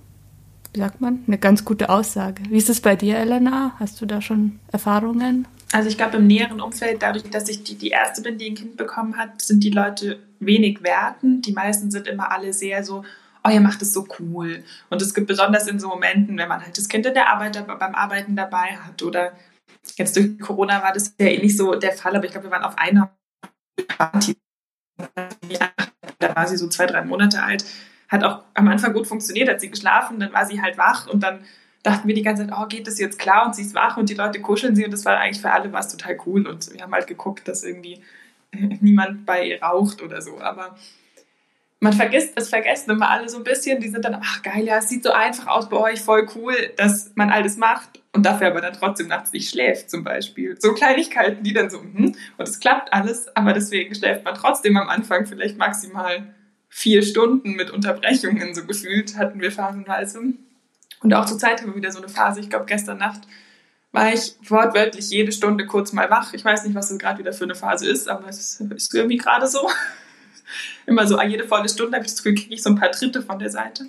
wie 0.74 0.80
sagt 0.80 1.02
man, 1.02 1.24
eine 1.28 1.38
ganz 1.38 1.66
gute 1.66 1.90
Aussage. 1.90 2.44
Wie 2.50 2.58
ist 2.58 2.70
es 2.70 2.82
bei 2.82 2.96
dir, 2.96 3.18
Elena? 3.18 3.74
Hast 3.80 4.00
du 4.00 4.06
da 4.06 4.22
schon 4.22 4.60
Erfahrungen? 4.72 5.48
Also 5.74 5.90
ich 5.90 5.98
glaube, 5.98 6.18
im 6.18 6.28
näheren 6.28 6.62
Umfeld, 6.62 7.02
dadurch, 7.02 7.24
dass 7.30 7.50
ich 7.50 7.64
die, 7.64 7.76
die 7.76 7.90
Erste 7.90 8.22
bin, 8.22 8.38
die 8.38 8.50
ein 8.50 8.56
Kind 8.56 8.78
bekommen 8.78 9.18
hat, 9.18 9.42
sind 9.42 9.64
die 9.64 9.70
Leute 9.70 10.20
wenig 10.40 10.84
wertend. 10.84 11.46
Die 11.48 11.54
meisten 11.54 11.90
sind 11.90 12.08
immer 12.08 12.32
alle 12.32 12.54
sehr 12.54 12.84
so, 12.84 13.04
oh, 13.44 13.50
ihr 13.50 13.62
macht 13.62 13.82
es 13.82 13.94
so 13.94 14.08
cool. 14.20 14.64
Und 14.90 15.02
es 15.02 15.14
gibt 15.14 15.28
besonders 15.28 15.68
in 15.68 15.80
so 15.80 15.88
Momenten, 15.88 16.38
wenn 16.38 16.48
man 16.48 16.62
halt 16.62 16.78
das 16.78 16.90
Kind 16.90 17.06
in 17.06 17.14
der 17.14 17.30
Arbeit 17.30 17.66
beim 17.68 17.96
Arbeiten 17.96 18.36
dabei 18.36 18.78
hat 18.78 19.02
oder 19.04 19.34
Jetzt 19.96 20.16
durch 20.16 20.40
Corona 20.40 20.84
war 20.84 20.94
das 20.94 21.16
ja 21.20 21.28
eh 21.28 21.40
nicht 21.40 21.58
so 21.58 21.76
der 21.76 21.94
Fall, 21.94 22.16
aber 22.16 22.26
ich 22.26 22.32
glaube, 22.32 22.48
wir 22.48 22.52
waren 22.52 22.64
auf 22.64 22.78
einer 22.78 23.16
Party. 23.88 24.38
Da 26.20 26.36
war 26.36 26.48
sie 26.48 26.58
so 26.58 26.68
zwei, 26.68 26.86
drei 26.86 27.04
Monate 27.04 27.42
alt. 27.42 27.66
Hat 28.08 28.24
auch 28.24 28.44
am 28.54 28.68
Anfang 28.68 28.94
gut 28.94 29.08
funktioniert, 29.08 29.50
hat 29.50 29.62
sie 29.62 29.70
geschlafen, 29.70 30.20
dann 30.20 30.34
war 30.34 30.46
sie 30.46 30.62
halt 30.62 30.78
wach 30.78 31.08
und 31.08 31.22
dann 31.24 31.46
dachten 31.82 32.08
wir 32.08 32.14
die 32.14 32.22
ganze 32.22 32.46
Zeit, 32.46 32.56
oh, 32.56 32.68
geht 32.68 32.86
das 32.86 33.00
jetzt 33.00 33.18
klar 33.18 33.46
und 33.46 33.56
sie 33.56 33.64
ist 33.64 33.74
wach 33.74 33.98
und 33.98 34.10
die 34.10 34.14
Leute 34.14 34.42
kuscheln 34.42 34.76
sie 34.76 34.86
und 34.86 34.92
das 34.92 35.06
war 35.06 35.18
eigentlich 35.18 35.42
für 35.42 35.52
alle 35.52 35.72
was 35.74 35.92
total 35.92 36.18
cool 36.26 36.46
und 36.46 36.72
wir 36.74 36.82
haben 36.82 36.94
halt 36.94 37.08
geguckt, 37.08 37.48
dass 37.48 37.64
irgendwie 37.64 38.02
niemand 38.52 39.26
bei 39.26 39.48
ihr 39.48 39.64
raucht 39.64 40.02
oder 40.02 40.22
so, 40.22 40.40
aber 40.40 40.76
man 41.82 41.94
vergisst, 41.94 42.34
es 42.36 42.48
vergessen 42.48 42.92
immer 42.92 43.10
alle 43.10 43.28
so 43.28 43.38
ein 43.38 43.44
bisschen, 43.44 43.82
die 43.82 43.90
sind 43.90 44.06
dann, 44.06 44.16
ach 44.22 44.44
geil, 44.44 44.64
ja, 44.64 44.78
es 44.78 44.88
sieht 44.88 45.04
so 45.04 45.12
einfach 45.12 45.48
aus 45.48 45.68
bei 45.68 45.78
euch, 45.78 46.00
voll 46.00 46.28
cool, 46.36 46.54
dass 46.78 47.12
man 47.16 47.32
alles 47.32 47.58
macht 47.58 48.02
und 48.14 48.24
dafür 48.24 48.48
aber 48.48 48.62
dann 48.62 48.74
trotzdem 48.74 49.08
nachts 49.08 49.34
nicht 49.34 49.50
schläft 49.50 49.90
zum 49.90 50.04
Beispiel. 50.04 50.56
So 50.60 50.74
Kleinigkeiten, 50.74 51.44
die 51.44 51.54
dann 51.54 51.72
so, 51.72 51.82
hm, 51.82 52.16
und 52.38 52.48
es 52.48 52.60
klappt 52.60 52.94
alles, 52.94 53.36
aber 53.36 53.54
deswegen 53.54 53.96
schläft 53.96 54.24
man 54.24 54.36
trotzdem 54.36 54.78
am 54.78 54.90
Anfang 54.90 55.26
vielleicht 55.26 55.58
maximal 55.58 56.36
vier 56.70 57.02
Stunden 57.02 57.54
mit 57.54 57.72
Unterbrechungen, 57.72 58.54
so 58.54 58.64
gefühlt 58.64 59.18
hatten 59.18 59.42
wir 59.42 59.52
phasenweise. 59.52 60.22
Und 61.02 61.14
auch 61.16 61.26
zur 61.26 61.40
Zeit 61.40 61.62
haben 61.62 61.72
wir 61.72 61.78
wieder 61.78 61.92
so 61.92 61.98
eine 61.98 62.10
Phase, 62.10 62.42
ich 62.42 62.50
glaube 62.50 62.66
gestern 62.68 63.00
Nacht 63.00 63.22
war 63.92 64.14
ich 64.14 64.36
wortwörtlich 64.48 65.10
jede 65.10 65.34
Stunde 65.34 65.66
kurz 65.66 65.92
mal 65.92 66.10
wach. 66.10 66.34
Ich 66.34 66.46
weiß 66.46 66.64
nicht, 66.64 66.76
was 66.76 66.88
das 66.88 66.98
gerade 66.98 67.20
wieder 67.20 67.34
für 67.34 67.44
eine 67.44 67.56
Phase 67.56 67.90
ist, 67.90 68.08
aber 68.08 68.30
es 68.30 68.62
ist 68.62 68.94
irgendwie 68.94 69.18
gerade 69.18 69.48
so. 69.48 69.68
Immer 70.86 71.08
so 71.08 71.22
jede 71.22 71.48
volle 71.48 71.70
Stunde 71.70 71.96
habe 71.96 72.06
ich 72.06 72.12
das 72.12 72.24
Gefühl, 72.24 72.36
kriege 72.36 72.54
ich 72.54 72.64
so 72.64 72.70
ein 72.70 72.76
paar 72.76 72.92
Tritte 72.92 73.22
von 73.22 73.40
der 73.40 73.50
Seite. 73.50 73.86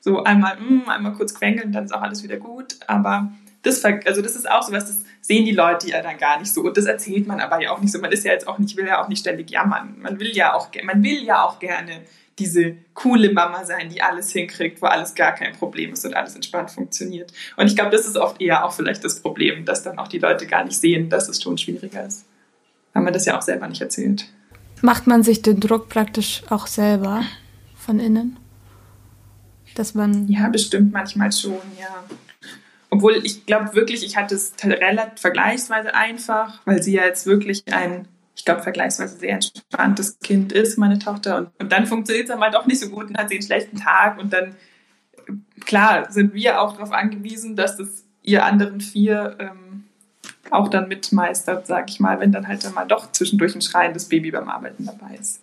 So 0.00 0.22
einmal, 0.24 0.56
mm, 0.56 0.88
einmal 0.88 1.12
kurz 1.14 1.34
quengeln, 1.34 1.72
dann 1.72 1.84
ist 1.84 1.94
auch 1.94 2.02
alles 2.02 2.22
wieder 2.22 2.36
gut. 2.36 2.76
Aber 2.86 3.32
das, 3.62 3.84
also 3.84 4.22
das 4.22 4.36
ist 4.36 4.50
auch 4.50 4.62
so 4.62 4.72
was, 4.72 4.86
das 4.86 5.04
sehen 5.22 5.46
die 5.46 5.52
Leute 5.52 5.88
ja 5.88 6.02
dann 6.02 6.18
gar 6.18 6.38
nicht 6.38 6.52
so. 6.52 6.62
Und 6.62 6.76
das 6.76 6.84
erzählt 6.84 7.26
man 7.26 7.40
aber 7.40 7.62
ja 7.62 7.70
auch 7.70 7.80
nicht 7.80 7.92
so. 7.92 7.98
Man 7.98 8.12
ist 8.12 8.24
ja 8.24 8.32
jetzt 8.32 8.46
auch 8.46 8.58
nicht, 8.58 8.76
will 8.76 8.86
ja 8.86 9.02
auch 9.02 9.08
nicht 9.08 9.20
ständig 9.20 9.50
jammern. 9.50 9.96
Man 9.98 10.20
will 10.20 10.36
ja 10.36 10.52
auch, 10.54 10.68
man 10.84 11.02
will 11.02 11.24
ja 11.24 11.42
auch 11.42 11.58
gerne 11.58 12.02
diese 12.38 12.76
coole 12.94 13.32
Mama 13.32 13.64
sein, 13.64 13.88
die 13.88 14.02
alles 14.02 14.32
hinkriegt, 14.32 14.82
wo 14.82 14.86
alles 14.86 15.14
gar 15.14 15.32
kein 15.34 15.54
Problem 15.54 15.92
ist 15.92 16.04
und 16.04 16.14
alles 16.14 16.34
entspannt 16.34 16.70
funktioniert. 16.70 17.32
Und 17.56 17.66
ich 17.66 17.76
glaube, 17.76 17.90
das 17.90 18.06
ist 18.06 18.16
oft 18.16 18.40
eher 18.40 18.64
auch 18.64 18.72
vielleicht 18.72 19.04
das 19.04 19.20
Problem, 19.20 19.64
dass 19.64 19.82
dann 19.82 19.98
auch 19.98 20.08
die 20.08 20.18
Leute 20.18 20.46
gar 20.46 20.64
nicht 20.64 20.78
sehen, 20.78 21.08
dass 21.08 21.28
es 21.28 21.40
schon 21.40 21.56
schwieriger 21.58 22.04
ist. 22.04 22.26
Weil 22.92 23.02
man 23.02 23.12
das 23.12 23.24
ja 23.24 23.38
auch 23.38 23.42
selber 23.42 23.66
nicht 23.68 23.80
erzählt. 23.80 24.26
Macht 24.84 25.06
man 25.06 25.22
sich 25.22 25.40
den 25.40 25.60
Druck 25.60 25.88
praktisch 25.88 26.42
auch 26.50 26.66
selber 26.66 27.22
von 27.74 27.98
innen? 27.98 28.36
Dass 29.76 29.94
man. 29.94 30.28
Ja, 30.28 30.48
bestimmt 30.48 30.92
manchmal 30.92 31.32
schon, 31.32 31.56
ja. 31.80 32.04
Obwohl 32.90 33.14
ich 33.24 33.46
glaube 33.46 33.74
wirklich, 33.74 34.04
ich 34.04 34.18
hatte 34.18 34.34
es 34.34 34.52
relativ 34.62 35.18
vergleichsweise 35.18 35.94
einfach, 35.94 36.60
weil 36.66 36.82
sie 36.82 36.92
ja 36.92 37.04
jetzt 37.06 37.24
wirklich 37.24 37.64
ein 37.72 38.06
ich 38.36 38.44
glaube, 38.44 38.62
vergleichsweise 38.62 39.16
sehr 39.16 39.32
entspanntes 39.32 40.18
Kind 40.18 40.52
ist, 40.52 40.76
meine 40.76 40.98
Tochter. 40.98 41.38
Und, 41.38 41.50
und 41.58 41.72
dann 41.72 41.86
funktioniert 41.86 42.26
es 42.26 42.30
dann 42.30 42.40
mal 42.40 42.50
doch 42.50 42.66
nicht 42.66 42.80
so 42.80 42.90
gut 42.90 43.08
und 43.08 43.16
hat 43.16 43.30
sie 43.30 43.36
einen 43.36 43.42
schlechten 43.42 43.78
Tag. 43.78 44.18
Und 44.18 44.34
dann, 44.34 44.54
klar, 45.64 46.12
sind 46.12 46.34
wir 46.34 46.60
auch 46.60 46.74
darauf 46.74 46.92
angewiesen, 46.92 47.56
dass 47.56 47.78
das 47.78 48.04
ihr 48.22 48.44
anderen 48.44 48.82
vier 48.82 49.36
ähm, 49.38 49.83
auch 50.50 50.68
dann 50.68 50.88
mitmeistert, 50.88 51.66
sag 51.66 51.90
ich 51.90 52.00
mal, 52.00 52.20
wenn 52.20 52.32
dann 52.32 52.48
halt 52.48 52.64
dann 52.64 52.74
mal 52.74 52.86
doch 52.86 53.10
zwischendurch 53.12 53.54
ein 53.54 53.62
schreiendes 53.62 54.08
Baby 54.08 54.30
beim 54.30 54.48
Arbeiten 54.48 54.86
dabei 54.86 55.16
ist. 55.18 55.40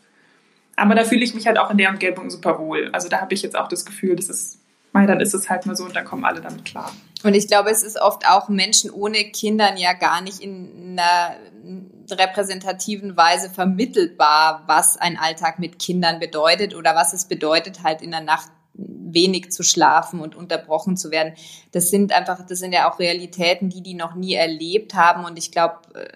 Aber 0.76 0.96
da 0.96 1.04
fühle 1.04 1.24
ich 1.24 1.34
mich 1.34 1.48
halt 1.48 1.60
auch 1.60 1.70
in 1.70 1.78
der 1.78 1.90
Umgebung 1.90 2.30
super 2.30 2.60
wohl. 2.60 2.90
Also 2.92 3.10
da 3.10 3.22
habe 3.22 3.34
ich 3.34 3.42
jetzt 3.42 3.56
auch 3.56 3.68
das 3.68 3.86
Gefühl, 3.86 4.16
das 4.16 4.30
ist, 4.30 4.60
mal 4.94 5.06
dann 5.06 5.20
ist 5.20 5.34
es 5.34 5.50
halt 5.50 5.66
mal 5.66 5.76
so 5.76 5.86
und 5.86 5.96
dann 5.96 6.06
kommen 6.06 6.26
alle 6.26 6.42
damit 6.42 6.66
klar. 6.66 6.92
Und 7.24 7.36
ich 7.36 7.48
glaube, 7.48 7.70
es 7.70 7.84
ist 7.84 8.02
oft 8.02 8.28
auch 8.28 8.50
Menschen 8.50 8.90
ohne 8.90 9.26
Kindern 9.26 9.78
ja 9.78 9.94
gar 9.94 10.22
nicht 10.22 10.40
in 10.40 10.98
einer 10.98 11.36
repräsentativen 12.10 13.16
Weise 13.16 13.50
vermittelbar, 13.50 14.64
was 14.66 14.98
ein 14.98 15.18
Alltag 15.18 15.60
mit 15.60 15.78
Kindern 15.78 16.20
bedeutet 16.20 16.76
oder 16.76 16.96
was 16.96 17.14
es 17.14 17.26
bedeutet, 17.26 17.84
halt 17.84 18.02
in 18.02 18.12
der 18.12 18.22
Nacht 18.22 18.50
wenig 19.14 19.52
zu 19.52 19.64
schlafen 19.64 20.20
und 20.20 20.36
unterbrochen 20.36 20.98
zu 20.98 21.12
werden. 21.12 21.34
Das 21.72 21.90
sind 21.90 22.14
einfach, 22.14 22.46
das 22.46 22.60
sind 22.60 22.74
ja 22.74 22.90
auch 22.90 23.00
Realitäten, 23.00 23.70
die 23.70 23.82
die 23.82 23.94
noch 23.94 24.16
nie 24.16 24.34
erlebt 24.34 24.94
haben. 24.94 25.26
Und 25.26 25.38
ich 25.38 25.52
glaube, 25.52 25.80
äh, 25.94 26.08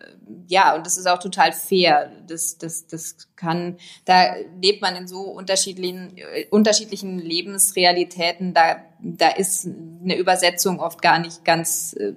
ja, 0.48 0.76
und 0.76 0.86
das 0.86 0.98
ist 0.98 1.08
auch 1.08 1.20
total 1.20 1.52
fair. 1.52 2.12
Das, 2.28 2.58
das, 2.58 2.88
das 2.88 3.18
kann, 3.36 3.78
da 4.06 4.36
lebt 4.62 4.82
man 4.82 4.96
in 4.96 5.08
so 5.08 5.22
unterschiedlichen, 5.22 6.18
äh, 6.18 6.46
unterschiedlichen 6.50 7.20
Lebensrealitäten. 7.20 8.54
Da, 8.54 8.78
da 9.00 9.30
ist 9.30 9.66
eine 9.66 10.18
Übersetzung 10.18 10.80
oft 10.80 11.02
gar 11.02 11.20
nicht 11.20 11.46
ganz 11.46 11.94
äh, 11.94 12.14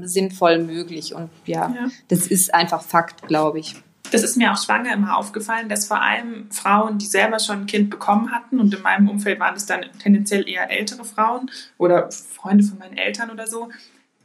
sinnvoll 0.00 0.58
möglich. 0.58 1.14
Und 1.14 1.30
ja, 1.46 1.72
ja, 1.74 1.88
das 2.08 2.26
ist 2.26 2.54
einfach 2.54 2.82
Fakt, 2.82 3.26
glaube 3.28 3.60
ich. 3.60 3.76
Das 4.14 4.22
ist 4.22 4.36
mir 4.36 4.52
auch 4.52 4.62
schwanger 4.62 4.92
immer 4.92 5.16
aufgefallen, 5.16 5.68
dass 5.68 5.88
vor 5.88 6.00
allem 6.00 6.48
Frauen, 6.52 6.98
die 6.98 7.06
selber 7.06 7.40
schon 7.40 7.62
ein 7.62 7.66
Kind 7.66 7.90
bekommen 7.90 8.30
hatten, 8.30 8.60
und 8.60 8.72
in 8.72 8.80
meinem 8.80 9.08
Umfeld 9.08 9.40
waren 9.40 9.56
es 9.56 9.66
dann 9.66 9.86
tendenziell 10.00 10.48
eher 10.48 10.70
ältere 10.70 11.04
Frauen 11.04 11.50
oder 11.78 12.12
Freunde 12.12 12.62
von 12.62 12.78
meinen 12.78 12.96
Eltern 12.96 13.32
oder 13.32 13.48
so, 13.48 13.70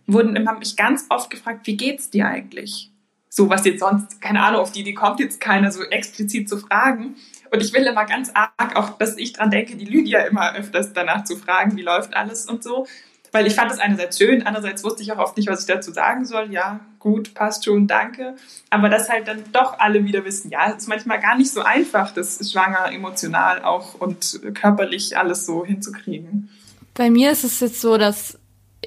wurden 0.05 0.35
immer 0.35 0.53
mich 0.53 0.75
ganz 0.75 1.07
oft 1.09 1.31
gefragt, 1.31 1.65
wie 1.65 1.75
geht's 1.75 2.11
dir 2.11 2.27
eigentlich? 2.27 2.91
So 3.29 3.49
was 3.49 3.65
jetzt 3.65 3.79
sonst, 3.79 4.21
keine 4.21 4.43
Ahnung, 4.43 4.61
auf 4.61 4.71
die 4.71 4.83
die 4.83 4.93
kommt 4.93 5.19
jetzt 5.19 5.41
keiner 5.41 5.71
so 5.71 5.81
explizit 5.81 6.47
zu 6.47 6.59
fragen. 6.59 7.15
Und 7.49 7.63
ich 7.63 7.73
will 7.73 7.81
immer 7.81 8.05
ganz 8.05 8.29
arg, 8.35 8.75
auch 8.75 8.89
dass 8.99 9.17
ich 9.17 9.33
dran 9.33 9.49
denke, 9.49 9.75
die 9.75 9.85
Lydia 9.85 10.19
immer 10.19 10.53
öfters 10.53 10.93
danach 10.93 11.23
zu 11.23 11.35
fragen, 11.35 11.75
wie 11.77 11.81
läuft 11.81 12.15
alles 12.15 12.45
und 12.45 12.61
so. 12.61 12.85
Weil 13.31 13.45
ich 13.45 13.55
fand 13.55 13.71
es 13.71 13.79
einerseits 13.79 14.17
schön, 14.17 14.45
andererseits 14.45 14.83
wusste 14.83 15.03
ich 15.03 15.11
auch 15.11 15.19
oft 15.19 15.37
nicht, 15.37 15.49
was 15.49 15.61
ich 15.61 15.67
dazu 15.67 15.91
sagen 15.91 16.25
soll. 16.25 16.51
Ja, 16.51 16.79
gut, 16.97 17.33
passt 17.33 17.65
schon, 17.65 17.87
danke. 17.87 18.35
Aber 18.69 18.89
dass 18.89 19.09
halt 19.09 19.27
dann 19.27 19.43
doch 19.51 19.77
alle 19.77 20.03
wieder 20.05 20.25
wissen, 20.25 20.49
ja, 20.49 20.69
es 20.69 20.83
ist 20.83 20.87
manchmal 20.87 21.19
gar 21.19 21.37
nicht 21.37 21.51
so 21.51 21.61
einfach, 21.61 22.11
das 22.11 22.39
schwanger 22.51 22.91
emotional 22.91 23.63
auch 23.63 23.95
und 23.95 24.41
körperlich 24.55 25.17
alles 25.17 25.45
so 25.45 25.65
hinzukriegen. 25.65 26.49
Bei 26.95 27.09
mir 27.09 27.31
ist 27.31 27.43
es 27.43 27.59
jetzt 27.59 27.81
so, 27.81 27.97
dass 27.97 28.37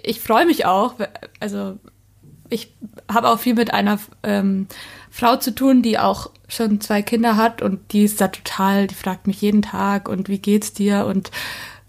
ich 0.02 0.20
freue 0.20 0.46
mich 0.46 0.66
auch, 0.66 0.96
also 1.40 1.78
ich 2.48 2.74
habe 3.10 3.28
auch 3.28 3.38
viel 3.38 3.54
mit 3.54 3.72
einer 3.72 3.98
ähm, 4.22 4.66
Frau 5.10 5.36
zu 5.36 5.54
tun, 5.54 5.82
die 5.82 5.98
auch 5.98 6.30
schon 6.48 6.80
zwei 6.80 7.02
Kinder 7.02 7.36
hat 7.36 7.62
und 7.62 7.92
die 7.92 8.04
ist 8.04 8.20
da 8.20 8.28
total, 8.28 8.86
die 8.86 8.94
fragt 8.94 9.26
mich 9.26 9.40
jeden 9.40 9.62
Tag 9.62 10.08
und 10.08 10.28
wie 10.28 10.38
geht's 10.38 10.72
dir 10.72 11.06
und 11.06 11.30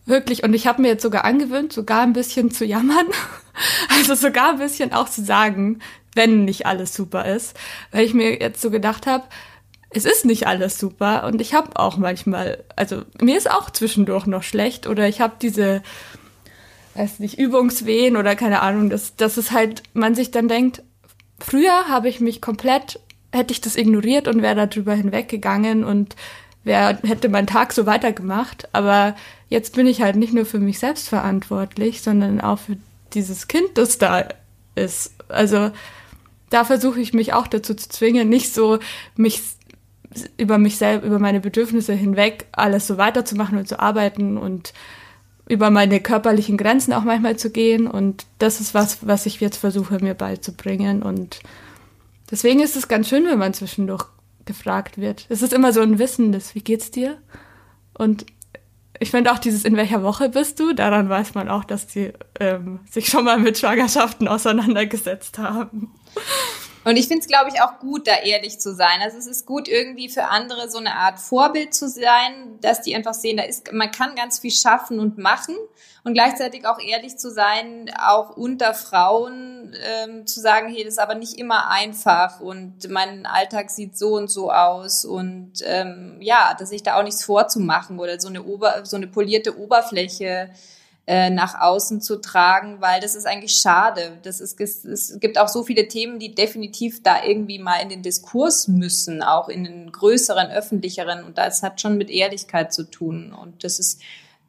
Wirklich. 0.06 0.44
Und 0.44 0.54
ich 0.54 0.68
habe 0.68 0.82
mir 0.82 0.90
jetzt 0.90 1.04
sogar 1.04 1.24
angewöhnt, 1.26 1.72
sogar 1.72 2.02
ein 2.02 2.14
bisschen 2.14 2.52
zu 2.52 2.66
jammern. 2.66 3.08
Also 3.96 4.16
sogar 4.16 4.54
ein 4.54 4.58
bisschen 4.58 4.94
auch 4.94 5.08
zu 5.08 5.24
sagen, 5.24 5.78
wenn 6.16 6.44
nicht 6.44 6.66
alles 6.66 6.96
super 6.96 7.26
ist. 7.26 7.56
Weil 7.92 8.04
ich 8.04 8.16
mir 8.16 8.40
jetzt 8.42 8.60
so 8.60 8.72
gedacht 8.72 9.06
habe, 9.06 9.26
es 9.92 10.06
ist 10.06 10.26
nicht 10.26 10.48
alles 10.48 10.80
super. 10.80 11.26
Und 11.26 11.40
ich 11.40 11.54
habe 11.54 11.70
auch 11.76 11.98
manchmal, 11.98 12.64
also 12.76 13.04
mir 13.22 13.38
ist 13.38 13.50
auch 13.50 13.70
zwischendurch 13.70 14.26
noch 14.26 14.42
schlecht. 14.42 14.88
Oder 14.88 15.08
ich 15.08 15.22
habe 15.22 15.36
diese, 15.40 15.84
weiß 16.96 17.20
nicht, 17.20 17.38
Übungswehen 17.38 18.18
oder 18.18 18.36
keine 18.36 18.62
Ahnung, 18.62 18.90
dass, 18.90 19.16
dass 19.16 19.38
es 19.38 19.52
halt, 19.52 19.84
man 19.94 20.16
sich 20.16 20.32
dann 20.32 20.48
denkt, 20.48 20.82
früher 21.40 21.88
habe 21.88 22.10
ich 22.10 22.20
mich 22.20 22.42
komplett, 22.42 23.00
hätte 23.32 23.54
ich 23.54 23.62
das 23.62 23.76
ignoriert 23.76 24.28
und 24.28 24.42
wäre 24.42 24.68
darüber 24.68 24.96
hinweggegangen 24.96 25.84
und 25.84 26.16
wer 26.64 27.00
hätte 27.04 27.30
meinen 27.30 27.48
Tag 27.48 27.74
so 27.74 27.86
weitergemacht. 27.86 28.70
Aber 28.74 29.16
jetzt 29.50 29.76
bin 29.76 29.88
ich 29.88 30.02
halt 30.02 30.16
nicht 30.16 30.34
nur 30.34 30.46
für 30.46 30.60
mich 30.60 30.80
selbst 30.80 31.10
verantwortlich, 31.10 32.02
sondern 32.02 32.42
auch 32.42 32.60
für 32.60 32.78
dieses 33.14 33.48
Kind, 33.48 33.70
das 33.76 33.98
da 33.98 34.26
ist. 34.76 35.14
Also 35.30 35.72
da 36.50 36.64
versuche 36.64 37.00
ich 37.00 37.14
mich 37.14 37.34
auch 37.34 37.48
dazu 37.48 37.74
zu 37.74 37.90
zwingen, 37.90 38.30
nicht 38.30 38.54
so 38.54 38.80
mich 39.16 39.42
über 40.38 40.58
mich 40.58 40.78
selbst, 40.78 41.06
über 41.06 41.20
meine 41.20 41.40
Bedürfnisse 41.40 41.94
hinweg 41.94 42.46
alles 42.52 42.86
so 42.86 42.98
weiterzumachen 42.98 43.58
und 43.58 43.68
zu 43.68 43.80
arbeiten 43.80 44.38
und 44.38 44.74
über 45.48 45.72
meine 45.72 46.00
körperlichen 46.00 46.58
Grenzen 46.58 46.94
auch 46.94 47.04
manchmal 47.04 47.38
zu 47.38 47.50
gehen. 47.50 47.88
Und 47.88 48.26
das 48.40 48.62
ist 48.62 48.74
was, 48.74 49.06
was 49.06 49.26
ich 49.26 49.40
jetzt 49.40 49.58
versuche, 49.58 50.00
mir 50.00 50.14
beizubringen. 50.14 51.04
Und 51.04 51.40
deswegen 52.32 52.62
ist 52.62 52.76
es 52.76 52.88
ganz 52.88 53.10
schön, 53.10 53.26
wenn 53.26 53.40
man 53.40 53.54
zwischendurch 53.54 54.06
gefragt 54.46 54.98
wird. 54.98 55.26
Es 55.30 55.42
ist 55.42 55.54
immer 55.54 55.74
so 55.74 55.82
ein 55.82 56.00
Wissen, 56.00 56.32
das, 56.32 56.56
wie 56.56 56.62
geht's 56.62 56.92
dir? 56.92 57.18
Und 57.94 58.26
ich 59.00 59.12
finde 59.12 59.32
auch 59.32 59.40
dieses, 59.40 59.66
in 59.66 59.76
welcher 59.76 60.04
Woche 60.04 60.30
bist 60.30 60.60
du, 60.60 60.74
daran 60.74 61.10
weiß 61.10 61.34
man 61.34 61.50
auch, 61.50 61.64
dass 61.64 61.88
die 61.88 62.14
ähm, 62.40 62.80
sich 62.90 63.08
schon 63.08 63.26
mal 63.26 63.40
mit 63.40 63.58
Schwangerschaften 63.58 64.28
auseinandergesetzt 64.28 65.38
haben. 65.38 65.92
Und 66.84 66.98
ich 66.98 67.08
finde 67.08 67.22
es, 67.22 67.28
glaube 67.28 67.50
ich, 67.54 67.62
auch 67.62 67.80
gut, 67.80 68.08
da 68.08 68.16
ehrlich 68.24 68.60
zu 68.60 68.74
sein. 68.76 69.02
Also 69.02 69.18
es 69.18 69.28
ist 69.28 69.46
gut, 69.46 69.68
irgendwie 69.68 70.10
für 70.10 70.26
andere 70.26 70.70
so 70.70 70.78
eine 70.78 70.96
Art 70.96 71.20
Vorbild 71.20 71.74
zu 71.74 71.88
sein, 71.88 72.60
dass 72.62 72.82
die 72.82 72.96
einfach 72.96 73.14
sehen, 73.14 73.38
da 73.38 73.44
ist, 73.44 73.72
man 73.72 73.92
kann 73.92 74.16
ganz 74.16 74.40
viel 74.40 74.52
schaffen 74.52 75.00
und 75.00 75.18
machen 75.18 75.56
und 76.04 76.14
gleichzeitig 76.14 76.66
auch 76.68 76.80
ehrlich 76.80 77.18
zu 77.18 77.32
sein, 77.32 77.90
auch 77.98 78.36
unter 78.36 78.74
Frauen 78.74 79.74
ähm, 79.82 80.28
zu 80.28 80.42
sagen, 80.42 80.68
hey, 80.68 80.84
das 80.84 80.94
ist 80.94 81.00
aber 81.00 81.16
nicht 81.16 81.40
immer 81.40 81.70
einfach 81.70 82.42
und 82.42 82.90
mein 82.90 83.26
Alltag 83.26 83.70
sieht 83.70 83.98
so 83.98 84.16
und 84.16 84.30
so 84.30 84.52
aus 84.52 85.06
und 85.06 85.54
ähm, 85.64 86.18
ja, 86.20 86.56
dass 86.60 86.72
ich 86.72 86.84
da 86.84 87.00
auch 87.00 87.04
nichts 87.04 87.24
vorzumachen 87.24 88.00
oder 88.00 88.20
so 88.20 88.28
eine 88.28 88.44
Ober 88.44 88.86
so 88.86 88.98
eine 88.98 89.08
polierte 89.08 89.58
Oberfläche 89.58 90.50
äh, 91.06 91.30
nach 91.30 91.60
außen 91.60 92.00
zu 92.00 92.22
tragen, 92.22 92.80
weil 92.80 93.02
das 93.02 93.16
ist 93.16 93.26
eigentlich 93.26 93.58
schade. 93.58 94.20
Das 94.24 94.40
ist, 94.40 94.60
es 94.62 95.20
gibt 95.20 95.38
auch 95.38 95.50
so 95.50 95.64
viele 95.64 95.90
Themen, 95.90 96.18
die 96.18 96.34
definitiv 96.34 97.04
da 97.04 97.24
irgendwie 97.26 97.60
mal 97.60 97.82
in 97.82 97.90
den 97.90 98.04
Diskurs 98.04 98.70
müssen, 98.70 99.22
auch 99.22 99.50
in 99.50 99.66
den 99.66 99.92
größeren, 99.92 100.50
öffentlicheren. 100.50 101.26
Und 101.26 101.38
das 101.38 101.62
hat 101.62 101.82
schon 101.82 101.98
mit 101.98 102.10
Ehrlichkeit 102.10 102.74
zu 102.74 102.84
tun. 102.90 103.34
Und 103.34 103.66
das 103.66 103.80
ist 103.80 104.02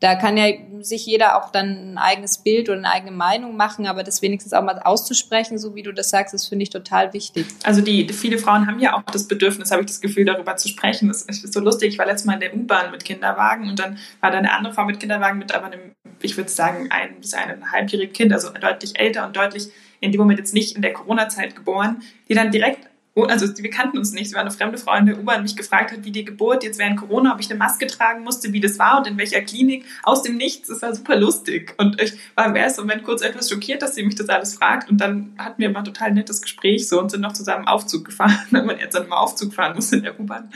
da 0.05 0.17
kann 0.17 0.37
ja 0.37 0.53
sich 0.83 1.07
jeder 1.07 1.39
auch 1.39 1.51
dann 1.51 1.95
ein 1.95 1.99
eigenes 1.99 2.37
Bild 2.37 2.69
oder 2.69 2.77
eine 2.77 2.93
eigene 2.93 3.11
Meinung 3.11 3.57
machen, 3.57 3.87
aber 3.87 4.03
das 4.03 4.21
wenigstens 4.21 4.53
auch 4.53 4.63
mal 4.63 4.79
auszusprechen, 4.79 5.57
so 5.57 5.75
wie 5.75 5.83
du 5.83 5.93
das 5.93 6.11
sagst, 6.11 6.35
das 6.35 6.47
finde 6.47 6.65
ich 6.65 6.69
total 6.69 7.15
wichtig. 7.15 7.47
Also 7.63 7.81
die 7.81 8.07
viele 8.13 8.37
Frauen 8.37 8.67
haben 8.67 8.79
ja 8.81 8.95
auch 8.95 9.03
das 9.11 9.27
Bedürfnis, 9.27 9.71
habe 9.71 9.81
ich 9.81 9.87
das 9.87 10.03
Gefühl, 10.03 10.27
darüber 10.27 10.57
zu 10.57 10.69
sprechen. 10.69 11.09
Das 11.09 11.23
ist 11.23 11.51
so 11.51 11.61
lustig. 11.61 11.95
Ich 11.95 11.99
war 11.99 12.05
letztes 12.05 12.27
Mal 12.27 12.35
in 12.35 12.41
der 12.41 12.55
U-Bahn 12.55 12.91
mit 12.91 13.03
Kinderwagen 13.03 13.67
und 13.67 13.79
dann 13.79 13.97
war 14.21 14.31
da 14.31 14.37
eine 14.37 14.53
andere 14.53 14.75
Frau 14.75 14.85
mit 14.85 15.01
Kinderwagen 15.01 15.39
mit 15.39 15.55
aber 15.55 15.67
einem, 15.67 15.93
ich 16.21 16.37
würde 16.37 16.51
sagen, 16.51 16.89
ein 16.91 17.19
bis 17.19 17.33
eineinhalbjährigen 17.33 18.13
Kind, 18.13 18.35
also 18.35 18.51
deutlich 18.51 19.01
älter 19.01 19.27
und 19.27 19.35
deutlich 19.35 19.69
in 20.01 20.13
dem 20.13 20.21
Moment 20.21 20.39
jetzt 20.39 20.53
nicht 20.53 20.77
in 20.77 20.83
der 20.83 20.93
Corona-Zeit 20.93 21.57
geboren, 21.57 22.03
die 22.29 22.35
dann 22.35 22.51
direkt 22.51 22.91
also 23.23 23.47
wir 23.57 23.71
kannten 23.71 23.97
uns 23.97 24.13
nicht. 24.13 24.29
Sie 24.29 24.35
war 24.35 24.41
eine 24.41 24.51
fremde 24.51 24.77
Frau 24.77 24.95
in 24.97 25.07
der 25.07 25.19
U-Bahn, 25.19 25.43
mich 25.43 25.57
gefragt 25.57 25.93
hat, 25.93 26.05
wie 26.05 26.11
die 26.11 26.25
Geburt 26.25 26.65
jetzt 26.65 26.79
während 26.79 26.99
Corona, 26.99 27.33
ob 27.33 27.41
ich 27.41 27.49
eine 27.49 27.59
Maske 27.59 27.87
tragen 27.87 28.25
musste, 28.25 28.53
wie 28.53 28.61
das 28.61 28.79
war 28.79 28.99
und 28.99 29.07
in 29.07 29.17
welcher 29.17 29.41
Klinik. 29.43 29.85
Aus 30.03 30.23
dem 30.23 30.37
Nichts. 30.37 30.69
Das 30.69 30.83
war 30.83 30.95
super 30.95 31.17
lustig. 31.17 31.75
Und 31.79 32.01
ich 32.01 32.15
war 32.35 32.47
im 32.47 32.57
ersten 32.57 32.83
Moment 32.83 33.05
kurz 33.05 33.23
etwas 33.23 33.49
schockiert, 33.49 33.83
dass 33.83 33.95
sie 33.95 34.03
mich 34.03 34.17
das 34.17 34.29
alles 34.29 34.55
fragt. 34.57 34.91
Und 34.91 35.01
dann 35.01 35.33
hatten 35.39 35.63
wir 35.63 35.71
mal 35.71 35.83
total 35.85 36.13
nettes 36.13 36.43
Gespräch 36.43 36.89
so 36.89 37.01
und 37.01 37.11
sind 37.11 37.21
noch 37.21 37.33
zusammen 37.33 37.69
Aufzug 37.69 38.05
gefahren, 38.05 38.39
wenn 38.51 38.67
man 38.67 38.79
jetzt 38.79 38.95
dann 38.95 39.09
mal 39.09 39.19
Aufzug 39.19 39.55
fahren 39.55 39.77
muss 39.77 39.93
in 39.93 40.03
der 40.03 40.19
U-Bahn. 40.19 40.51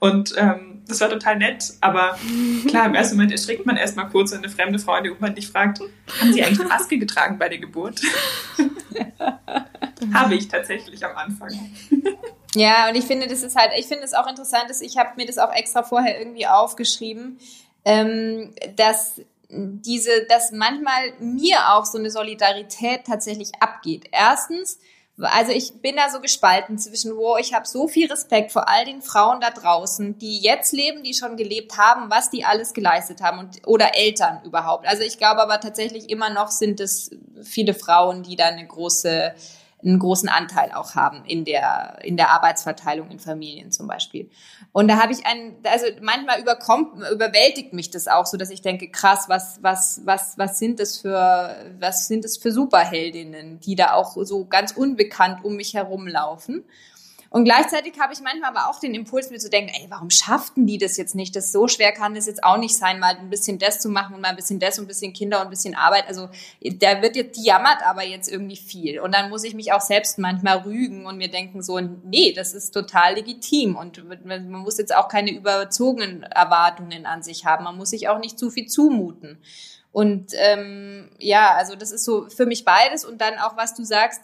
Und 0.00 0.34
ähm, 0.36 0.82
das 0.88 1.00
war 1.00 1.08
total 1.08 1.36
nett, 1.36 1.74
aber 1.80 2.18
klar, 2.66 2.86
im 2.86 2.94
ersten 2.94 3.16
Moment 3.16 3.32
erschrickt 3.32 3.64
man 3.64 3.76
erstmal 3.76 4.08
kurz, 4.08 4.32
wenn 4.32 4.38
eine 4.38 4.48
fremde 4.48 4.78
Frau 4.78 4.96
in 4.96 5.04
der 5.04 5.12
U-Bahn 5.12 5.34
dich 5.34 5.48
fragt, 5.48 5.80
haben 6.20 6.32
Sie 6.32 6.42
eigentlich 6.42 6.60
eine 6.60 6.68
Maske 6.68 6.98
getragen 6.98 7.38
bei 7.38 7.48
der 7.48 7.58
Geburt? 7.58 8.00
Habe 10.14 10.34
ich 10.34 10.48
tatsächlich 10.48 11.04
am 11.04 11.14
Anfang. 11.16 11.50
Ja, 12.54 12.88
und 12.88 12.96
ich 12.96 13.04
finde, 13.04 13.28
das 13.28 13.42
ist 13.42 13.54
halt, 13.54 13.70
ich 13.78 13.86
finde 13.86 14.04
es 14.04 14.14
auch 14.14 14.26
interessant, 14.26 14.64
dass 14.68 14.80
ich 14.80 14.96
habe 14.96 15.10
mir 15.16 15.26
das 15.26 15.38
auch 15.38 15.52
extra 15.52 15.82
vorher 15.82 16.18
irgendwie 16.18 16.46
aufgeschrieben, 16.46 17.38
ähm, 17.84 18.54
dass 18.76 19.20
diese, 19.50 20.26
dass 20.28 20.52
manchmal 20.52 21.12
mir 21.20 21.74
auch 21.74 21.84
so 21.84 21.98
eine 21.98 22.10
Solidarität 22.10 23.04
tatsächlich 23.06 23.50
abgeht. 23.60 24.06
Erstens, 24.10 24.78
also 25.22 25.52
ich 25.52 25.80
bin 25.80 25.96
da 25.96 26.10
so 26.10 26.20
gespalten 26.20 26.78
zwischen, 26.78 27.16
wo 27.16 27.36
ich 27.36 27.54
habe 27.54 27.66
so 27.66 27.88
viel 27.88 28.10
Respekt 28.10 28.52
vor 28.52 28.68
all 28.68 28.84
den 28.84 29.02
Frauen 29.02 29.40
da 29.40 29.50
draußen, 29.50 30.18
die 30.18 30.38
jetzt 30.38 30.72
leben, 30.72 31.02
die 31.02 31.14
schon 31.14 31.36
gelebt 31.36 31.76
haben, 31.78 32.10
was 32.10 32.30
die 32.30 32.44
alles 32.44 32.72
geleistet 32.72 33.20
haben 33.20 33.38
und 33.38 33.66
oder 33.66 33.96
Eltern 33.96 34.40
überhaupt. 34.44 34.86
Also 34.86 35.02
ich 35.02 35.18
glaube 35.18 35.42
aber 35.42 35.60
tatsächlich 35.60 36.10
immer 36.10 36.30
noch 36.30 36.50
sind 36.50 36.80
es 36.80 37.10
viele 37.42 37.74
Frauen, 37.74 38.22
die 38.22 38.36
da 38.36 38.46
eine 38.46 38.66
große 38.66 39.34
einen 39.82 39.98
großen 39.98 40.28
Anteil 40.28 40.72
auch 40.72 40.94
haben 40.94 41.24
in 41.24 41.44
der, 41.44 41.98
in 42.02 42.16
der 42.16 42.30
Arbeitsverteilung 42.30 43.10
in 43.10 43.18
Familien 43.18 43.72
zum 43.72 43.86
Beispiel. 43.86 44.30
Und 44.72 44.88
da 44.88 45.00
habe 45.00 45.12
ich 45.12 45.26
einen, 45.26 45.56
also 45.64 45.86
manchmal 46.00 46.40
überkommt, 46.40 46.94
überwältigt 47.10 47.72
mich 47.72 47.90
das 47.90 48.08
auch 48.08 48.26
so, 48.26 48.36
dass 48.36 48.50
ich 48.50 48.62
denke, 48.62 48.90
krass, 48.90 49.24
was, 49.28 49.62
was, 49.62 50.02
was, 50.04 50.36
was 50.36 50.58
sind 50.58 50.80
das 50.80 50.98
für, 50.98 51.56
was 51.78 52.08
sind 52.08 52.24
das 52.24 52.36
für 52.36 52.52
Superheldinnen, 52.52 53.60
die 53.60 53.74
da 53.74 53.94
auch 53.94 54.16
so 54.22 54.44
ganz 54.44 54.72
unbekannt 54.72 55.44
um 55.44 55.56
mich 55.56 55.74
herumlaufen. 55.74 56.64
Und 57.32 57.44
gleichzeitig 57.44 57.94
habe 58.00 58.12
ich 58.12 58.20
manchmal 58.20 58.50
aber 58.50 58.68
auch 58.68 58.80
den 58.80 58.92
Impuls, 58.92 59.30
mir 59.30 59.38
zu 59.38 59.48
denken, 59.48 59.72
ey, 59.72 59.86
warum 59.88 60.10
schafften 60.10 60.66
die 60.66 60.78
das 60.78 60.96
jetzt 60.96 61.14
nicht? 61.14 61.36
Das 61.36 61.52
so 61.52 61.68
schwer 61.68 61.92
kann 61.92 62.16
das 62.16 62.26
jetzt 62.26 62.42
auch 62.42 62.56
nicht 62.56 62.76
sein, 62.76 62.98
mal 62.98 63.16
ein 63.16 63.30
bisschen 63.30 63.60
das 63.60 63.78
zu 63.78 63.88
machen 63.88 64.16
und 64.16 64.20
mal 64.20 64.30
ein 64.30 64.36
bisschen 64.36 64.58
das 64.58 64.80
und 64.80 64.86
ein 64.86 64.88
bisschen 64.88 65.12
Kinder 65.12 65.38
und 65.38 65.44
ein 65.44 65.50
bisschen 65.50 65.76
Arbeit. 65.76 66.08
Also 66.08 66.28
da 66.60 67.02
wird 67.02 67.14
jetzt, 67.14 67.38
die 67.38 67.44
jammert 67.44 67.86
aber 67.86 68.04
jetzt 68.04 68.28
irgendwie 68.28 68.56
viel. 68.56 68.98
Und 68.98 69.14
dann 69.14 69.30
muss 69.30 69.44
ich 69.44 69.54
mich 69.54 69.72
auch 69.72 69.80
selbst 69.80 70.18
manchmal 70.18 70.58
rügen 70.58 71.06
und 71.06 71.18
mir 71.18 71.30
denken 71.30 71.62
so, 71.62 71.78
nee, 71.78 72.32
das 72.32 72.52
ist 72.52 72.72
total 72.72 73.14
legitim. 73.14 73.76
Und 73.76 74.02
man 74.24 74.50
muss 74.50 74.78
jetzt 74.78 74.94
auch 74.94 75.06
keine 75.06 75.30
überzogenen 75.30 76.24
Erwartungen 76.24 77.06
an 77.06 77.22
sich 77.22 77.44
haben. 77.44 77.62
Man 77.62 77.76
muss 77.76 77.90
sich 77.90 78.08
auch 78.08 78.18
nicht 78.18 78.40
zu 78.40 78.50
viel 78.50 78.66
zumuten. 78.66 79.38
Und 79.92 80.32
ähm, 80.34 81.10
ja, 81.18 81.54
also 81.54 81.76
das 81.76 81.92
ist 81.92 82.04
so 82.04 82.28
für 82.28 82.46
mich 82.46 82.64
beides. 82.64 83.04
Und 83.04 83.20
dann 83.20 83.38
auch, 83.38 83.56
was 83.56 83.74
du 83.74 83.84
sagst, 83.84 84.20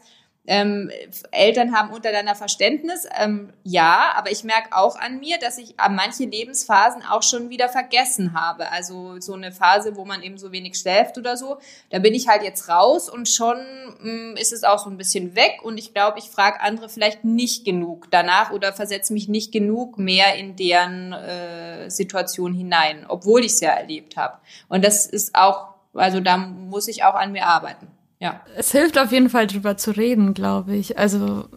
ähm, 0.47 0.91
Eltern 1.33 1.75
haben 1.75 1.93
untereinander 1.93 2.35
Verständnis, 2.35 3.07
ähm, 3.19 3.53
ja, 3.65 4.13
aber 4.15 4.31
ich 4.31 4.45
merke 4.45 4.77
auch 4.77 4.97
an 4.97 5.19
mir, 5.19 5.39
dass 5.39 5.59
ich 5.59 5.79
an 5.79 5.95
manche 5.97 6.25
Lebensphasen 6.25 7.03
auch 7.03 7.23
schon 7.23 7.51
wieder 7.51 7.69
vergessen 7.69 8.33
habe. 8.33 8.71
Also 8.71 9.21
so 9.21 9.35
eine 9.35 9.53
Phase, 9.53 9.97
wo 9.97 10.05
man 10.05 10.23
eben 10.23 10.39
so 10.39 10.53
wenig 10.53 10.79
schläft 10.79 11.19
oder 11.19 11.37
so, 11.37 11.59
da 11.91 11.99
bin 11.99 12.15
ich 12.15 12.29
halt 12.29 12.43
jetzt 12.43 12.69
raus 12.69 13.09
und 13.09 13.29
schon 13.29 13.59
mh, 14.01 14.33
mm, 14.33 14.37
ist 14.37 14.53
es 14.53 14.65
auch 14.65 14.79
so 14.79 14.89
ein 14.89 14.97
bisschen 14.97 15.35
weg 15.35 15.61
und 15.63 15.79
ich 15.79 15.93
glaube, 15.93 16.19
ich 16.19 16.27
frage 16.27 16.61
andere 16.61 16.89
vielleicht 16.89 17.25
nicht 17.25 17.65
genug 17.65 18.11
danach 18.11 18.53
oder 18.53 18.73
versetze 18.73 19.13
mich 19.13 19.29
nicht 19.29 19.53
genug 19.53 19.99
mehr 19.99 20.37
in 20.37 20.55
deren 20.57 21.13
äh, 21.13 21.91
Situation 21.91 22.55
hinein, 22.55 23.05
obwohl 23.09 23.41
ich 23.41 23.53
es 23.53 23.61
ja 23.61 23.71
erlebt 23.71 24.17
habe. 24.17 24.39
Und 24.69 24.85
das 24.85 25.07
ist 25.07 25.35
auch, 25.35 25.75
also 25.95 26.21
da 26.21 26.37
muss 26.37 26.89
ich 26.89 27.05
auch 27.05 27.15
an 27.15 27.33
mir 27.33 27.47
arbeiten 27.47 27.89
ja. 28.27 28.41
Es 28.57 28.73
hilft 28.73 28.99
auf 28.99 29.13
jeden 29.13 29.31
Fall 29.31 29.47
drüber 29.47 29.77
zu 29.77 29.93
reden, 29.93 30.35
glaube 30.35 30.75
ich. 30.75 30.99
Also, 30.99 31.49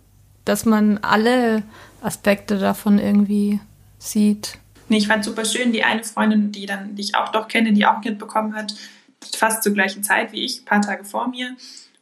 dass 0.45 0.65
man 0.65 0.99
alle 0.99 1.63
Aspekte 2.01 2.59
davon 2.59 2.99
irgendwie 2.99 3.59
sieht. 3.97 4.59
Nee, 4.87 4.97
ich 4.97 5.07
fand 5.07 5.25
super 5.25 5.45
schön, 5.45 5.71
die 5.71 5.83
eine 5.83 6.03
Freundin, 6.03 6.51
die 6.51 6.65
dann, 6.67 6.95
die 6.95 7.01
ich 7.01 7.15
auch 7.15 7.29
doch 7.29 7.47
kenne, 7.47 7.73
die 7.73 7.85
auch 7.85 7.95
ein 7.95 8.01
Kind 8.01 8.19
bekommen 8.19 8.55
hat, 8.55 8.75
fast 9.35 9.63
zur 9.63 9.73
gleichen 9.73 10.03
Zeit 10.03 10.31
wie 10.31 10.45
ich, 10.45 10.61
ein 10.61 10.65
paar 10.65 10.81
Tage 10.81 11.05
vor 11.05 11.27
mir. 11.27 11.55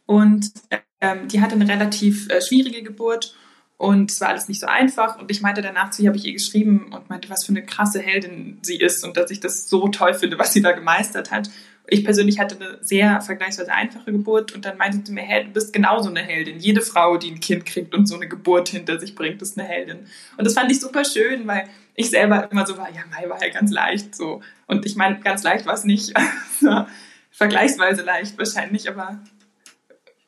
Und 0.04 0.52
ähm, 1.00 1.28
die 1.28 1.40
hatte 1.40 1.54
eine 1.54 1.68
relativ 1.68 2.28
äh, 2.28 2.40
schwierige 2.42 2.82
Geburt 2.82 3.34
und 3.78 4.10
es 4.10 4.20
war 4.20 4.28
alles 4.28 4.48
nicht 4.48 4.60
so 4.60 4.66
einfach. 4.66 5.18
Und 5.18 5.30
ich 5.30 5.40
meinte 5.40 5.62
danach 5.62 5.90
zu 5.90 6.02
ihr, 6.02 6.08
habe 6.08 6.18
ich 6.18 6.26
ihr 6.26 6.32
geschrieben 6.34 6.92
und 6.92 7.08
meinte, 7.08 7.30
was 7.30 7.44
für 7.44 7.52
eine 7.52 7.64
krasse 7.64 8.00
Heldin 8.00 8.58
sie 8.62 8.76
ist 8.76 9.02
und 9.04 9.16
dass 9.16 9.30
ich 9.30 9.40
das 9.40 9.68
so 9.68 9.88
toll 9.88 10.12
finde, 10.12 10.38
was 10.38 10.52
sie 10.52 10.62
da 10.62 10.72
gemeistert 10.72 11.30
hat 11.30 11.48
ich 11.90 12.04
persönlich 12.04 12.38
hatte 12.38 12.56
eine 12.56 12.78
sehr 12.82 13.20
vergleichsweise 13.20 13.72
einfache 13.72 14.12
Geburt 14.12 14.52
und 14.52 14.64
dann 14.64 14.76
meinte 14.76 15.00
sie 15.04 15.12
mir, 15.12 15.22
hey, 15.22 15.44
du 15.44 15.50
bist 15.50 15.72
genauso 15.72 16.10
eine 16.10 16.20
Heldin. 16.20 16.58
Jede 16.58 16.82
Frau, 16.82 17.16
die 17.16 17.30
ein 17.30 17.40
Kind 17.40 17.64
kriegt 17.64 17.94
und 17.94 18.06
so 18.06 18.16
eine 18.16 18.28
Geburt 18.28 18.68
hinter 18.68 19.00
sich 19.00 19.14
bringt, 19.14 19.40
ist 19.40 19.58
eine 19.58 19.66
Heldin. 19.66 20.06
Und 20.36 20.46
das 20.46 20.54
fand 20.54 20.70
ich 20.70 20.80
super 20.80 21.04
schön, 21.04 21.46
weil 21.46 21.68
ich 21.94 22.10
selber 22.10 22.50
immer 22.52 22.66
so 22.66 22.76
war, 22.76 22.90
ja, 22.90 23.02
Mai 23.10 23.28
war 23.28 23.42
ja 23.42 23.52
ganz 23.52 23.72
leicht 23.72 24.14
so. 24.14 24.42
Und 24.66 24.86
ich 24.86 24.96
meine, 24.96 25.18
ganz 25.20 25.42
leicht 25.42 25.66
war 25.66 25.74
es 25.74 25.84
nicht. 25.84 26.12
vergleichsweise 27.30 28.02
leicht 28.02 28.36
wahrscheinlich, 28.36 28.88
aber 28.88 29.20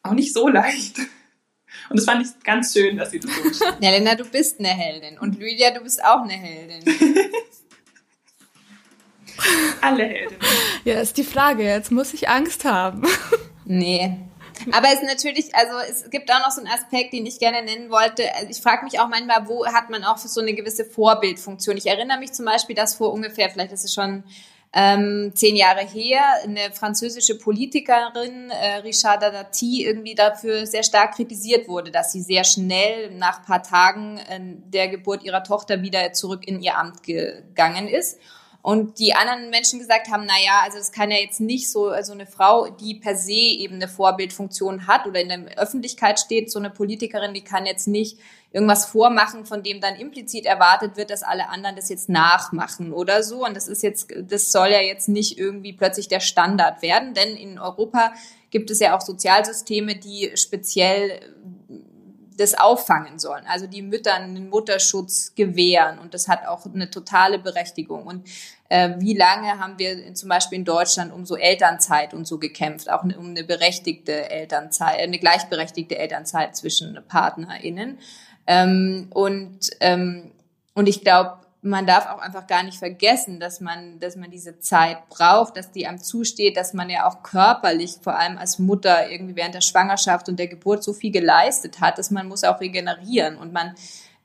auch 0.02 0.12
nicht 0.12 0.32
so 0.32 0.48
leicht. 0.48 0.98
Und 1.88 1.98
das 1.98 2.04
fand 2.04 2.24
ich 2.24 2.42
ganz 2.42 2.72
schön, 2.72 2.96
dass 2.96 3.10
sie 3.10 3.20
das 3.20 3.30
so 3.58 3.64
Ja, 3.80 3.90
Lena, 3.90 4.14
du 4.14 4.24
bist 4.24 4.58
eine 4.60 4.68
Heldin. 4.68 5.18
Und 5.18 5.38
Lydia, 5.38 5.72
du 5.72 5.80
bist 5.80 6.02
auch 6.04 6.22
eine 6.22 6.32
Heldin. 6.32 6.84
Alle 9.80 10.04
Heldinnen. 10.04 10.40
Ja, 10.84 11.00
ist 11.00 11.16
die 11.16 11.24
Frage. 11.24 11.64
Jetzt 11.64 11.90
muss 11.90 12.14
ich 12.14 12.28
Angst 12.28 12.64
haben. 12.64 13.02
Nee. 13.72 14.16
Aber 14.72 14.88
es 14.88 14.94
ist 14.94 15.04
natürlich, 15.04 15.54
also 15.54 15.72
es 15.88 16.10
gibt 16.10 16.28
auch 16.32 16.40
noch 16.40 16.50
so 16.50 16.60
einen 16.60 16.72
Aspekt, 16.72 17.12
den 17.12 17.24
ich 17.24 17.38
gerne 17.38 17.62
nennen 17.62 17.88
wollte. 17.88 18.24
Also 18.34 18.48
ich 18.50 18.60
frage 18.60 18.84
mich 18.84 18.98
auch 18.98 19.08
manchmal, 19.08 19.46
wo 19.46 19.64
hat 19.64 19.90
man 19.90 20.02
auch 20.02 20.18
so 20.18 20.40
eine 20.40 20.54
gewisse 20.54 20.84
Vorbildfunktion? 20.84 21.76
Ich 21.76 21.86
erinnere 21.86 22.18
mich 22.18 22.32
zum 22.32 22.46
Beispiel, 22.46 22.74
dass 22.74 22.96
vor 22.96 23.12
ungefähr, 23.12 23.48
vielleicht 23.48 23.70
ist 23.70 23.84
es 23.84 23.94
schon 23.94 24.24
ähm, 24.72 25.32
zehn 25.34 25.56
Jahre 25.56 25.84
her, 25.84 26.22
eine 26.44 26.70
französische 26.72 27.36
Politikerin, 27.36 28.50
äh, 28.50 28.76
Richard 28.78 29.22
Dati, 29.22 29.84
irgendwie 29.84 30.14
dafür 30.14 30.66
sehr 30.66 30.84
stark 30.84 31.16
kritisiert 31.16 31.66
wurde, 31.66 31.90
dass 31.90 32.12
sie 32.12 32.20
sehr 32.20 32.44
schnell 32.44 33.10
nach 33.12 33.44
paar 33.44 33.62
Tagen 33.62 34.18
äh, 34.18 34.40
der 34.40 34.88
Geburt 34.88 35.24
ihrer 35.24 35.42
Tochter 35.42 35.82
wieder 35.82 36.12
zurück 36.12 36.46
in 36.46 36.62
ihr 36.62 36.78
Amt 36.78 37.02
gegangen 37.02 37.88
ist. 37.88 38.18
Und 38.62 38.98
die 38.98 39.14
anderen 39.14 39.48
Menschen 39.48 39.78
gesagt 39.78 40.08
haben, 40.10 40.26
na 40.26 40.34
ja, 40.44 40.60
also 40.64 40.76
es 40.76 40.92
kann 40.92 41.10
ja 41.10 41.16
jetzt 41.16 41.40
nicht 41.40 41.70
so, 41.70 41.88
also 41.88 42.12
eine 42.12 42.26
Frau, 42.26 42.68
die 42.68 42.94
per 42.94 43.16
se 43.16 43.32
eben 43.32 43.76
eine 43.76 43.88
Vorbildfunktion 43.88 44.86
hat 44.86 45.06
oder 45.06 45.20
in 45.20 45.28
der 45.28 45.58
Öffentlichkeit 45.58 46.20
steht, 46.20 46.50
so 46.50 46.58
eine 46.58 46.68
Politikerin, 46.68 47.32
die 47.32 47.42
kann 47.42 47.64
jetzt 47.64 47.88
nicht 47.88 48.18
irgendwas 48.52 48.84
vormachen, 48.86 49.46
von 49.46 49.62
dem 49.62 49.80
dann 49.80 49.96
implizit 49.96 50.44
erwartet 50.44 50.96
wird, 50.96 51.10
dass 51.10 51.22
alle 51.22 51.48
anderen 51.48 51.76
das 51.76 51.88
jetzt 51.88 52.08
nachmachen 52.08 52.92
oder 52.92 53.22
so. 53.22 53.46
Und 53.46 53.56
das 53.56 53.68
ist 53.68 53.82
jetzt, 53.82 54.12
das 54.28 54.52
soll 54.52 54.68
ja 54.68 54.80
jetzt 54.80 55.08
nicht 55.08 55.38
irgendwie 55.38 55.72
plötzlich 55.72 56.08
der 56.08 56.20
Standard 56.20 56.82
werden, 56.82 57.14
denn 57.14 57.36
in 57.36 57.58
Europa 57.58 58.12
gibt 58.50 58.70
es 58.70 58.80
ja 58.80 58.96
auch 58.96 59.00
Sozialsysteme, 59.00 59.96
die 59.96 60.32
speziell 60.34 61.20
das 62.40 62.54
auffangen 62.54 63.18
sollen. 63.18 63.44
Also 63.46 63.66
die 63.66 63.82
Müttern 63.82 64.22
einen 64.22 64.48
Mutterschutz 64.48 65.34
gewähren 65.34 65.98
und 65.98 66.14
das 66.14 66.26
hat 66.26 66.46
auch 66.46 66.64
eine 66.64 66.90
totale 66.90 67.38
Berechtigung. 67.38 68.06
Und 68.06 68.26
äh, 68.70 68.94
wie 68.98 69.14
lange 69.14 69.58
haben 69.58 69.78
wir 69.78 70.14
zum 70.14 70.30
Beispiel 70.30 70.58
in 70.58 70.64
Deutschland 70.64 71.12
um 71.12 71.26
so 71.26 71.36
Elternzeit 71.36 72.14
und 72.14 72.26
so 72.26 72.38
gekämpft, 72.38 72.90
auch 72.90 73.02
um 73.02 73.10
eine 73.30 73.44
berechtigte 73.44 74.30
Elternzeit, 74.30 75.00
eine 75.00 75.18
gleichberechtigte 75.18 75.98
Elternzeit 75.98 76.56
zwischen 76.56 76.98
PartnerInnen. 77.08 77.98
Ähm, 78.46 79.08
und, 79.10 79.70
ähm, 79.80 80.32
und 80.74 80.88
ich 80.88 81.02
glaube, 81.02 81.40
man 81.62 81.86
darf 81.86 82.06
auch 82.06 82.18
einfach 82.20 82.46
gar 82.46 82.62
nicht 82.62 82.78
vergessen, 82.78 83.38
dass 83.38 83.60
man, 83.60 84.00
dass 84.00 84.16
man 84.16 84.30
diese 84.30 84.60
Zeit 84.60 85.08
braucht, 85.10 85.56
dass 85.56 85.70
die 85.70 85.86
einem 85.86 85.98
zusteht, 85.98 86.56
dass 86.56 86.72
man 86.72 86.88
ja 86.88 87.06
auch 87.06 87.22
körperlich, 87.22 87.98
vor 88.00 88.18
allem 88.18 88.38
als 88.38 88.58
Mutter, 88.58 89.10
irgendwie 89.10 89.36
während 89.36 89.54
der 89.54 89.60
Schwangerschaft 89.60 90.28
und 90.28 90.38
der 90.38 90.48
Geburt 90.48 90.82
so 90.82 90.94
viel 90.94 91.10
geleistet 91.10 91.80
hat, 91.80 91.98
dass 91.98 92.10
man 92.10 92.28
muss 92.28 92.44
auch 92.44 92.60
regenerieren. 92.60 93.36
Und 93.36 93.52
man, 93.52 93.74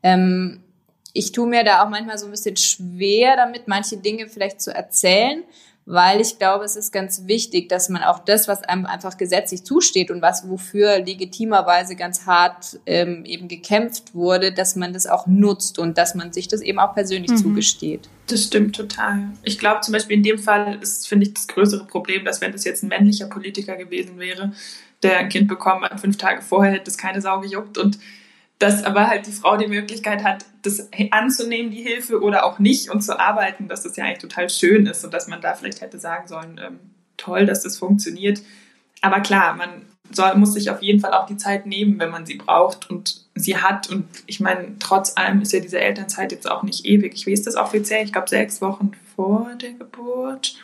ähm, 0.02 0.64
ich 1.12 1.34
tue 1.34 1.48
mir 1.48 1.66
da 1.66 1.84
auch 1.84 1.90
manchmal 1.90 2.18
so 2.18 2.26
ein 2.26 2.32
bisschen 2.32 2.56
schwer 2.56 3.36
damit, 3.36 3.68
manche 3.68 3.98
Dinge 3.98 4.28
vielleicht 4.28 4.62
zu 4.62 4.74
erzählen, 4.74 5.44
weil 5.86 6.20
ich 6.20 6.40
glaube, 6.40 6.66
es 6.66 6.76
ist 6.76 6.92
ganz 6.92 7.28
wichtig, 7.28 7.70
dass 7.70 7.90
man 7.90 8.02
auch 8.02 8.20
das, 8.20 8.48
was 8.48 8.64
einem 8.64 8.88
einfach 8.88 9.18
gesetzlich 9.18 9.64
zusteht 9.64 10.10
und 10.10 10.22
was 10.22 10.50
wofür 10.50 11.00
legitimerweise 11.00 11.96
ganz 11.96 12.26
hart 12.26 12.80
ähm, 12.88 13.24
eben 13.24 13.48
gekämpft 13.48 14.16
wurde, 14.16 14.52
dass 14.52 14.76
man 14.76 14.94
das 14.94 15.06
auch 15.06 15.28
nutzt 15.28 15.78
und 15.78 16.00
dass 16.00 16.16
man 16.16 16.34
sich 16.34 16.48
das 16.48 16.62
eben 16.62 16.80
auch 16.80 16.96
persönlich 16.96 17.32
mhm. 17.32 17.38
zugesteht. 17.38 18.10
Das 18.28 18.46
stimmt 18.46 18.76
total. 18.76 19.30
Ich 19.44 19.60
glaube 19.60 19.82
zum 19.82 19.92
Beispiel 19.92 20.18
in 20.18 20.24
dem 20.24 20.40
Fall 20.40 20.80
ist, 20.82 21.08
finde 21.08 21.28
ich, 21.28 21.36
das 21.36 21.48
größere 21.48 21.86
Problem, 21.86 22.26
dass 22.26 22.42
wenn 22.42 22.52
das 22.52 22.64
jetzt 22.64 22.82
ein 22.82 22.88
männlicher 22.88 23.28
Politiker 23.28 23.76
gewesen 23.76 24.18
wäre, 24.18 24.54
der 25.04 25.20
ein 25.20 25.30
Kind 25.30 25.48
bekommen 25.48 25.84
hat, 25.84 26.00
fünf 26.00 26.18
Tage 26.18 26.42
vorher 26.42 26.74
hätte 26.74 26.90
es 26.90 26.98
keine 26.98 27.22
Sau 27.22 27.42
gejuckt 27.42 27.78
und 27.78 28.00
dass 28.60 28.84
aber 28.84 29.08
halt 29.08 29.28
die 29.28 29.32
Frau 29.32 29.58
die 29.58 29.68
Möglichkeit 29.68 30.24
hat, 30.24 30.46
das 30.62 30.90
anzunehmen, 31.12 31.72
die 31.72 31.84
Hilfe 31.84 32.22
oder 32.22 32.46
auch 32.46 32.60
nicht 32.60 32.90
und 32.90 33.02
zu 33.02 33.20
arbeiten, 33.20 33.68
dass 33.68 33.84
das 33.84 33.96
ja 33.98 34.06
eigentlich 34.06 34.20
total 34.20 34.50
schön 34.50 34.86
ist 34.86 35.04
und 35.04 35.14
dass 35.14 35.28
man 35.28 35.42
da 35.42 35.54
vielleicht 35.54 35.82
hätte 35.82 36.00
sagen 36.00 36.28
sollen, 36.28 36.60
ähm, 36.64 36.80
toll, 37.18 37.46
dass 37.46 37.64
das 37.64 37.78
funktioniert. 37.78 38.42
Aber 39.02 39.20
klar, 39.20 39.56
man 39.56 39.86
soll, 40.12 40.36
muss 40.36 40.54
sich 40.54 40.70
auf 40.70 40.82
jeden 40.82 41.00
Fall 41.00 41.14
auch 41.14 41.26
die 41.26 41.38
Zeit 41.38 41.66
nehmen, 41.66 42.00
wenn 42.00 42.10
man 42.10 42.26
sie 42.26 42.36
braucht 42.36 42.90
und 42.90 43.26
sie 43.36 43.58
hat. 43.58 43.90
Und 43.90 44.06
ich 44.26 44.40
meine, 44.40 44.78
trotz 44.80 45.18
allem 45.18 45.42
ist 45.42 45.52
ja 45.52 45.60
diese 45.60 45.80
Elternzeit 45.80 46.32
jetzt 46.32 46.50
auch 46.50 46.64
nicht 46.64 46.86
ewig. 46.86 47.14
Ich 47.14 47.28
weiß 47.28 47.44
das 47.44 47.56
offiziell, 47.56 48.06
ich 48.06 48.14
glaube 48.14 48.30
sechs 48.30 48.62
Wochen 48.62 48.92
vor 49.16 49.52
der 49.62 49.74
Geburt. 49.74 50.56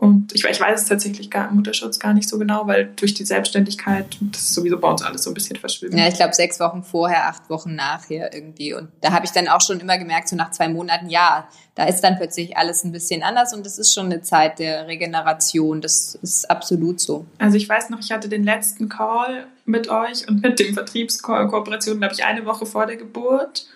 Und 0.00 0.34
ich, 0.34 0.42
ich 0.42 0.58
weiß 0.58 0.80
es 0.80 0.88
tatsächlich 0.88 1.30
gar, 1.30 1.50
im 1.50 1.56
Mutterschutz 1.56 1.98
gar 1.98 2.14
nicht 2.14 2.26
so 2.26 2.38
genau, 2.38 2.66
weil 2.66 2.90
durch 2.96 3.12
die 3.12 3.26
Selbstständigkeit, 3.26 4.16
das 4.32 4.40
ist 4.40 4.54
sowieso 4.54 4.78
bei 4.78 4.88
uns 4.88 5.02
alles 5.02 5.24
so 5.24 5.30
ein 5.30 5.34
bisschen 5.34 5.56
verschwimmt. 5.56 5.92
Ja, 5.92 6.08
ich 6.08 6.14
glaube 6.14 6.32
sechs 6.32 6.58
Wochen 6.58 6.82
vorher, 6.82 7.28
acht 7.28 7.50
Wochen 7.50 7.74
nachher 7.74 8.32
irgendwie. 8.32 8.72
Und 8.72 8.88
da 9.02 9.12
habe 9.12 9.26
ich 9.26 9.32
dann 9.32 9.46
auch 9.46 9.60
schon 9.60 9.78
immer 9.78 9.98
gemerkt, 9.98 10.30
so 10.30 10.36
nach 10.36 10.52
zwei 10.52 10.68
Monaten, 10.68 11.10
ja, 11.10 11.46
da 11.74 11.84
ist 11.84 12.00
dann 12.00 12.16
plötzlich 12.16 12.56
alles 12.56 12.82
ein 12.82 12.92
bisschen 12.92 13.22
anders 13.22 13.52
und 13.52 13.66
das 13.66 13.76
ist 13.76 13.92
schon 13.92 14.06
eine 14.06 14.22
Zeit 14.22 14.58
der 14.58 14.86
Regeneration. 14.86 15.82
Das 15.82 16.14
ist 16.14 16.50
absolut 16.50 16.98
so. 16.98 17.26
Also 17.36 17.58
ich 17.58 17.68
weiß 17.68 17.90
noch, 17.90 18.00
ich 18.00 18.10
hatte 18.10 18.30
den 18.30 18.42
letzten 18.42 18.88
Call 18.88 19.48
mit 19.66 19.90
euch 19.90 20.26
und 20.26 20.42
mit 20.42 20.58
dem 20.60 20.72
Vertriebskooperation, 20.72 21.98
glaube 21.98 22.14
ich, 22.14 22.24
eine 22.24 22.46
Woche 22.46 22.64
vor 22.64 22.86
der 22.86 22.96
Geburt. 22.96 23.66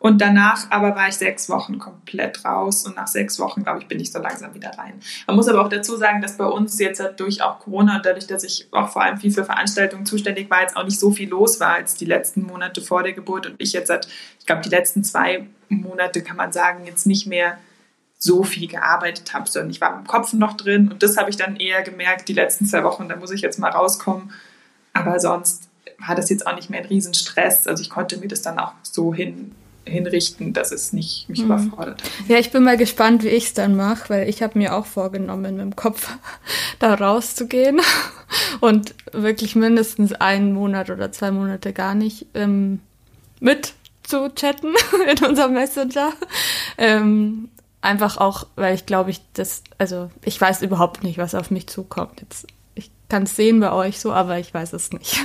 Und 0.00 0.22
danach 0.22 0.70
aber 0.70 0.96
war 0.96 1.08
ich 1.08 1.16
sechs 1.16 1.50
Wochen 1.50 1.78
komplett 1.78 2.42
raus 2.46 2.86
und 2.86 2.96
nach 2.96 3.06
sechs 3.06 3.38
Wochen, 3.38 3.64
glaube 3.64 3.80
ich, 3.80 3.86
bin 3.86 4.00
ich 4.00 4.10
so 4.10 4.18
langsam 4.18 4.54
wieder 4.54 4.70
rein. 4.78 4.94
Man 5.26 5.36
muss 5.36 5.46
aber 5.46 5.60
auch 5.60 5.68
dazu 5.68 5.94
sagen, 5.94 6.22
dass 6.22 6.38
bei 6.38 6.46
uns 6.46 6.78
jetzt 6.78 7.02
durch 7.18 7.42
auch 7.42 7.58
Corona 7.58 7.96
und 7.96 8.06
dadurch, 8.06 8.26
dass 8.26 8.42
ich 8.42 8.66
auch 8.72 8.88
vor 8.88 9.02
allem 9.02 9.18
viel 9.18 9.30
für 9.30 9.44
Veranstaltungen 9.44 10.06
zuständig 10.06 10.48
war, 10.48 10.62
jetzt 10.62 10.74
auch 10.74 10.84
nicht 10.84 10.98
so 10.98 11.10
viel 11.10 11.28
los 11.28 11.60
war 11.60 11.74
als 11.74 11.96
die 11.96 12.06
letzten 12.06 12.44
Monate 12.44 12.80
vor 12.80 13.02
der 13.02 13.12
Geburt 13.12 13.44
und 13.44 13.56
ich 13.58 13.74
jetzt 13.74 13.88
seit, 13.88 14.08
ich 14.38 14.46
glaube, 14.46 14.62
die 14.62 14.70
letzten 14.70 15.04
zwei 15.04 15.46
Monate 15.68 16.22
kann 16.22 16.38
man 16.38 16.50
sagen, 16.50 16.86
jetzt 16.86 17.06
nicht 17.06 17.26
mehr 17.26 17.58
so 18.16 18.42
viel 18.42 18.68
gearbeitet 18.68 19.34
habe, 19.34 19.50
sondern 19.50 19.70
ich 19.70 19.82
war 19.82 19.94
im 19.98 20.06
Kopf 20.06 20.32
noch 20.32 20.56
drin 20.56 20.90
und 20.90 21.02
das 21.02 21.18
habe 21.18 21.28
ich 21.28 21.36
dann 21.36 21.56
eher 21.56 21.82
gemerkt, 21.82 22.26
die 22.28 22.34
letzten 22.34 22.64
zwei 22.64 22.84
Wochen, 22.84 23.06
da 23.10 23.16
muss 23.16 23.32
ich 23.32 23.42
jetzt 23.42 23.58
mal 23.58 23.70
rauskommen. 23.70 24.32
Aber 24.94 25.20
sonst 25.20 25.68
war 25.98 26.14
das 26.14 26.30
jetzt 26.30 26.46
auch 26.46 26.54
nicht 26.54 26.70
mehr 26.70 26.80
ein 26.80 26.86
Riesenstress. 26.86 27.66
Also 27.66 27.82
ich 27.82 27.90
konnte 27.90 28.16
mir 28.16 28.28
das 28.28 28.40
dann 28.40 28.58
auch 28.58 28.72
so 28.82 29.12
hin 29.12 29.54
hinrichten, 29.86 30.52
dass 30.52 30.72
es 30.72 30.92
nicht 30.92 31.28
mich 31.28 31.40
mhm. 31.40 31.46
überfordert. 31.46 32.02
Ja, 32.28 32.38
ich 32.38 32.50
bin 32.50 32.62
mal 32.62 32.76
gespannt, 32.76 33.22
wie 33.22 33.28
ich 33.28 33.46
es 33.46 33.54
dann 33.54 33.76
mache, 33.76 34.08
weil 34.08 34.28
ich 34.28 34.42
habe 34.42 34.58
mir 34.58 34.74
auch 34.74 34.86
vorgenommen, 34.86 35.56
mit 35.56 35.60
dem 35.60 35.76
Kopf 35.76 36.08
da 36.78 36.94
rauszugehen 36.94 37.80
und 38.60 38.94
wirklich 39.12 39.56
mindestens 39.56 40.12
einen 40.12 40.52
Monat 40.52 40.90
oder 40.90 41.12
zwei 41.12 41.30
Monate 41.30 41.72
gar 41.72 41.94
nicht 41.94 42.26
ähm, 42.34 42.80
mit 43.40 43.74
zu 44.02 44.28
chatten 44.34 44.74
in 45.10 45.24
unserem 45.24 45.54
Messenger. 45.54 46.12
Ähm, 46.78 47.48
einfach 47.80 48.18
auch, 48.18 48.46
weil 48.56 48.74
ich 48.74 48.86
glaube, 48.86 49.10
ich 49.10 49.20
das, 49.32 49.62
also 49.78 50.10
ich 50.24 50.40
weiß 50.40 50.62
überhaupt 50.62 51.02
nicht, 51.02 51.18
was 51.18 51.34
auf 51.34 51.50
mich 51.50 51.66
zukommt. 51.68 52.20
Jetzt 52.20 52.46
kann 53.10 53.24
es 53.24 53.36
sehen 53.36 53.60
bei 53.60 53.72
euch 53.72 54.00
so, 54.00 54.12
aber 54.12 54.38
ich 54.38 54.54
weiß 54.54 54.72
es 54.72 54.92
nicht. 54.92 55.18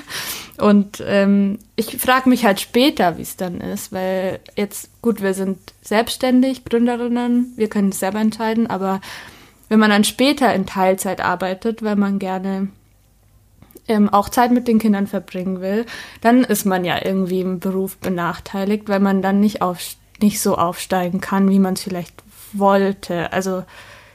Und 0.57 1.03
ähm, 1.05 1.59
ich 1.75 1.97
frage 1.97 2.27
mich 2.27 2.45
halt 2.45 2.59
später, 2.59 3.17
wie 3.17 3.21
es 3.21 3.37
dann 3.37 3.61
ist, 3.61 3.93
weil 3.93 4.39
jetzt, 4.55 4.89
gut, 5.01 5.21
wir 5.21 5.33
sind 5.33 5.57
selbstständig, 5.81 6.65
Gründerinnen, 6.65 7.53
wir 7.55 7.69
können 7.69 7.89
es 7.89 7.99
selber 7.99 8.19
entscheiden, 8.19 8.67
aber 8.67 8.99
wenn 9.69 9.79
man 9.79 9.89
dann 9.89 10.03
später 10.03 10.53
in 10.53 10.65
Teilzeit 10.65 11.21
arbeitet, 11.21 11.83
weil 11.83 11.95
man 11.95 12.19
gerne 12.19 12.69
ähm, 13.87 14.09
auch 14.09 14.29
Zeit 14.29 14.51
mit 14.51 14.67
den 14.67 14.79
Kindern 14.79 15.07
verbringen 15.07 15.61
will, 15.61 15.85
dann 16.21 16.43
ist 16.43 16.65
man 16.65 16.85
ja 16.85 17.03
irgendwie 17.03 17.41
im 17.41 17.59
Beruf 17.59 17.97
benachteiligt, 17.97 18.87
weil 18.87 18.99
man 18.99 19.21
dann 19.21 19.39
nicht, 19.39 19.61
auf, 19.61 19.79
nicht 20.21 20.41
so 20.41 20.55
aufsteigen 20.57 21.21
kann, 21.21 21.49
wie 21.49 21.59
man 21.59 21.73
es 21.73 21.83
vielleicht 21.83 22.23
wollte. 22.53 23.31
Also 23.33 23.63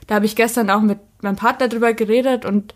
da 0.06 0.16
habe 0.16 0.26
ich 0.26 0.36
gestern 0.36 0.70
auch 0.70 0.80
mit 0.80 0.98
meinem 1.22 1.36
Partner 1.36 1.68
drüber 1.68 1.92
geredet 1.92 2.44
und 2.44 2.74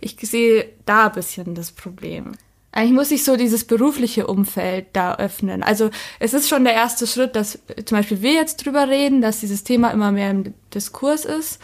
ich 0.00 0.16
sehe 0.22 0.66
da 0.86 1.06
ein 1.06 1.12
bisschen 1.12 1.54
das 1.54 1.72
Problem. 1.72 2.32
Eigentlich 2.72 2.92
muss 2.92 3.08
sich 3.08 3.24
so 3.24 3.36
dieses 3.36 3.64
berufliche 3.64 4.28
Umfeld 4.28 4.86
da 4.92 5.16
öffnen. 5.16 5.62
Also 5.64 5.90
es 6.20 6.34
ist 6.34 6.48
schon 6.48 6.62
der 6.64 6.74
erste 6.74 7.06
Schritt, 7.06 7.34
dass 7.34 7.58
zum 7.84 7.98
Beispiel 7.98 8.22
wir 8.22 8.34
jetzt 8.34 8.64
drüber 8.64 8.88
reden, 8.88 9.20
dass 9.20 9.40
dieses 9.40 9.64
Thema 9.64 9.90
immer 9.90 10.12
mehr 10.12 10.30
im 10.30 10.54
Diskurs 10.72 11.24
ist. 11.24 11.60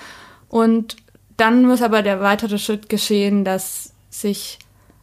Und 0.48 0.96
dann 1.36 1.64
muss 1.64 1.82
aber 1.82 2.02
der 2.02 2.20
weitere 2.20 2.58
Schritt 2.58 2.88
geschehen, 2.88 3.44
dass 3.44 3.92
sich 4.10 4.58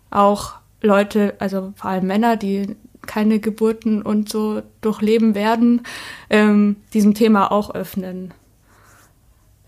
auch 0.09 0.55
Leute, 0.81 1.35
also 1.39 1.73
vor 1.75 1.91
allem 1.91 2.07
Männer, 2.07 2.35
die 2.35 2.75
keine 3.05 3.39
Geburten 3.39 4.01
und 4.01 4.29
so 4.29 4.61
durchleben 4.81 5.35
werden, 5.35 5.83
ähm, 6.29 6.77
diesem 6.93 7.13
Thema 7.13 7.51
auch 7.51 7.73
öffnen. 7.73 8.33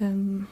Ähm, 0.01 0.47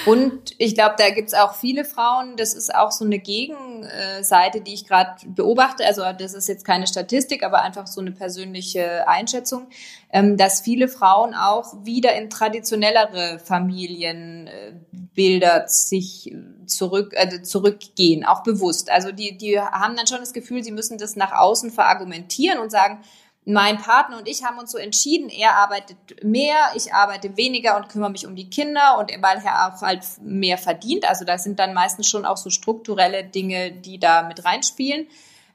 Und 0.06 0.54
ich 0.58 0.74
glaube, 0.74 0.94
da 0.96 1.10
gibt's 1.10 1.34
auch 1.34 1.54
viele 1.54 1.84
Frauen, 1.84 2.36
das 2.36 2.54
ist 2.54 2.74
auch 2.74 2.90
so 2.92 3.04
eine 3.04 3.18
Gegenseite, 3.18 4.60
die 4.60 4.74
ich 4.74 4.86
gerade 4.86 5.16
beobachte. 5.26 5.84
Also 5.84 6.02
das 6.18 6.34
ist 6.34 6.46
jetzt 6.48 6.64
keine 6.64 6.86
Statistik, 6.86 7.42
aber 7.42 7.62
einfach 7.62 7.88
so 7.88 8.00
eine 8.00 8.12
persönliche 8.12 9.08
Einschätzung, 9.08 9.66
ähm, 10.12 10.36
dass 10.36 10.60
viele 10.60 10.86
Frauen 10.88 11.34
auch 11.34 11.84
wieder 11.84 12.14
in 12.14 12.30
traditionellere 12.30 13.40
Familienbilder 13.40 15.64
sich 15.66 16.32
zurück, 16.66 17.12
äh, 17.14 17.42
zurückgehen, 17.42 18.24
auch 18.24 18.42
bewusst. 18.42 18.90
Also 18.90 19.12
die, 19.12 19.36
die 19.36 19.60
haben 19.60 19.96
dann 19.96 20.06
schon 20.06 20.20
das 20.20 20.32
Gefühl, 20.32 20.62
sie 20.62 20.72
müssen 20.72 20.98
das 20.98 21.16
nach 21.16 21.32
außen 21.32 21.70
verargumentieren 21.70 22.58
und 22.58 22.70
sagen, 22.70 23.02
mein 23.48 23.78
Partner 23.78 24.18
und 24.18 24.26
ich 24.26 24.42
haben 24.42 24.58
uns 24.58 24.72
so 24.72 24.78
entschieden, 24.78 25.28
er 25.28 25.54
arbeitet 25.54 25.96
mehr, 26.24 26.56
ich 26.74 26.92
arbeite 26.92 27.36
weniger 27.36 27.76
und 27.76 27.88
kümmere 27.88 28.10
mich 28.10 28.26
um 28.26 28.34
die 28.34 28.50
Kinder 28.50 28.98
und 28.98 29.10
weil 29.22 29.40
er 29.44 29.68
auch 29.68 29.82
halt 29.82 30.02
mehr 30.20 30.58
verdient. 30.58 31.08
Also 31.08 31.24
da 31.24 31.38
sind 31.38 31.60
dann 31.60 31.72
meistens 31.72 32.08
schon 32.08 32.24
auch 32.24 32.36
so 32.36 32.50
strukturelle 32.50 33.22
Dinge, 33.22 33.70
die 33.70 34.00
da 34.00 34.24
mit 34.24 34.44
reinspielen. 34.44 35.06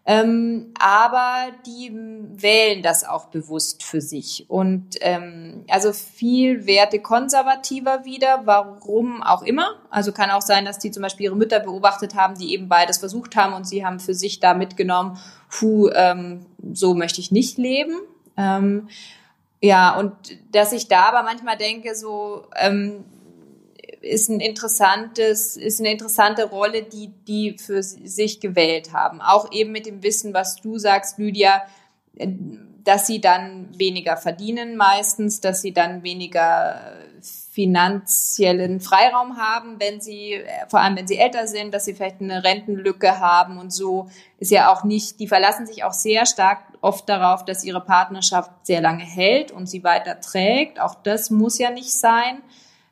Ähm, 0.03 0.73
aber 0.79 1.51
die 1.65 1.91
wählen 1.93 2.81
das 2.81 3.03
auch 3.03 3.25
bewusst 3.25 3.83
für 3.83 4.01
sich. 4.01 4.45
Und 4.49 4.95
ähm, 5.01 5.63
also 5.69 5.93
viel 5.93 6.65
Werte 6.65 6.99
konservativer 6.99 8.03
wieder, 8.03 8.41
warum 8.45 9.21
auch 9.21 9.43
immer. 9.43 9.75
Also 9.91 10.11
kann 10.11 10.31
auch 10.31 10.41
sein, 10.41 10.65
dass 10.65 10.79
die 10.79 10.89
zum 10.89 11.03
Beispiel 11.03 11.25
ihre 11.25 11.35
Mütter 11.35 11.59
beobachtet 11.59 12.15
haben, 12.15 12.35
die 12.35 12.53
eben 12.53 12.67
beides 12.67 12.97
versucht 12.97 13.35
haben 13.35 13.53
und 13.53 13.67
sie 13.67 13.85
haben 13.85 13.99
für 13.99 14.15
sich 14.15 14.39
da 14.39 14.55
mitgenommen, 14.55 15.19
puh, 15.49 15.89
ähm, 15.89 16.47
so 16.73 16.95
möchte 16.95 17.21
ich 17.21 17.31
nicht 17.31 17.59
leben. 17.59 17.93
Ähm, 18.37 18.89
ja, 19.61 19.95
und 19.95 20.13
dass 20.51 20.73
ich 20.73 20.87
da 20.87 21.03
aber 21.03 21.21
manchmal 21.21 21.57
denke, 21.57 21.93
so, 21.93 22.47
ähm, 22.55 23.05
ist 24.01 24.29
ein 24.29 24.39
interessantes, 24.39 25.57
ist 25.57 25.79
eine 25.79 25.91
interessante 25.91 26.45
Rolle, 26.45 26.83
die 26.83 27.09
die 27.27 27.57
für 27.57 27.83
sich 27.83 28.39
gewählt 28.39 28.93
haben. 28.93 29.21
Auch 29.21 29.51
eben 29.51 29.71
mit 29.71 29.85
dem 29.85 30.03
Wissen, 30.03 30.33
was 30.33 30.55
du 30.57 30.77
sagst, 30.77 31.17
Lydia, 31.17 31.61
äh, 32.17 32.27
dass 32.83 33.05
sie 33.07 33.21
dann 33.21 33.67
weniger 33.77 34.17
verdienen 34.17 34.75
meistens, 34.75 35.39
dass 35.39 35.61
sie 35.61 35.71
dann 35.71 36.03
weniger 36.03 36.97
finanziellen 37.51 38.79
Freiraum 38.79 39.37
haben, 39.37 39.79
wenn 39.79 40.01
sie, 40.01 40.33
äh, 40.33 40.47
vor 40.67 40.79
allem 40.79 40.95
wenn 40.95 41.07
sie 41.07 41.17
älter 41.17 41.47
sind, 41.47 41.73
dass 41.73 41.85
sie 41.85 41.93
vielleicht 41.93 42.21
eine 42.21 42.43
Rentenlücke 42.43 43.19
haben 43.19 43.57
und 43.57 43.71
so 43.71 44.09
ist 44.39 44.51
ja 44.51 44.71
auch 44.71 44.83
nicht, 44.83 45.19
die 45.19 45.27
verlassen 45.27 45.67
sich 45.67 45.83
auch 45.83 45.93
sehr 45.93 46.25
stark 46.25 46.59
oft 46.81 47.07
darauf, 47.07 47.45
dass 47.45 47.63
ihre 47.63 47.81
Partnerschaft 47.81 48.51
sehr 48.63 48.81
lange 48.81 49.03
hält 49.03 49.51
und 49.51 49.67
sie 49.67 49.83
weiter 49.83 50.19
trägt. 50.19 50.79
Auch 50.79 50.95
das 50.95 51.29
muss 51.29 51.59
ja 51.59 51.69
nicht 51.69 51.93
sein. 51.93 52.41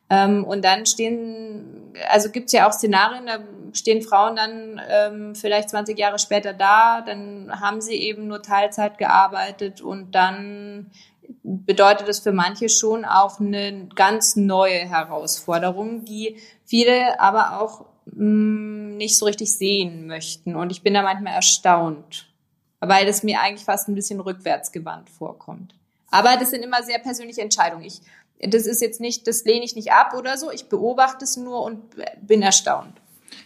Ähm, 0.10 0.43
und 0.43 0.66
dann 0.66 0.86
stehen, 0.86 1.93
also 2.10 2.30
gibt's 2.30 2.51
ja 2.51 2.68
auch 2.68 2.74
Szenarien, 2.74 3.28
da 3.28 3.39
stehen 3.74 4.01
Frauen 4.01 4.36
dann 4.36 4.82
ähm, 4.89 5.36
vielleicht 5.36 5.70
20 5.70 5.97
Jahre 5.97 6.18
später 6.20 6.53
da, 6.53 7.01
dann 7.01 7.51
haben 7.60 7.82
sie 7.82 7.95
eben 7.95 8.28
nur 8.28 8.41
Teilzeit 8.41 8.97
gearbeitet 8.97 9.82
und 9.82 10.16
dann 10.16 10.91
bedeutet 11.43 12.07
das 12.07 12.20
für 12.20 12.32
manche 12.32 12.70
schon 12.70 13.05
auch 13.05 13.39
eine 13.39 13.88
ganz 13.95 14.36
neue 14.36 14.80
Herausforderung, 14.80 16.05
die 16.05 16.38
viele 16.66 17.20
aber 17.20 17.62
auch 17.62 17.86
mm, 18.05 18.97
nicht 18.97 19.18
so 19.18 19.26
richtig 19.26 19.55
sehen 19.55 20.07
möchten. 20.07 20.55
Und 20.55 20.72
ich 20.72 20.82
bin 20.82 20.93
da 20.93 21.03
manchmal 21.03 21.34
erstaunt, 21.34 22.28
weil 22.80 23.05
das 23.05 23.24
mir 23.24 23.41
eigentlich 23.41 23.66
fast 23.66 23.88
ein 23.88 23.95
bisschen 23.95 24.20
rückwärtsgewandt 24.20 25.10
vorkommt. 25.10 25.76
Aber 26.12 26.36
das 26.38 26.49
sind 26.49 26.64
immer 26.64 26.82
sehr 26.82 26.99
persönliche 26.99 27.41
Entscheidungen. 27.41 27.86
Ich 27.86 28.01
das 28.41 28.65
ist 28.65 28.81
jetzt 28.81 29.01
nicht, 29.01 29.27
das 29.27 29.43
lehne 29.45 29.65
ich 29.65 29.75
nicht 29.75 29.91
ab 29.91 30.13
oder 30.17 30.37
so. 30.37 30.51
Ich 30.51 30.69
beobachte 30.69 31.25
es 31.25 31.37
nur 31.37 31.63
und 31.63 31.81
bin 32.21 32.41
erstaunt. 32.41 32.93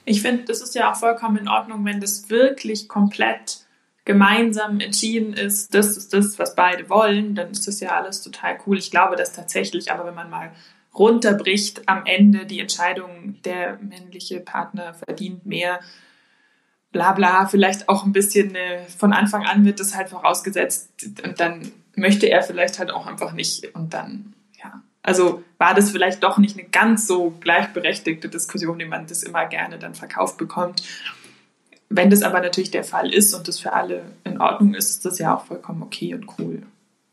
Ich 0.05 0.21
finde, 0.21 0.43
das 0.43 0.61
ist 0.61 0.75
ja 0.75 0.91
auch 0.91 0.95
vollkommen 0.95 1.37
in 1.37 1.47
Ordnung, 1.47 1.85
wenn 1.85 1.99
das 1.99 2.29
wirklich 2.29 2.87
komplett 2.87 3.59
gemeinsam 4.05 4.79
entschieden 4.79 5.33
ist, 5.33 5.73
das 5.73 5.95
ist 5.95 6.13
das, 6.13 6.37
was 6.37 6.55
beide 6.55 6.89
wollen, 6.89 7.35
dann 7.35 7.51
ist 7.51 7.67
das 7.67 7.79
ja 7.79 7.95
alles 7.95 8.21
total 8.21 8.57
cool. 8.65 8.77
Ich 8.77 8.91
glaube 8.91 9.15
das 9.15 9.31
tatsächlich, 9.31 9.91
aber 9.91 10.05
wenn 10.05 10.15
man 10.15 10.29
mal 10.29 10.51
runterbricht, 10.93 11.87
am 11.87 12.05
Ende 12.05 12.45
die 12.45 12.59
Entscheidung, 12.59 13.41
der 13.45 13.79
männliche 13.81 14.41
Partner 14.41 14.93
verdient 14.93 15.45
mehr, 15.45 15.79
bla 16.91 17.13
bla, 17.13 17.47
vielleicht 17.47 17.89
auch 17.89 18.05
ein 18.05 18.11
bisschen 18.11 18.55
äh, 18.55 18.83
von 18.85 19.13
Anfang 19.13 19.45
an 19.45 19.65
wird 19.65 19.79
das 19.79 19.95
halt 19.95 20.09
vorausgesetzt 20.09 20.91
und 21.23 21.39
dann 21.39 21.71
möchte 21.95 22.27
er 22.27 22.43
vielleicht 22.43 22.79
halt 22.79 22.91
auch 22.91 23.07
einfach 23.07 23.33
nicht 23.33 23.73
und 23.73 23.93
dann 23.93 24.33
also 25.03 25.43
war 25.57 25.73
das 25.73 25.91
vielleicht 25.91 26.23
doch 26.23 26.37
nicht 26.37 26.57
eine 26.57 26.67
ganz 26.67 27.07
so 27.07 27.31
gleichberechtigte 27.41 28.29
Diskussion, 28.29 28.79
wie 28.79 28.85
man 28.85 29.05
das 29.05 29.21
immer 29.21 29.45
gerne 29.45 29.77
dann 29.77 29.93
verkauft 29.93 30.37
bekommt. 30.37 30.81
Wenn 31.89 32.09
das 32.09 32.23
aber 32.23 32.39
natürlich 32.39 32.71
der 32.71 32.85
Fall 32.85 33.13
ist 33.13 33.33
und 33.33 33.47
das 33.47 33.59
für 33.59 33.73
alle 33.73 34.03
in 34.23 34.41
Ordnung 34.41 34.73
ist, 34.73 34.89
ist 34.89 35.05
das 35.05 35.19
ja 35.19 35.35
auch 35.35 35.45
vollkommen 35.45 35.83
okay 35.83 36.15
und 36.15 36.27
cool. 36.39 36.63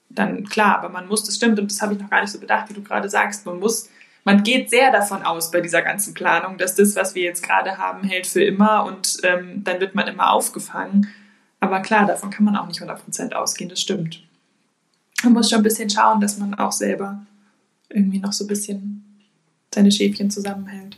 Dann 0.09 0.45
klar, 0.45 0.79
aber 0.79 0.89
man 0.89 1.07
muss, 1.07 1.25
das 1.25 1.37
stimmt, 1.37 1.59
und 1.59 1.71
das 1.71 1.83
habe 1.83 1.95
ich 1.95 2.01
noch 2.01 2.09
gar 2.09 2.21
nicht 2.21 2.33
so 2.33 2.41
bedacht, 2.41 2.71
wie 2.71 2.75
du 2.75 2.83
gerade 2.83 3.09
sagst, 3.09 3.45
man 3.45 3.59
muss, 3.59 3.91
man 4.25 4.43
geht 4.43 4.71
sehr 4.71 4.91
davon 4.91 5.23
aus 5.23 5.51
bei 5.51 5.61
dieser 5.61 5.83
ganzen 5.83 6.15
Planung, 6.15 6.59
dass 6.59 6.77
das, 6.77 6.97
was 6.97 7.15
wir 7.15 7.23
jetzt 7.25 7.43
gerade 7.43 7.77
haben, 7.79 8.05
hält 8.05 8.27
für 8.27 8.43
immer 8.43 8.85
und 8.85 9.19
ähm, 9.25 9.63
dann 9.65 9.81
wird 9.81 9.95
man 9.95 10.09
immer 10.09 10.33
aufgefangen. 10.33 11.09
Aber 11.59 11.81
klar, 11.81 12.07
davon 12.07 12.31
kann 12.31 12.45
man 12.45 12.57
auch 12.57 12.67
nicht 12.67 12.81
100% 12.81 13.33
ausgehen, 13.33 13.69
das 13.69 13.81
stimmt. 13.81 14.23
Man 15.23 15.35
muss 15.35 15.51
schon 15.51 15.61
ein 15.61 15.65
bisschen 15.65 15.91
schauen, 15.91 16.21
dass 16.21 16.39
man 16.39 16.55
auch 16.55 16.73
selber 16.73 17.21
irgendwie 17.91 18.19
noch 18.19 18.33
so 18.33 18.45
ein 18.45 18.49
bisschen 18.49 19.05
seine 19.75 19.93
Schäfchen 19.93 20.31
zusammenhält. 20.31 20.97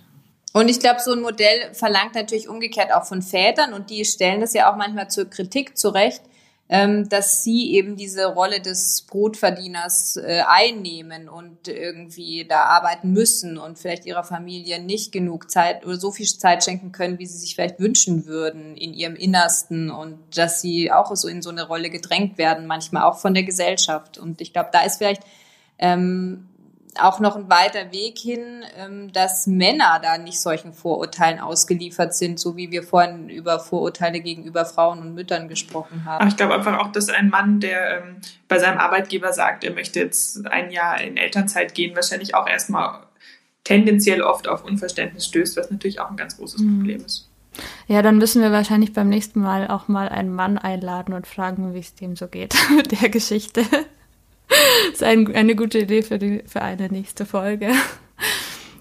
Und 0.53 0.69
ich 0.69 0.81
glaube, 0.81 1.01
so 1.01 1.13
ein 1.13 1.21
Modell 1.21 1.73
verlangt 1.73 2.15
natürlich 2.15 2.49
umgekehrt 2.49 2.93
auch 2.93 3.05
von 3.05 3.23
Vätern 3.23 3.73
und 3.73 3.91
die 3.91 4.05
stellen 4.05 4.41
das 4.41 4.53
ja 4.53 4.71
auch 4.71 4.77
manchmal 4.77 5.09
zur 5.09 5.25
Kritik 5.25 5.79
zurecht, 5.79 6.23
ähm, 6.69 7.09
dass 7.09 7.43
sie 7.43 7.73
eben 7.75 7.97
diese 7.97 8.27
Rolle 8.27 8.61
des 8.61 9.03
Brotverdieners 9.03 10.17
äh, 10.17 10.43
einnehmen 10.47 11.29
und 11.29 11.69
irgendwie 11.69 12.47
da 12.47 12.65
arbeiten 12.65 13.13
müssen 13.13 13.59
und 13.59 13.79
vielleicht 13.79 14.05
ihrer 14.05 14.25
Familie 14.25 14.83
nicht 14.83 15.11
genug 15.11 15.51
Zeit 15.51 15.85
oder 15.85 15.97
so 15.97 16.13
viel 16.13 16.27
Zeit 16.27 16.65
schenken 16.65 16.93
können, 16.93 17.19
wie 17.19 17.27
sie 17.27 17.39
sich 17.39 17.55
vielleicht 17.55 17.81
wünschen 17.81 18.27
würden 18.27 18.77
in 18.77 18.95
ihrem 18.95 19.17
Innersten 19.17 19.91
und 19.91 20.19
dass 20.35 20.61
sie 20.61 20.93
auch 20.93 21.15
so 21.17 21.29
in 21.29 21.43
so 21.43 21.51
eine 21.51 21.67
Rolle 21.67 21.91
gedrängt 21.91 22.37
werden, 22.39 22.67
manchmal 22.67 23.05
auch 23.05 23.19
von 23.19 23.35
der 23.35 23.43
Gesellschaft. 23.43 24.19
Und 24.19 24.41
ich 24.43 24.53
glaube, 24.53 24.71
da 24.73 24.83
ist 24.83 24.99
vielleicht 24.99 25.23
ähm, 25.79 26.49
auch 27.01 27.21
noch 27.21 27.37
ein 27.37 27.49
weiter 27.49 27.93
Weg 27.93 28.19
hin, 28.19 28.65
ähm, 28.77 29.13
dass 29.13 29.47
Männer 29.47 30.01
da 30.03 30.19
nicht 30.19 30.41
solchen 30.41 30.73
Vorurteilen 30.73 31.41
ausgeliefert 31.41 32.15
sind, 32.15 32.39
so 32.39 32.57
wie 32.57 32.71
wir 32.71 32.83
vorhin 32.83 33.29
über 33.29 33.61
Vorurteile 33.61 34.21
gegenüber 34.21 34.65
Frauen 34.65 35.01
und 35.01 35.15
Müttern 35.15 35.49
gesprochen 35.49 36.05
haben. 36.05 36.21
Aber 36.21 36.29
ich 36.29 36.37
glaube 36.37 36.55
einfach 36.55 36.79
auch, 36.79 36.93
dass 36.93 37.09
ein 37.09 37.31
Mann, 37.31 37.61
der 37.61 38.03
ähm, 38.03 38.17
bei 38.49 38.59
seinem 38.59 38.79
Arbeitgeber 38.79 39.33
sagt, 39.33 39.65
er 39.65 39.73
möchte 39.73 40.01
jetzt 40.01 40.47
ein 40.47 40.71
Jahr 40.71 41.01
in 41.01 41.17
Elternzeit 41.17 41.75
gehen, 41.75 41.97
wahrscheinlich 41.97 42.35
auch 42.35 42.47
erstmal 42.47 43.01
tendenziell 43.65 44.23
oft 44.23 44.49
auf 44.49 44.65
Unverständnis 44.65 45.27
stößt, 45.27 45.57
was 45.57 45.71
natürlich 45.71 46.01
auch 46.01 46.11
ein 46.11 46.17
ganz 46.17 46.37
großes 46.37 46.61
mhm. 46.61 46.79
Problem 46.79 47.05
ist. 47.05 47.29
Ja, 47.87 48.03
dann 48.03 48.19
müssen 48.19 48.43
wir 48.43 48.53
wahrscheinlich 48.53 48.93
beim 48.93 49.09
nächsten 49.09 49.41
Mal 49.41 49.69
auch 49.69 49.89
mal 49.89 50.09
einen 50.09 50.35
Mann 50.35 50.59
einladen 50.59 51.15
und 51.15 51.27
fragen, 51.27 51.75
wie 51.75 51.81
es 51.81 51.95
dem 51.95 52.17
so 52.17 52.27
geht 52.27 52.55
mit 52.77 53.01
der 53.01 53.09
Geschichte. 53.09 53.65
Das 54.87 54.93
ist 54.95 55.03
ein, 55.03 55.35
eine 55.35 55.55
gute 55.55 55.81
Idee 55.81 56.03
für, 56.03 56.19
die, 56.19 56.43
für 56.47 56.63
eine 56.63 56.89
nächste 56.89 57.27
Folge. 57.27 57.73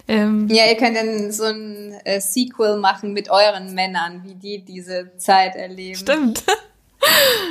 Ähm, 0.08 0.50
ja, 0.50 0.66
ihr 0.66 0.76
könnt 0.76 0.98
dann 0.98 1.32
so 1.32 1.46
ein 1.46 1.94
äh, 2.04 2.20
Sequel 2.20 2.78
machen 2.80 3.14
mit 3.14 3.30
euren 3.30 3.74
Männern, 3.74 4.24
wie 4.26 4.36
die 4.36 4.62
diese 4.62 5.16
Zeit 5.16 5.56
erleben. 5.56 5.96
Stimmt. 5.96 6.44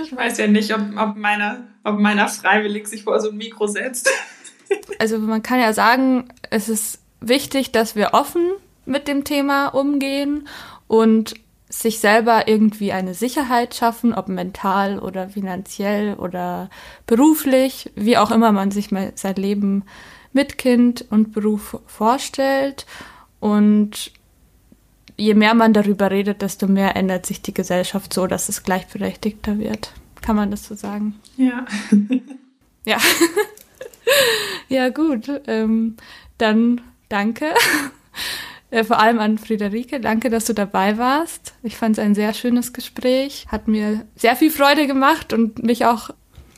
Ich 0.04 0.14
weiß 0.14 0.38
ja 0.38 0.46
nicht, 0.46 0.72
ob, 0.72 0.80
ob, 0.96 1.16
meiner, 1.16 1.64
ob 1.82 1.98
meiner 1.98 2.28
freiwillig 2.28 2.86
sich 2.86 3.02
vor 3.02 3.18
so 3.18 3.30
ein 3.30 3.36
Mikro 3.36 3.66
setzt. 3.66 4.08
Also 5.00 5.18
man 5.18 5.42
kann 5.42 5.58
ja 5.58 5.72
sagen, 5.72 6.28
es 6.50 6.68
ist 6.68 7.00
wichtig, 7.20 7.72
dass 7.72 7.96
wir 7.96 8.10
offen 8.12 8.48
mit 8.86 9.08
dem 9.08 9.24
Thema 9.24 9.68
umgehen 9.68 10.46
und 10.86 11.34
sich 11.70 12.00
selber 12.00 12.48
irgendwie 12.48 12.92
eine 12.92 13.14
Sicherheit 13.14 13.74
schaffen, 13.76 14.12
ob 14.12 14.28
mental 14.28 14.98
oder 14.98 15.28
finanziell 15.28 16.14
oder 16.14 16.68
beruflich, 17.06 17.90
wie 17.94 18.18
auch 18.18 18.32
immer 18.32 18.50
man 18.50 18.72
sich 18.72 18.90
mal 18.90 19.12
sein 19.14 19.36
Leben 19.36 19.84
mit 20.32 20.58
Kind 20.58 21.06
und 21.10 21.32
Beruf 21.32 21.80
vorstellt. 21.86 22.86
Und 23.38 24.10
je 25.16 25.34
mehr 25.34 25.54
man 25.54 25.72
darüber 25.72 26.10
redet, 26.10 26.42
desto 26.42 26.66
mehr 26.66 26.96
ändert 26.96 27.24
sich 27.24 27.40
die 27.40 27.54
Gesellschaft 27.54 28.12
so, 28.12 28.26
dass 28.26 28.48
es 28.48 28.64
gleichberechtigter 28.64 29.58
wird. 29.58 29.92
Kann 30.22 30.36
man 30.36 30.50
das 30.50 30.66
so 30.66 30.74
sagen? 30.74 31.20
Ja. 31.36 31.64
ja. 32.84 32.98
ja, 34.68 34.88
gut. 34.88 35.30
Ähm, 35.46 35.96
dann 36.36 36.80
danke. 37.08 37.46
Äh, 38.70 38.84
vor 38.84 38.98
allem 39.00 39.18
an 39.18 39.38
Friederike. 39.38 40.00
Danke, 40.00 40.30
dass 40.30 40.44
du 40.44 40.54
dabei 40.54 40.98
warst. 40.98 41.54
Ich 41.62 41.76
fand 41.76 41.98
es 41.98 42.04
ein 42.04 42.14
sehr 42.14 42.34
schönes 42.34 42.72
Gespräch. 42.72 43.46
Hat 43.48 43.68
mir 43.68 44.06
sehr 44.16 44.36
viel 44.36 44.50
Freude 44.50 44.86
gemacht 44.86 45.32
und 45.32 45.62
mich 45.62 45.86
auch, 45.86 46.10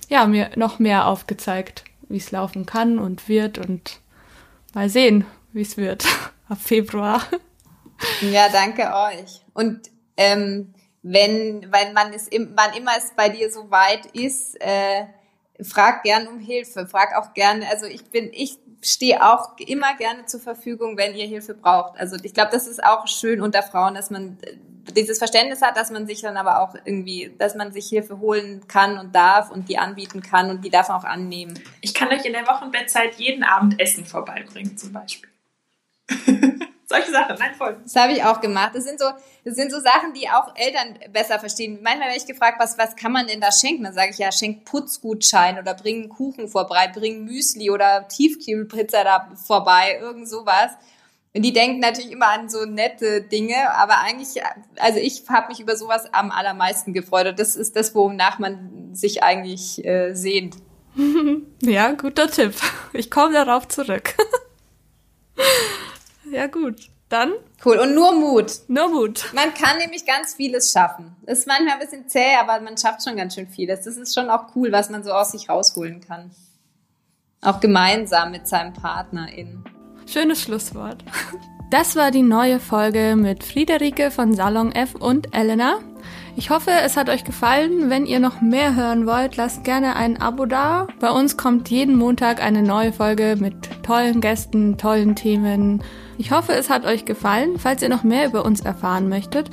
ja, 0.09 0.27
mir 0.27 0.51
noch 0.57 0.79
mehr 0.79 1.07
aufgezeigt, 1.07 1.85
wie 2.09 2.19
es 2.19 2.31
laufen 2.31 2.67
kann 2.67 2.99
und 2.99 3.29
wird 3.29 3.59
und 3.59 4.01
mal 4.75 4.89
sehen, 4.89 5.25
wie 5.53 5.63
es 5.63 5.77
wird. 5.77 6.05
ab 6.49 6.59
Februar. 6.61 7.23
Ja, 8.21 8.49
danke 8.51 8.83
euch. 8.83 9.41
Und 9.55 9.91
ähm, 10.17 10.75
wenn, 11.03 11.73
wenn 11.73 11.93
man 11.95 12.13
es, 12.13 12.29
wann 12.31 12.75
immer 12.77 12.93
es 12.97 13.13
bei 13.17 13.29
dir 13.29 13.51
so 13.51 13.71
weit 13.71 14.07
ist, 14.07 14.61
äh, 14.61 15.07
frag 15.63 16.03
gern 16.03 16.29
um 16.29 16.39
Hilfe. 16.39 16.87
Frag 16.87 17.17
auch 17.17 17.35
gerne, 17.35 17.69
also 17.69 17.87
ich 17.87 18.05
bin, 18.11 18.31
ich 18.33 18.59
stehe 18.83 19.23
auch 19.23 19.57
immer 19.59 19.95
gerne 19.97 20.27
zur 20.27 20.41
Verfügung, 20.41 20.97
wenn 20.97 21.15
ihr 21.15 21.27
Hilfe 21.27 21.55
braucht. 21.55 21.99
Also 21.99 22.17
ich 22.23 22.35
glaube, 22.35 22.51
das 22.53 22.67
ist 22.67 22.83
auch 22.83 23.07
schön 23.07 23.41
unter 23.41 23.63
Frauen, 23.63 23.95
dass 23.95 24.11
man 24.11 24.39
äh, 24.43 24.57
dieses 24.93 25.19
Verständnis 25.19 25.63
hat, 25.63 25.77
dass 25.77 25.91
man 25.91 26.07
sich 26.07 26.21
dann 26.23 26.37
aber 26.37 26.61
auch 26.61 26.75
irgendwie, 26.85 27.33
dass 27.39 27.55
man 27.55 27.73
sich 27.73 27.89
Hilfe 27.89 28.19
holen 28.19 28.67
kann 28.67 28.99
und 28.99 29.15
darf 29.15 29.51
und 29.51 29.69
die 29.69 29.79
anbieten 29.79 30.23
kann 30.23 30.51
und 30.51 30.65
die 30.65 30.71
darf 30.71 30.89
man 30.89 30.99
auch 30.99 31.05
annehmen. 31.05 31.59
Ich 31.81 31.95
kann 31.95 32.09
euch 32.09 32.25
in 32.25 32.33
der 32.33 32.47
Wochenbettzeit 32.47 33.15
jeden 33.15 33.45
Abend 33.45 33.81
Essen 33.81 34.05
vorbeibringen, 34.05 34.77
zum 34.77 34.93
Beispiel. 34.93 35.31
Solche 36.93 37.11
Sachen, 37.11 37.37
nein, 37.39 37.55
voll. 37.57 37.79
Das 37.83 37.97
habe 37.97 38.13
ich 38.13 38.23
auch 38.23 38.43
gemacht. 38.43 38.73
Das 38.75 38.85
sind 38.85 39.01
so, 39.01 39.07
das 39.47 39.55
sind 39.55 39.73
so 39.73 39.81
Sachen, 39.81 40.13
die 40.13 40.29
auch 40.29 40.55
Eltern 40.55 40.99
besser 41.11 41.39
verstehen. 41.39 41.79
Manchmal 41.83 42.09
werde 42.09 42.19
ich 42.19 42.27
gefragt, 42.27 42.61
was, 42.61 42.77
was 42.77 42.97
kann 42.97 43.13
man 43.13 43.27
denn 43.27 43.41
da 43.41 43.51
schenken? 43.51 43.85
Dann 43.85 43.95
sage 43.95 44.11
ich 44.11 44.19
ja, 44.19 44.31
schenk 44.31 44.67
Putzgutschein 44.67 45.59
oder 45.59 45.73
bring 45.73 46.03
einen 46.03 46.09
Kuchen 46.11 46.49
vorbei, 46.49 46.91
bring 46.93 47.25
Müsli 47.25 47.71
oder 47.71 48.07
Tiefkühlpizza 48.09 49.05
da 49.05 49.31
vorbei, 49.47 49.99
irgend 50.03 50.29
sowas. 50.29 50.73
Und 51.35 51.41
die 51.43 51.55
denken 51.55 51.81
natürlich 51.81 52.11
immer 52.11 52.29
an 52.29 52.51
so 52.51 52.67
nette 52.67 53.23
Dinge, 53.23 53.71
aber 53.75 54.01
eigentlich, 54.01 54.43
also 54.79 54.99
ich 54.99 55.23
habe 55.31 55.49
mich 55.49 55.61
über 55.61 55.77
sowas 55.77 56.13
am 56.13 56.31
allermeisten 56.31 56.93
gefreut. 56.93 57.27
Und 57.27 57.39
das 57.39 57.57
ist 57.57 57.75
das, 57.75 57.95
wonach 57.95 58.39
man 58.39 58.95
sich 58.95 59.23
eigentlich 59.23 59.83
äh, 59.83 60.13
sehnt. 60.13 60.57
ja, 61.63 61.93
guter 61.93 62.31
Tipp. 62.31 62.53
Ich 62.93 63.11
komme 63.11 63.33
darauf 63.33 63.67
zurück. 63.69 64.15
ja, 66.33 66.47
gut. 66.47 66.89
Dann? 67.09 67.33
Cool. 67.65 67.79
Und 67.79 67.95
nur 67.95 68.13
Mut. 68.13 68.53
Nur 68.69 68.89
Mut. 68.89 69.31
Man 69.35 69.53
kann 69.53 69.77
nämlich 69.79 70.07
ganz 70.07 70.35
vieles 70.35 70.73
schaffen. 70.73 71.15
Ist 71.27 71.47
manchmal 71.47 71.75
ein 71.75 71.79
bisschen 71.79 72.09
zäh, 72.09 72.37
aber 72.41 72.59
man 72.61 72.79
schafft 72.79 73.05
schon 73.05 73.17
ganz 73.17 73.35
schön 73.35 73.47
vieles. 73.47 73.85
Das 73.85 73.99
ist 73.99 74.15
schon 74.15 74.31
auch 74.31 74.57
cool, 74.57 74.73
was 74.73 74.89
man 74.89 75.05
so 75.05 75.13
aus 75.13 75.33
sich 75.33 75.49
rausholen 75.49 76.01
kann. 76.01 76.31
Auch 77.43 77.61
gemeinsam 77.61 78.31
mit 78.31 78.49
seinem 78.49 78.73
Partner 78.73 79.31
in. 79.31 79.63
Schönes 80.07 80.41
Schlusswort. 80.41 81.05
Das 81.71 81.97
war 81.97 82.11
die 82.11 82.23
neue 82.23 82.61
Folge 82.61 83.15
mit 83.17 83.45
Friederike 83.45 84.11
von 84.11 84.35
Salon 84.35 84.73
F 84.73 84.95
und 84.95 85.35
Elena. 85.35 85.81
Ich 86.35 86.49
hoffe, 86.49 86.71
es 86.71 86.97
hat 86.97 87.11
euch 87.11 87.25
gefallen. 87.25 87.91
Wenn 87.91 88.07
ihr 88.07 88.21
noch 88.21 88.41
mehr 88.41 88.75
hören 88.75 89.07
wollt, 89.07 89.37
lasst 89.37 89.65
gerne 89.65 89.97
ein 89.97 90.21
Abo 90.21 90.47
da. 90.47 90.87
Bei 90.99 91.11
uns 91.11 91.37
kommt 91.37 91.69
jeden 91.69 91.97
Montag 91.97 92.43
eine 92.43 92.63
neue 92.63 92.93
Folge 92.93 93.37
mit 93.39 93.55
tollen 93.83 94.21
Gästen, 94.21 94.79
tollen 94.79 95.15
Themen. 95.15 95.83
Ich 96.23 96.31
hoffe, 96.31 96.53
es 96.53 96.71
hat 96.71 96.85
euch 96.85 97.05
gefallen. 97.05 97.59
Falls 97.59 97.83
ihr 97.83 97.89
noch 97.89 98.05
mehr 98.05 98.27
über 98.29 98.45
uns 98.45 98.61
erfahren 98.61 99.09
möchtet, 99.09 99.51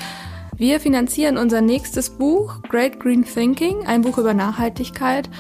wir 0.56 0.80
finanzieren 0.80 1.36
unser 1.36 1.62
nächstes 1.62 2.12
Buch, 2.12 2.62
Great 2.70 3.00
Green 3.00 3.26
Thinking, 3.26 3.88
ein 3.88 4.04
Buch 4.04 4.20
über 4.20 4.36
Nachhaltigkeit 4.36 5.32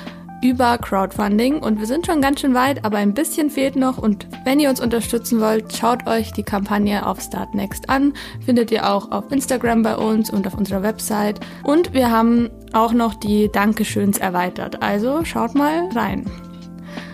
über 0.41 0.79
Crowdfunding. 0.79 1.59
Und 1.59 1.79
wir 1.79 1.85
sind 1.85 2.07
schon 2.07 2.19
ganz 2.19 2.41
schön 2.41 2.55
weit, 2.55 2.83
aber 2.83 2.97
ein 2.97 3.13
bisschen 3.13 3.51
fehlt 3.51 3.75
noch. 3.75 3.99
Und 3.99 4.25
wenn 4.43 4.59
ihr 4.59 4.71
uns 4.71 4.81
unterstützen 4.81 5.39
wollt, 5.39 5.75
schaut 5.75 6.07
euch 6.07 6.33
die 6.33 6.41
Kampagne 6.41 7.05
auf 7.05 7.21
Start 7.21 7.53
Next 7.53 7.91
an, 7.91 8.13
findet 8.43 8.71
ihr 8.71 8.89
auch 8.89 9.11
auf 9.11 9.31
Instagram 9.31 9.83
bei 9.83 9.97
uns 9.97 10.31
und 10.31 10.47
auf 10.47 10.55
unserer 10.55 10.81
Website. 10.81 11.39
Und 11.63 11.93
wir 11.93 12.09
haben 12.09 12.49
auch 12.73 12.93
noch 12.93 13.13
die 13.13 13.51
Dankeschöns 13.51 14.17
erweitert, 14.17 14.81
also 14.81 15.23
schaut 15.25 15.53
mal 15.53 15.89
rein. 15.93 16.25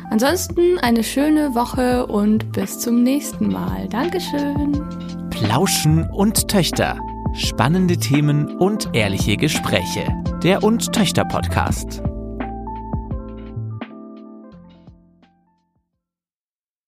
Ansonsten 0.09 0.77
eine 0.79 1.03
schöne 1.03 1.55
Woche 1.55 2.05
und 2.07 2.51
bis 2.51 2.79
zum 2.79 3.03
nächsten 3.03 3.51
Mal. 3.51 3.87
Dankeschön. 3.89 4.81
Plauschen 5.29 6.09
und 6.11 6.47
Töchter. 6.47 6.97
Spannende 7.33 7.97
Themen 7.97 8.57
und 8.57 8.89
ehrliche 8.93 9.35
Gespräche. 9.35 10.07
Der 10.43 10.63
und 10.63 10.93
Töchter 10.93 11.25
Podcast. 11.25 12.01